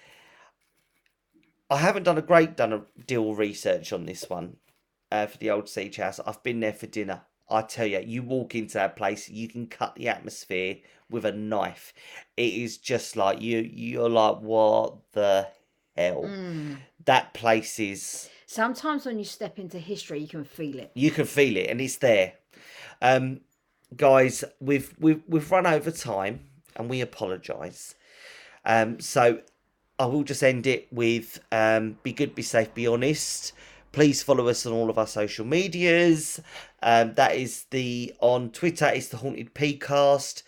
[1.69, 4.57] I haven't done a great done a deal of research on this one
[5.11, 6.19] uh, for the old siege house.
[6.25, 7.21] I've been there for dinner.
[7.49, 10.77] I tell you, you walk into that place, you can cut the atmosphere
[11.09, 11.93] with a knife.
[12.37, 13.59] It is just like you.
[13.59, 15.47] You're like, what the
[15.95, 16.23] hell?
[16.23, 16.77] Mm.
[17.05, 18.29] That place is.
[18.47, 20.91] Sometimes when you step into history, you can feel it.
[20.95, 22.33] You can feel it, and it's there.
[23.01, 23.41] Um,
[23.95, 26.41] guys, we've we've we've run over time,
[26.75, 27.95] and we apologise.
[28.65, 29.41] Um, so
[29.97, 33.53] I will just end it with um, be good, be safe, be honest.
[33.93, 36.41] Please follow us on all of our social medias.
[36.83, 40.43] Um, that is the on Twitter is the Haunted Pcast.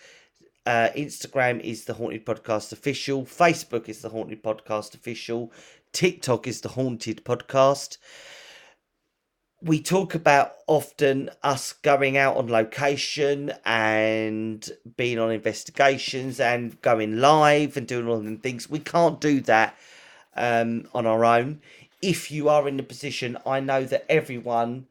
[0.66, 3.24] Uh, Instagram is the Haunted Podcast Official.
[3.24, 5.54] Facebook is the Haunted Podcast Official.
[5.94, 7.98] TikTok is the Haunted Podcast.
[9.62, 17.20] We talk about often us going out on location and being on investigations and going
[17.20, 18.70] live and doing all them things.
[18.70, 19.76] We can't do that
[20.36, 21.62] um, on our own.
[22.02, 24.86] If you are in the position, I know that everyone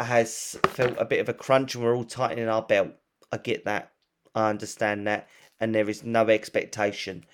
[0.00, 2.90] has felt a bit of a crunch and we're all tightening our belt.
[3.30, 3.92] I get that.
[4.34, 5.28] I understand that.
[5.60, 7.24] And there is no expectation.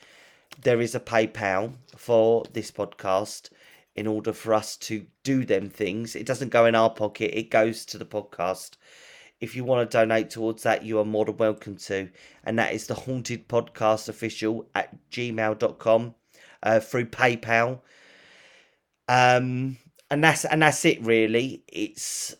[0.61, 3.49] There is a PayPal for this podcast
[3.94, 6.16] in order for us to do them things.
[6.16, 8.76] It doesn't go in our pocket, it goes to the podcast.
[9.40, 12.10] If you want to donate towards that, you are more than welcome to.
[12.44, 16.14] And that is the Haunted Podcast Official at gmail.com
[16.62, 17.80] uh, through PayPal.
[19.08, 19.78] Um,
[20.10, 21.62] and that's and that's it really.
[21.68, 22.36] It's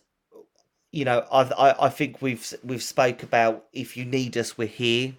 [0.91, 4.67] you know I I, I think we've we've spoke about if you need us we're
[4.67, 5.13] here,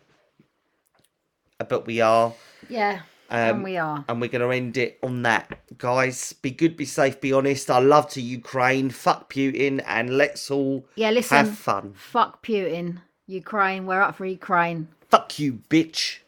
[1.69, 2.35] but we are.
[2.69, 3.01] Yeah.
[3.33, 4.05] Um, and we are.
[4.09, 5.59] and we're going to end it on that.
[5.79, 7.71] Guys, be good, be safe, be honest.
[7.71, 8.91] I love to Ukraine.
[8.91, 11.39] Fuck Putin, and let's all Yeah, listen.
[11.39, 11.95] have fun.
[11.97, 12.99] Fuck Putin.
[13.27, 14.89] Ukraine, we're up for Ukraine.
[15.09, 16.19] Fuck you, bitch.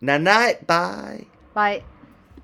[0.00, 0.66] Night night.
[0.66, 1.26] Bye.
[1.54, 1.84] Bye.